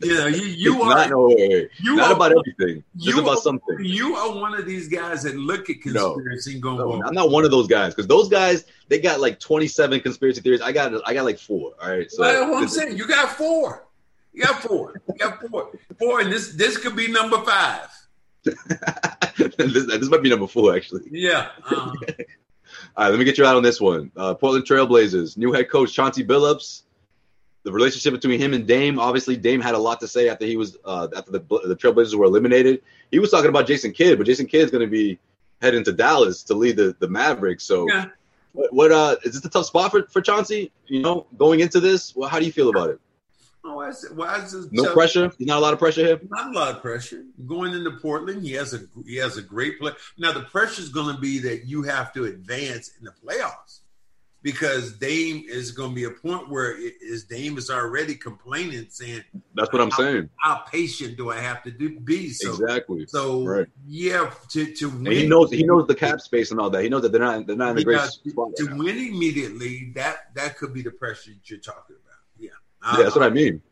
Know, 0.00 0.26
you, 0.26 0.42
you 0.44 0.82
are 0.82 0.94
not, 0.94 1.10
no, 1.10 1.28
you 1.28 1.68
not 1.96 2.10
are, 2.10 2.14
about 2.14 2.32
everything, 2.32 2.82
just 2.96 3.18
about 3.18 3.36
are, 3.36 3.40
something. 3.40 3.76
You 3.80 4.14
are 4.16 4.34
one 4.34 4.54
of 4.54 4.66
these 4.66 4.88
guys 4.88 5.22
that 5.24 5.36
look 5.36 5.68
at 5.68 5.82
conspiracy 5.82 6.58
no, 6.58 6.70
and 6.70 6.78
go, 6.78 6.96
no, 6.96 7.06
I'm 7.06 7.14
not 7.14 7.30
one 7.30 7.44
of 7.44 7.50
those 7.50 7.66
guys 7.66 7.94
because 7.94 8.06
those 8.06 8.28
guys 8.28 8.64
they 8.88 8.98
got 8.98 9.20
like 9.20 9.38
27 9.40 10.00
conspiracy 10.00 10.40
theories. 10.40 10.62
I 10.62 10.72
got 10.72 10.92
I 11.06 11.12
got 11.14 11.24
like 11.24 11.38
four. 11.38 11.72
All 11.82 11.90
right, 11.90 12.10
so 12.10 12.22
well, 12.22 12.50
what 12.50 12.62
I'm 12.62 12.68
saying, 12.68 12.96
you 12.96 13.06
got 13.06 13.30
four. 13.30 13.86
You 14.32 14.42
got 14.42 14.62
four. 14.62 15.00
You 15.08 15.14
got 15.18 15.40
four. 15.48 15.70
Four, 15.98 16.20
and 16.20 16.32
this 16.32 16.54
this 16.54 16.78
could 16.78 16.96
be 16.96 17.08
number 17.08 17.40
five. 17.42 17.88
this, 18.44 19.86
this, 19.86 20.08
might 20.08 20.22
be 20.22 20.28
number 20.28 20.46
four, 20.46 20.76
actually. 20.76 21.02
Yeah. 21.10 21.48
Uh-huh. 21.64 21.92
All 22.96 23.04
right, 23.04 23.10
let 23.10 23.18
me 23.18 23.24
get 23.24 23.38
you 23.38 23.46
out 23.46 23.56
on 23.56 23.62
this 23.62 23.80
one. 23.80 24.10
Uh, 24.16 24.34
Portland 24.34 24.66
Trailblazers, 24.66 25.36
new 25.36 25.52
head 25.52 25.70
coach 25.70 25.92
Chauncey 25.92 26.24
Billups. 26.24 26.82
The 27.64 27.72
relationship 27.72 28.12
between 28.12 28.38
him 28.38 28.52
and 28.52 28.66
Dame, 28.66 28.98
obviously, 28.98 29.36
Dame 29.36 29.60
had 29.60 29.74
a 29.74 29.78
lot 29.78 29.98
to 30.00 30.08
say 30.08 30.28
after 30.28 30.44
he 30.44 30.56
was 30.56 30.76
uh, 30.84 31.08
after 31.16 31.32
the 31.32 31.40
the 31.40 31.74
Trailblazers 31.74 32.14
were 32.14 32.26
eliminated. 32.26 32.82
He 33.10 33.18
was 33.18 33.30
talking 33.30 33.48
about 33.48 33.66
Jason 33.66 33.92
Kidd, 33.92 34.18
but 34.18 34.26
Jason 34.26 34.46
Kidd 34.46 34.62
is 34.62 34.70
going 34.70 34.84
to 34.84 34.90
be 34.90 35.18
heading 35.62 35.82
to 35.84 35.92
Dallas 35.92 36.42
to 36.44 36.54
lead 36.54 36.76
the, 36.76 36.94
the 36.98 37.08
Mavericks. 37.08 37.64
So, 37.64 37.88
yeah. 37.88 38.06
what, 38.52 38.72
what 38.72 38.92
uh 38.92 39.16
is 39.24 39.32
this 39.32 39.44
a 39.44 39.48
tough 39.48 39.64
spot 39.64 39.90
for, 39.92 40.02
for 40.08 40.20
Chauncey? 40.20 40.72
You 40.86 41.00
know, 41.00 41.26
going 41.38 41.60
into 41.60 41.80
this, 41.80 42.14
well, 42.14 42.28
how 42.28 42.38
do 42.38 42.44
you 42.44 42.52
feel 42.52 42.68
about 42.68 42.90
it? 42.90 43.00
Oh, 43.66 43.76
why 43.76 43.88
is, 43.88 44.06
why 44.14 44.36
is 44.42 44.52
this 44.52 44.66
no 44.70 44.92
pressure? 44.92 45.28
There's 45.28 45.40
Not 45.40 45.56
a 45.56 45.60
lot 45.60 45.72
of 45.72 45.78
pressure 45.78 46.04
here. 46.04 46.20
Not 46.28 46.54
a 46.54 46.58
lot 46.58 46.74
of 46.76 46.82
pressure. 46.82 47.24
Going 47.46 47.72
into 47.72 47.92
Portland, 47.92 48.42
he 48.42 48.52
has 48.52 48.74
a 48.74 48.80
he 49.06 49.16
has 49.16 49.38
a 49.38 49.42
great 49.42 49.80
play. 49.80 49.92
Now 50.18 50.32
the 50.32 50.42
pressure 50.42 50.82
is 50.82 50.90
going 50.90 51.14
to 51.14 51.18
be 51.18 51.38
that 51.38 51.64
you 51.64 51.82
have 51.82 52.12
to 52.12 52.26
advance 52.26 52.90
in 52.98 53.06
the 53.06 53.12
playoffs 53.12 53.80
because 54.44 54.92
Dame 54.98 55.42
is 55.48 55.72
going 55.72 55.88
to 55.88 55.94
be 55.94 56.04
a 56.04 56.10
point 56.10 56.50
where 56.50 56.78
it 56.78 56.96
is 57.00 57.24
Dame 57.24 57.56
is 57.56 57.70
already 57.70 58.14
complaining, 58.14 58.86
saying, 58.90 59.24
"That's 59.54 59.72
what 59.72 59.80
I'm 59.80 59.90
how, 59.90 59.96
saying." 59.96 60.28
How 60.36 60.56
patient 60.70 61.16
do 61.16 61.30
I 61.30 61.40
have 61.40 61.62
to 61.62 61.70
do, 61.70 61.98
be? 61.98 62.28
So, 62.28 62.50
exactly. 62.50 63.06
So 63.08 63.44
right. 63.44 63.66
yeah, 63.86 64.30
to 64.50 64.66
to 64.74 64.90
win, 64.90 65.06
and 65.06 65.16
he 65.16 65.26
knows 65.26 65.50
he 65.50 65.64
knows 65.64 65.86
the 65.88 65.94
cap 65.94 66.20
space 66.20 66.50
and 66.50 66.60
all 66.60 66.68
that. 66.70 66.82
He 66.82 66.90
knows 66.90 67.02
that 67.02 67.10
they're 67.10 67.22
not 67.22 67.46
they're 67.46 67.56
not 67.56 67.70
in 67.70 67.76
the 67.76 67.84
great 67.84 68.00
spot. 68.02 68.54
To 68.56 68.66
win 68.76 68.98
immediately, 68.98 69.90
that 69.94 70.34
that 70.34 70.58
could 70.58 70.74
be 70.74 70.82
the 70.82 70.92
pressure 70.92 71.32
you're 71.46 71.58
talking 71.58 71.96
about. 71.96 72.18
Yeah, 72.38 72.50
yeah, 72.98 73.02
that's 73.02 73.16
what 73.16 73.24
I 73.24 73.28
uh, 73.28 73.30
mean. 73.30 73.62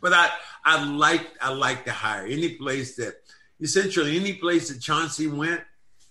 But 0.00 0.12
I 0.12 0.30
I 0.64 0.84
like 0.84 1.26
I 1.40 1.52
like 1.52 1.84
the 1.84 1.92
hire. 1.92 2.26
Any 2.26 2.50
place 2.50 2.94
that 2.94 3.16
essentially 3.60 4.16
any 4.16 4.34
place 4.34 4.68
that 4.68 4.80
Chauncey 4.80 5.26
went, 5.26 5.62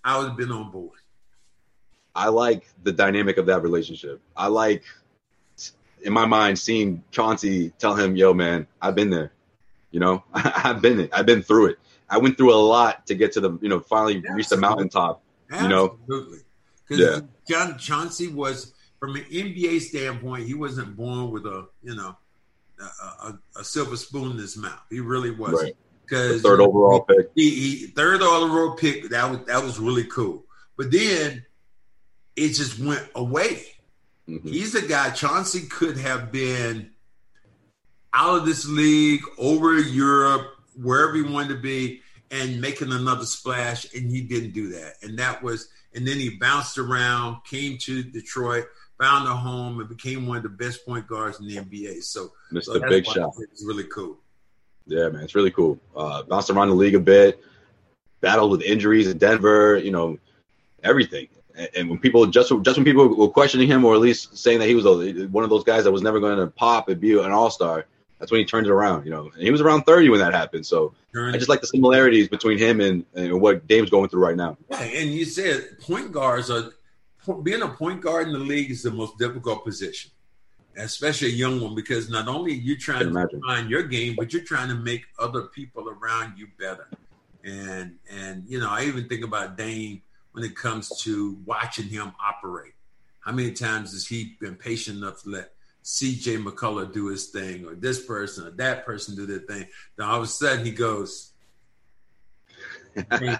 I 0.04 0.17
would 0.17 0.28
have 0.28 0.38
been 0.38 0.52
on 0.52 0.69
board. 0.69 1.00
I 2.15 2.30
like 2.30 2.67
the 2.84 2.91
dynamic 2.91 3.38
of 3.38 3.45
that 3.47 3.62
relationship. 3.62 4.21
I 4.36 4.47
like 4.47 4.84
in 6.04 6.13
my 6.13 6.26
mind 6.26 6.60
seeing 6.60 7.04
Chauncey 7.12 7.71
tell 7.80 7.95
him, 7.95 8.15
"Yo, 8.15 8.34
man, 8.34 8.67
I've 8.82 8.95
been 8.95 9.10
there. 9.10 9.32
You 9.91 10.00
know, 10.00 10.24
I've 10.34 10.82
been 10.82 11.00
it. 11.00 11.10
I've 11.13 11.26
been 11.26 11.43
through 11.43 11.67
it. 11.67 11.80
I 12.12 12.17
went 12.17 12.38
through 12.38 12.54
a 12.54 12.56
lot 12.56 13.08
to 13.08 13.15
get 13.15 13.32
to 13.34 13.39
the, 13.39 13.58
you 13.62 13.69
know, 13.69 13.80
finally 13.80 14.17
Absolutely. 14.17 14.36
reach 14.36 14.50
the 14.50 14.58
mountaintop. 14.58 15.21
You 15.50 15.67
know, 15.67 15.97
absolutely. 16.02 16.39
Because 16.88 17.21
yeah. 17.21 17.28
John 17.47 17.78
Chauncey 17.78 18.28
was, 18.28 18.74
from 19.00 19.15
an 19.15 19.24
NBA 19.24 19.82
standpoint, 19.82 20.45
he 20.45 20.54
wasn't 20.54 20.95
born 20.95 21.32
with 21.32 21.45
a, 21.45 21.67
you 21.84 21.95
know, 21.95 22.17
a, 22.80 23.06
a, 23.06 23.39
a 23.58 23.63
silver 23.63 23.95
spoon 23.95 24.32
in 24.32 24.38
his 24.38 24.58
mouth. 24.58 24.82
He 24.89 25.00
really 25.00 25.32
wasn't. 25.32 25.76
Because 26.04 26.41
third 26.41 26.60
overall 26.60 27.02
pick, 27.02 27.32
he, 27.36 27.50
he, 27.50 27.88
third 27.88 28.21
overall 28.21 28.76
pick. 28.76 29.10
That 29.10 29.30
was 29.30 29.39
that 29.45 29.63
was 29.63 29.80
really 29.80 30.04
cool. 30.04 30.43
But 30.76 30.91
then 30.91 31.45
it 32.36 32.50
just 32.50 32.80
went 32.80 33.08
away. 33.15 33.63
Mm-hmm. 34.28 34.48
He's 34.48 34.76
a 34.76 34.88
guy. 34.88 35.10
Chauncey 35.12 35.67
could 35.67 35.98
have 35.98 36.32
been 36.32 36.91
out 38.13 38.39
of 38.39 38.46
this 38.46 38.67
league, 38.67 39.22
over 39.38 39.80
Europe, 39.80 40.48
wherever 40.76 41.15
he 41.15 41.22
wanted 41.22 41.50
to 41.50 41.62
be, 41.62 42.02
and 42.30 42.62
making 42.62 42.91
another 42.91 43.26
splash, 43.26 43.94
and 43.94 44.10
he 44.10 44.22
didn't 44.22 44.52
do 44.52 44.70
that. 44.70 44.96
And 45.02 45.17
that 45.20 45.41
was, 45.44 45.70
and 45.94 46.08
then 46.08 46.17
he 46.17 46.30
bounced 46.38 46.78
around, 46.78 47.44
came 47.46 47.78
to 47.80 48.04
Detroit, 48.04 48.65
found 49.00 49.28
a 49.28 49.36
home, 49.36 49.80
and 49.80 49.89
became 49.89 50.28
one 50.28 50.38
of 50.38 50.44
the 50.44 50.50
best 50.50 50.86
point 50.86 51.08
guards 51.08 51.39
in 51.39 51.48
the 51.48 51.58
NBA. 51.58 52.04
So, 52.04 52.32
Mr. 52.52 52.63
So 52.63 52.80
Big 52.88 53.06
Shot. 53.06 53.34
It's 53.39 53.65
really 53.65 53.86
cool. 53.86 54.17
Yeah, 54.88 55.10
man, 55.10 55.24
it's 55.24 55.36
really 55.36 55.52
cool. 55.52 55.80
Uh, 55.96 56.24
bounced 56.24 56.50
around 56.50 56.70
the 56.70 56.76
league 56.76 56.96
a 56.96 57.00
bit, 57.00 57.44
battled 58.20 58.52
with 58.52 58.62
injuries 58.62 59.08
in 59.08 59.17
Denver, 59.17 59.78
you 59.78 59.91
know, 59.91 60.17
everything. 60.84 61.28
And, 61.55 61.69
and 61.75 61.89
when 61.89 61.99
people 61.99 62.25
just 62.27 62.51
just 62.61 62.77
when 62.77 62.85
people 62.85 63.15
were 63.15 63.29
questioning 63.29 63.67
him, 63.67 63.85
or 63.85 63.93
at 63.93 63.99
least 63.99 64.37
saying 64.37 64.59
that 64.59 64.67
he 64.67 64.75
was 64.75 64.85
a, 64.85 65.27
one 65.27 65.43
of 65.43 65.49
those 65.49 65.63
guys 65.63 65.83
that 65.83 65.91
was 65.91 66.01
never 66.01 66.19
going 66.19 66.37
to 66.37 66.47
pop 66.47 66.89
and 66.89 66.99
be 66.99 67.17
an 67.19 67.31
all 67.31 67.49
star, 67.49 67.85
that's 68.19 68.31
when 68.31 68.39
he 68.39 68.45
turned 68.45 68.67
it 68.67 68.71
around. 68.71 69.05
You 69.05 69.11
know, 69.11 69.31
and 69.33 69.43
he 69.43 69.51
was 69.51 69.61
around 69.61 69.83
thirty 69.83 70.09
when 70.09 70.19
that 70.19 70.33
happened. 70.33 70.65
So 70.65 70.93
I 71.15 71.33
just 71.33 71.49
like 71.49 71.61
the 71.61 71.67
similarities 71.67 72.29
between 72.29 72.57
him 72.57 72.79
and, 72.79 73.05
and 73.15 73.41
what 73.41 73.67
Dame's 73.67 73.89
going 73.89 74.09
through 74.09 74.23
right 74.23 74.35
now. 74.35 74.57
Yeah, 74.69 74.81
and 74.81 75.09
you 75.11 75.25
said 75.25 75.79
point 75.81 76.11
guards 76.11 76.49
are 76.49 76.71
being 77.43 77.61
a 77.61 77.67
point 77.67 78.01
guard 78.01 78.27
in 78.27 78.33
the 78.33 78.39
league 78.39 78.71
is 78.71 78.83
the 78.83 78.91
most 78.91 79.17
difficult 79.17 79.63
position, 79.63 80.11
especially 80.77 81.27
a 81.27 81.31
young 81.31 81.61
one, 81.61 81.75
because 81.75 82.09
not 82.09 82.27
only 82.27 82.53
are 82.53 82.55
you 82.55 82.77
trying 82.77 83.13
to 83.13 83.41
find 83.45 83.69
your 83.69 83.83
game, 83.83 84.15
but 84.15 84.33
you're 84.33 84.43
trying 84.43 84.69
to 84.69 84.75
make 84.75 85.05
other 85.19 85.43
people 85.43 85.89
around 85.89 86.37
you 86.37 86.47
better. 86.59 86.87
And 87.43 87.95
and 88.09 88.43
you 88.47 88.59
know, 88.59 88.69
I 88.69 88.83
even 88.85 89.07
think 89.07 89.23
about 89.23 89.57
Dame 89.57 90.01
when 90.32 90.44
it 90.44 90.56
comes 90.56 90.89
to 91.02 91.38
watching 91.46 91.88
him 91.88 92.13
operate. 92.26 92.74
How 93.20 93.32
many 93.32 93.52
times 93.52 93.94
has 93.94 94.08
he 94.08 94.36
been 94.39 94.56
patient 94.56 94.98
enough 94.98 95.24
to 95.24 95.30
let 95.30 95.52
CJ 95.84 96.44
McCollum 96.44 96.94
do 96.94 97.08
his 97.08 97.28
thing, 97.28 97.65
or 97.65 97.76
this 97.76 98.04
person 98.06 98.48
or 98.48 98.52
that 98.52 98.86
person 98.86 99.15
do 99.15 99.26
their 99.26 99.39
thing? 99.39 99.67
Then 99.96 100.08
all 100.08 100.17
of 100.17 100.24
a 100.24 100.28
sudden 100.28 100.65
he 100.65 100.72
goes, 100.72 101.32
Dame 102.96 103.08
time. 103.10 103.39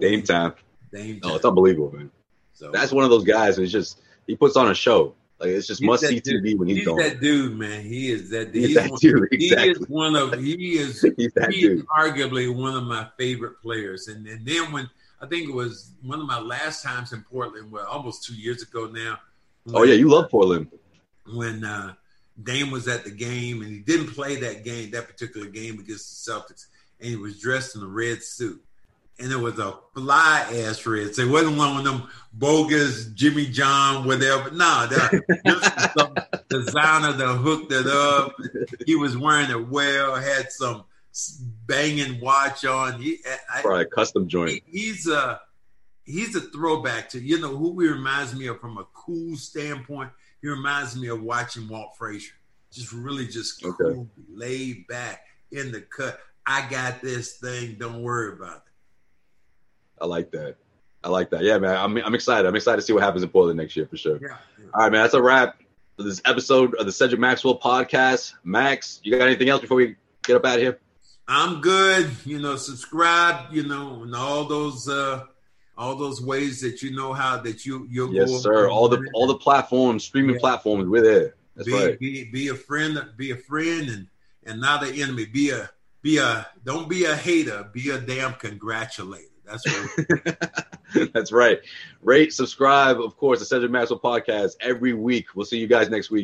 Dame 0.00 0.22
time. 0.22 0.54
Dame 0.92 1.20
time. 1.20 1.30
Oh, 1.32 1.36
it's 1.36 1.44
unbelievable, 1.44 1.92
man. 1.94 2.10
So 2.52 2.70
that's 2.70 2.92
one 2.92 3.04
of 3.04 3.10
those 3.10 3.24
guys. 3.24 3.58
It's 3.58 3.72
just 3.72 4.00
he 4.26 4.36
puts 4.36 4.56
on 4.56 4.70
a 4.70 4.74
show. 4.74 5.14
Like 5.40 5.50
it's 5.50 5.66
just 5.66 5.82
must 5.82 6.06
see 6.06 6.20
TV 6.20 6.56
when 6.56 6.68
he's, 6.68 6.78
he's 6.78 6.86
going. 6.86 6.98
that 7.02 7.20
dude, 7.20 7.58
man. 7.58 7.82
He 7.82 8.10
is 8.12 8.30
that 8.30 8.52
dude. 8.52 8.54
He's, 8.54 8.66
he's 8.66 8.76
that 8.76 8.90
one, 8.90 8.98
dude. 9.00 9.28
Exactly. 9.32 9.66
He 9.66 9.70
is 9.72 9.88
one 9.88 10.16
of 10.16 10.38
he 10.38 10.78
is 10.78 11.02
he's 11.16 11.32
that 11.34 11.52
he 11.52 11.60
dude. 11.62 11.78
is 11.78 11.84
arguably 11.84 12.54
one 12.54 12.74
of 12.76 12.84
my 12.84 13.08
favorite 13.18 13.60
players. 13.60 14.08
And 14.08 14.26
and 14.26 14.46
then 14.46 14.70
when 14.72 14.88
I 15.20 15.26
think 15.26 15.48
it 15.48 15.54
was 15.54 15.92
one 16.02 16.20
of 16.20 16.26
my 16.26 16.38
last 16.38 16.82
times 16.82 17.12
in 17.12 17.22
Portland, 17.22 17.70
well, 17.70 17.86
almost 17.86 18.24
two 18.24 18.34
years 18.34 18.62
ago 18.62 18.86
now. 18.86 19.18
When, 19.64 19.76
oh 19.76 19.82
yeah, 19.84 19.94
you 19.94 20.08
love 20.08 20.30
Portland. 20.30 20.68
When 21.32 21.64
uh, 21.64 21.94
Dame 22.42 22.70
was 22.70 22.88
at 22.88 23.04
the 23.04 23.10
game 23.10 23.62
and 23.62 23.70
he 23.70 23.78
didn't 23.78 24.08
play 24.08 24.36
that 24.36 24.64
game, 24.64 24.90
that 24.90 25.06
particular 25.06 25.46
game 25.46 25.78
against 25.78 26.26
the 26.26 26.32
Celtics, 26.32 26.66
and 27.00 27.08
he 27.08 27.16
was 27.16 27.40
dressed 27.40 27.76
in 27.76 27.82
a 27.82 27.86
red 27.86 28.22
suit 28.22 28.62
and 29.18 29.30
it 29.30 29.36
was 29.36 29.58
a 29.58 29.74
fly 29.94 30.46
ass 30.52 30.84
red. 30.86 31.14
So 31.14 31.22
it 31.22 31.30
wasn't 31.30 31.56
one 31.56 31.76
of 31.78 31.84
them 31.84 32.08
bogus 32.32 33.06
Jimmy 33.06 33.46
John, 33.46 34.06
whatever. 34.06 34.50
Nah, 34.50 34.86
that 34.86 35.92
some 35.96 36.14
designer 36.48 37.12
that 37.12 37.36
hooked 37.36 37.72
it 37.72 37.86
up. 37.86 38.34
He 38.86 38.96
was 38.96 39.16
wearing 39.16 39.50
it 39.50 39.68
well, 39.68 40.16
had 40.16 40.50
some 40.50 40.84
banging 41.66 42.20
watch 42.20 42.64
on. 42.64 43.00
He, 43.00 43.18
I, 43.52 43.60
Probably 43.62 43.82
a 43.82 43.86
custom 43.86 44.28
joint. 44.28 44.62
He, 44.66 44.80
he's 44.80 45.08
a 45.08 45.40
he's 46.04 46.34
a 46.36 46.40
throwback 46.40 47.08
to 47.10 47.20
you 47.20 47.40
know 47.40 47.56
who 47.56 47.80
he 47.80 47.88
reminds 47.88 48.34
me 48.34 48.46
of 48.46 48.60
from 48.60 48.78
a 48.78 48.84
cool 48.92 49.36
standpoint. 49.36 50.10
He 50.42 50.48
reminds 50.48 50.96
me 50.96 51.08
of 51.08 51.22
watching 51.22 51.68
Walt 51.68 51.96
Frazier. 51.96 52.34
Just 52.70 52.92
really 52.92 53.26
just 53.26 53.62
cool, 53.62 53.76
okay. 53.80 54.00
laid 54.32 54.86
back 54.88 55.24
in 55.52 55.72
the 55.72 55.80
cut. 55.80 56.18
I 56.46 56.68
got 56.68 57.00
this 57.00 57.36
thing. 57.38 57.76
Don't 57.78 58.02
worry 58.02 58.32
about 58.32 58.56
it. 58.56 58.62
I 60.00 60.06
like 60.06 60.30
that. 60.32 60.56
I 61.02 61.08
like 61.08 61.30
that. 61.30 61.42
Yeah, 61.42 61.58
man. 61.58 61.76
I'm, 61.76 61.96
I'm 61.98 62.14
excited. 62.14 62.46
I'm 62.46 62.56
excited 62.56 62.80
to 62.80 62.82
see 62.82 62.92
what 62.92 63.02
happens 63.02 63.22
in 63.22 63.28
Portland 63.28 63.58
next 63.58 63.76
year 63.76 63.86
for 63.86 63.96
sure. 63.96 64.18
Yeah. 64.20 64.36
All 64.74 64.82
right, 64.82 64.92
man. 64.92 65.02
That's 65.02 65.14
a 65.14 65.22
wrap 65.22 65.60
for 65.96 66.02
this 66.02 66.20
episode 66.24 66.74
of 66.74 66.86
the 66.86 66.92
Cedric 66.92 67.20
Maxwell 67.20 67.58
podcast. 67.58 68.34
Max, 68.42 69.00
you 69.02 69.16
got 69.16 69.26
anything 69.26 69.48
else 69.48 69.60
before 69.60 69.76
we 69.76 69.96
get 70.24 70.36
up 70.36 70.44
out 70.44 70.56
of 70.56 70.62
here? 70.62 70.80
I'm 71.26 71.60
good. 71.60 72.10
You 72.24 72.40
know, 72.40 72.56
subscribe. 72.56 73.52
You 73.52 73.66
know, 73.66 74.02
and 74.02 74.14
all 74.14 74.44
those 74.44 74.88
uh 74.88 75.24
all 75.76 75.96
those 75.96 76.20
ways 76.20 76.60
that 76.60 76.82
you 76.82 76.94
know 76.94 77.12
how 77.12 77.38
that 77.38 77.64
you 77.64 77.86
you'll 77.90 78.14
yes, 78.14 78.30
go 78.30 78.38
sir. 78.38 78.68
All 78.68 78.88
the 78.88 79.08
all 79.14 79.26
the 79.26 79.36
platforms, 79.36 80.04
streaming 80.04 80.36
yeah. 80.36 80.40
platforms, 80.40 80.88
we're 80.88 81.02
there. 81.02 81.34
That's 81.56 81.68
be, 81.68 81.74
right. 81.74 81.98
Be 81.98 82.24
be 82.24 82.48
a 82.48 82.54
friend. 82.54 82.98
Be 83.16 83.30
a 83.30 83.36
friend, 83.36 83.88
and 83.88 84.06
and 84.44 84.60
not 84.60 84.86
an 84.86 84.94
enemy. 84.94 85.26
Be 85.26 85.50
a 85.50 85.70
be 86.02 86.18
a 86.18 86.46
don't 86.64 86.88
be 86.88 87.04
a 87.04 87.16
hater. 87.16 87.68
Be 87.72 87.90
a 87.90 87.98
damn 87.98 88.34
congratulator. 88.34 89.28
That's 89.44 89.66
right. 89.66 91.12
That's 91.12 91.32
right. 91.32 91.60
Rate, 92.02 92.32
subscribe, 92.32 93.00
of 93.00 93.16
course, 93.16 93.40
the 93.40 93.44
Cedric 93.44 93.70
Maxwell 93.70 94.00
podcast 94.00 94.52
every 94.60 94.94
week. 94.94 95.34
We'll 95.34 95.44
see 95.44 95.58
you 95.58 95.66
guys 95.66 95.90
next 95.90 96.10
week. 96.10 96.22